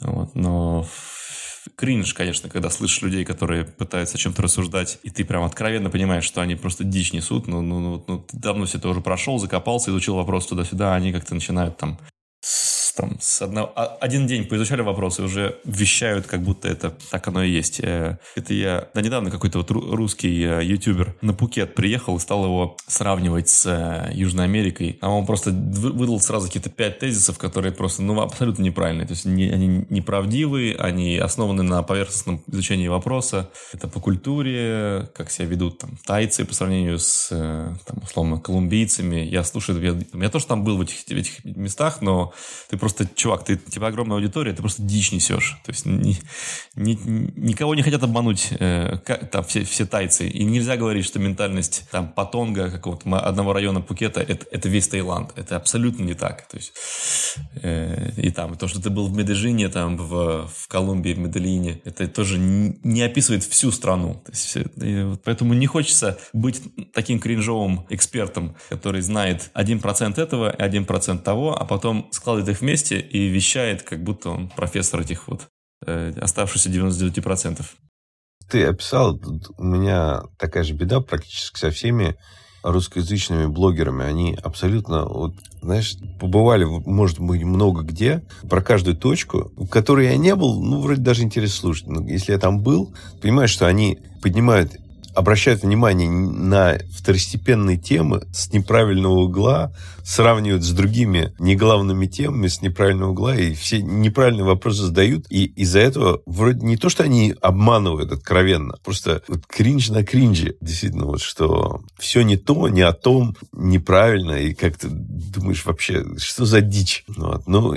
Вот, 0.00 0.34
но 0.34 0.84
кринж, 1.74 2.14
конечно, 2.14 2.48
когда 2.48 2.70
слышишь 2.70 3.02
людей, 3.02 3.24
которые 3.24 3.64
пытаются 3.64 4.16
о 4.16 4.18
чем-то 4.18 4.42
рассуждать, 4.42 4.98
и 5.02 5.10
ты 5.10 5.24
прям 5.24 5.42
откровенно 5.42 5.90
понимаешь, 5.90 6.24
что 6.24 6.40
они 6.40 6.54
просто 6.54 6.84
дичь 6.84 7.12
несут, 7.12 7.46
ну, 7.48 7.62
ну, 7.62 7.80
ну, 7.80 8.04
ну 8.06 8.26
давно 8.32 8.66
все 8.66 8.78
это 8.78 8.88
уже 8.88 9.00
прошел, 9.00 9.38
закопался, 9.38 9.90
изучил 9.90 10.16
вопрос 10.16 10.46
туда-сюда, 10.46 10.94
они 10.94 11.12
как-то 11.12 11.34
начинают 11.34 11.76
там 11.76 11.98
там 12.96 13.18
с 13.20 13.42
одного, 13.42 13.72
а, 13.76 13.96
один 14.00 14.26
день 14.26 14.46
поизучали 14.46 14.80
вопросы, 14.80 15.22
уже 15.22 15.58
вещают, 15.64 16.26
как 16.26 16.42
будто 16.42 16.68
это 16.68 16.94
так 17.10 17.28
оно 17.28 17.42
и 17.42 17.50
есть. 17.50 17.80
Э, 17.80 18.18
это 18.34 18.54
я, 18.54 18.88
да, 18.94 19.02
недавно 19.02 19.30
какой-то 19.30 19.58
вот 19.58 19.70
русский 19.70 20.42
э, 20.42 20.64
ютубер 20.64 21.14
на 21.20 21.34
Пукет 21.34 21.74
приехал 21.74 22.16
и 22.16 22.20
стал 22.20 22.44
его 22.44 22.76
сравнивать 22.86 23.48
с 23.48 23.66
э, 23.66 24.10
Южной 24.14 24.44
Америкой. 24.44 24.98
А 25.02 25.10
он 25.10 25.26
просто 25.26 25.50
выдал 25.50 26.20
сразу 26.20 26.46
какие-то 26.46 26.70
пять 26.70 26.98
тезисов, 26.98 27.38
которые 27.38 27.72
просто, 27.72 28.02
ну, 28.02 28.18
абсолютно 28.20 28.62
неправильные. 28.62 29.06
То 29.06 29.12
есть 29.12 29.26
не, 29.26 29.50
они 29.50 29.86
неправдивые, 29.90 30.76
они 30.76 31.18
основаны 31.18 31.62
на 31.62 31.82
поверхностном 31.82 32.42
изучении 32.46 32.88
вопроса. 32.88 33.50
Это 33.72 33.88
по 33.88 34.00
культуре, 34.00 35.10
как 35.14 35.30
себя 35.30 35.46
ведут 35.46 35.78
там 35.78 35.98
тайцы 36.06 36.44
по 36.44 36.54
сравнению 36.54 36.98
с, 36.98 37.28
там, 37.28 37.98
условно, 38.02 38.40
колумбийцами. 38.40 39.16
Я 39.16 39.44
слушаю, 39.44 39.82
я, 39.82 40.20
я 40.20 40.30
тоже 40.30 40.46
там 40.46 40.64
был 40.64 40.78
в 40.78 40.80
этих, 40.80 41.04
в 41.04 41.10
этих 41.10 41.44
местах, 41.44 42.00
но 42.00 42.32
ты 42.70 42.76
просто, 42.76 42.85
чувак, 43.14 43.44
ты, 43.44 43.56
тебя 43.56 43.88
огромная 43.88 44.16
аудитория, 44.16 44.52
ты 44.52 44.62
просто 44.62 44.82
дичь 44.82 45.12
несешь. 45.12 45.58
То 45.64 45.72
есть 45.72 45.86
ни, 45.86 46.18
ни, 46.74 46.98
никого 47.36 47.74
не 47.74 47.82
хотят 47.82 48.02
обмануть 48.02 48.48
э, 48.58 48.98
как, 49.04 49.30
там, 49.30 49.44
все, 49.44 49.64
все 49.64 49.86
тайцы. 49.86 50.28
И 50.28 50.44
нельзя 50.44 50.76
говорить, 50.76 51.04
что 51.04 51.18
ментальность 51.18 51.84
там 51.90 52.08
Патонга, 52.12 52.70
какого-то 52.70 53.18
одного 53.18 53.52
района 53.52 53.80
Пукета, 53.80 54.20
это, 54.20 54.46
это 54.50 54.68
весь 54.68 54.88
Таиланд. 54.88 55.32
Это 55.36 55.56
абсолютно 55.56 56.04
не 56.04 56.14
так. 56.14 56.46
То 56.48 56.56
есть, 56.56 56.72
э, 57.62 58.12
и 58.16 58.30
там, 58.30 58.56
то, 58.56 58.68
что 58.68 58.80
ты 58.80 58.90
был 58.90 59.06
в 59.06 59.16
Медежине, 59.16 59.68
там, 59.68 59.96
в, 59.96 60.48
в 60.48 60.68
Колумбии, 60.68 61.14
в 61.14 61.18
Медельине, 61.18 61.80
это 61.84 62.06
тоже 62.08 62.38
не, 62.38 62.78
не 62.82 63.02
описывает 63.02 63.44
всю 63.44 63.70
страну. 63.72 64.22
То 64.24 64.32
есть, 64.32 64.44
все, 64.44 64.66
и, 64.76 65.16
поэтому 65.24 65.54
не 65.54 65.66
хочется 65.66 66.18
быть 66.32 66.62
таким 66.92 67.18
кринжовым 67.18 67.86
экспертом, 67.90 68.56
который 68.68 69.00
знает 69.00 69.50
1% 69.54 70.20
этого 70.20 70.50
и 70.50 70.62
1% 70.62 71.18
того, 71.22 71.56
а 71.58 71.64
потом 71.64 72.08
складывает 72.10 72.48
их 72.54 72.60
вместе 72.60 72.75
месте 72.76 73.00
и 73.00 73.28
вещает, 73.28 73.82
как 73.82 74.02
будто 74.02 74.30
он 74.30 74.48
профессор 74.48 75.00
этих 75.00 75.28
вот 75.28 75.48
э, 75.86 76.12
оставшихся 76.20 76.68
99%. 76.68 77.64
Ты 78.50 78.64
описал, 78.64 79.18
у 79.56 79.64
меня 79.64 80.22
такая 80.38 80.62
же 80.62 80.74
беда 80.74 81.00
практически 81.00 81.58
со 81.58 81.70
всеми 81.70 82.16
русскоязычными 82.62 83.46
блогерами. 83.46 84.04
Они 84.04 84.38
абсолютно, 84.42 85.06
вот, 85.06 85.32
знаешь, 85.62 85.96
побывали, 86.20 86.64
может 86.64 87.18
быть, 87.18 87.42
много 87.42 87.82
где, 87.82 88.22
про 88.48 88.60
каждую 88.60 88.96
точку, 88.96 89.52
в 89.56 89.68
которой 89.68 90.06
я 90.06 90.16
не 90.16 90.34
был, 90.34 90.62
ну, 90.62 90.80
вроде 90.80 91.00
даже 91.00 91.22
интересно 91.22 91.60
слушать. 91.60 91.86
Но 91.86 92.06
если 92.06 92.32
я 92.32 92.38
там 92.38 92.60
был, 92.60 92.94
понимаешь, 93.22 93.50
что 93.50 93.66
они 93.66 93.98
поднимают 94.20 94.76
обращают 95.16 95.62
внимание 95.62 96.10
на 96.10 96.78
второстепенные 96.92 97.78
темы 97.78 98.26
с 98.32 98.52
неправильного 98.52 99.14
угла, 99.14 99.72
сравнивают 100.04 100.62
с 100.62 100.70
другими 100.70 101.34
неглавными 101.38 102.06
темами 102.06 102.48
с 102.48 102.60
неправильного 102.60 103.10
угла, 103.10 103.34
и 103.34 103.54
все 103.54 103.80
неправильные 103.80 104.44
вопросы 104.44 104.82
задают. 104.82 105.26
И 105.30 105.46
из-за 105.46 105.80
этого 105.80 106.22
вроде 106.26 106.64
не 106.64 106.76
то, 106.76 106.90
что 106.90 107.02
они 107.02 107.34
обманывают 107.40 108.12
откровенно, 108.12 108.76
просто 108.84 109.22
вот 109.26 109.46
кринж 109.46 109.88
на 109.88 110.04
кринже. 110.04 110.56
Действительно, 110.60 111.06
вот 111.06 111.22
что 111.22 111.80
все 111.98 112.22
не 112.22 112.36
то, 112.36 112.68
не 112.68 112.82
о 112.82 112.92
том, 112.92 113.36
неправильно, 113.52 114.32
и 114.32 114.52
как 114.54 114.76
ты 114.76 114.88
думаешь 114.90 115.64
вообще, 115.64 116.04
что 116.18 116.44
за 116.44 116.60
дичь? 116.60 117.04
Вот. 117.08 117.46
Ну, 117.46 117.74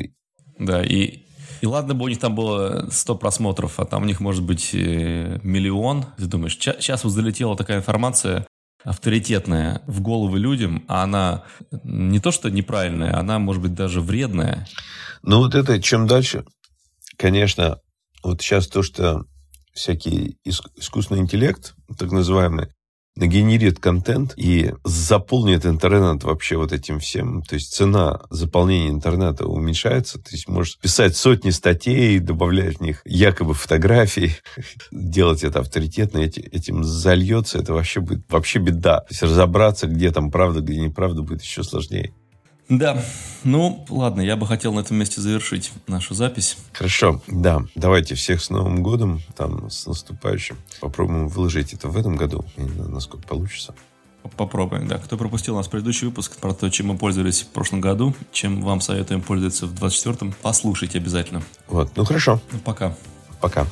да, 0.59 0.83
и 0.83 1.23
и 1.61 1.65
ладно 1.65 1.93
бы 1.93 2.05
у 2.05 2.07
них 2.07 2.19
там 2.19 2.35
было 2.35 2.87
100 2.89 3.15
просмотров, 3.15 3.79
а 3.79 3.85
там 3.85 4.03
у 4.03 4.05
них 4.05 4.19
может 4.19 4.43
быть 4.43 4.71
э, 4.73 5.39
миллион. 5.43 6.05
Ты 6.17 6.25
думаешь, 6.25 6.57
сейчас 6.57 7.03
вот 7.03 7.11
залетела 7.11 7.55
такая 7.55 7.77
информация, 7.77 8.47
авторитетная 8.83 9.81
в 9.87 10.01
головы 10.01 10.39
людям, 10.39 10.85
а 10.87 11.03
она 11.03 11.43
не 11.83 12.19
то 12.19 12.31
что 12.31 12.49
неправильная, 12.49 13.17
она 13.17 13.39
может 13.39 13.61
быть 13.61 13.73
даже 13.73 14.01
вредная. 14.01 14.67
Ну 15.21 15.39
вот 15.39 15.55
это 15.55 15.81
чем 15.81 16.07
дальше, 16.07 16.45
конечно, 17.17 17.79
вот 18.23 18.41
сейчас 18.41 18.67
то, 18.67 18.83
что 18.83 19.25
всякий 19.73 20.37
искусственный 20.43 21.21
интеллект, 21.21 21.75
так 21.97 22.11
называемый, 22.11 22.69
нагенерит 23.19 23.79
контент 23.79 24.33
и 24.37 24.73
заполнит 24.83 25.65
интернет 25.65 26.23
вообще 26.23 26.57
вот 26.57 26.71
этим 26.71 26.99
всем. 26.99 27.43
То 27.43 27.55
есть 27.55 27.73
цена 27.73 28.21
заполнения 28.29 28.89
интернета 28.89 29.45
уменьшается. 29.45 30.19
То 30.19 30.29
есть 30.31 30.47
можешь 30.47 30.77
писать 30.79 31.15
сотни 31.15 31.49
статей, 31.49 32.19
добавлять 32.19 32.77
в 32.77 32.81
них 32.81 33.01
якобы 33.05 33.53
фотографии, 33.53 34.35
делать 34.91 35.43
это 35.43 35.59
авторитетно, 35.59 36.19
этим 36.19 36.83
зальется. 36.83 37.59
Это 37.59 37.73
вообще 37.73 37.99
будет 37.99 38.23
вообще 38.29 38.59
беда. 38.59 39.01
То 39.01 39.07
есть 39.11 39.23
разобраться, 39.23 39.87
где 39.87 40.11
там 40.11 40.31
правда, 40.31 40.61
где 40.61 40.79
неправда, 40.79 41.21
будет 41.21 41.41
еще 41.41 41.63
сложнее. 41.63 42.13
Да, 42.69 43.03
ну 43.43 43.83
ладно, 43.89 44.21
я 44.21 44.35
бы 44.35 44.45
хотел 44.45 44.73
на 44.73 44.81
этом 44.81 44.97
месте 44.97 45.21
завершить 45.21 45.71
нашу 45.87 46.13
запись. 46.13 46.55
Хорошо, 46.71 47.21
да, 47.27 47.63
давайте 47.73 48.13
всех 48.13 48.43
с 48.43 48.51
Новым 48.51 48.83
годом, 48.83 49.21
там, 49.35 49.71
с 49.71 49.87
наступающим. 49.87 50.55
Попробуем 50.79 51.27
выложить 51.27 51.73
это 51.73 51.87
в 51.87 51.97
этом 51.97 52.15
году, 52.15 52.45
насколько 52.57 53.27
получится. 53.27 53.73
Попробуем, 54.37 54.87
да. 54.87 54.97
Кто 54.97 55.17
пропустил 55.17 55.55
у 55.55 55.57
нас 55.57 55.67
предыдущий 55.67 56.05
выпуск 56.05 56.37
про 56.37 56.53
то, 56.53 56.69
чем 56.69 56.87
мы 56.87 56.97
пользовались 56.97 57.41
в 57.41 57.47
прошлом 57.47 57.81
году, 57.81 58.13
чем 58.31 58.61
вам 58.61 58.81
советуем 58.81 59.21
пользоваться 59.21 59.65
в 59.65 59.73
24-м, 59.73 60.35
послушайте 60.41 60.99
обязательно. 60.99 61.41
Вот, 61.67 61.95
ну 61.95 62.05
хорошо. 62.05 62.39
Ну, 62.51 62.59
пока. 62.59 62.95
Пока. 63.41 63.65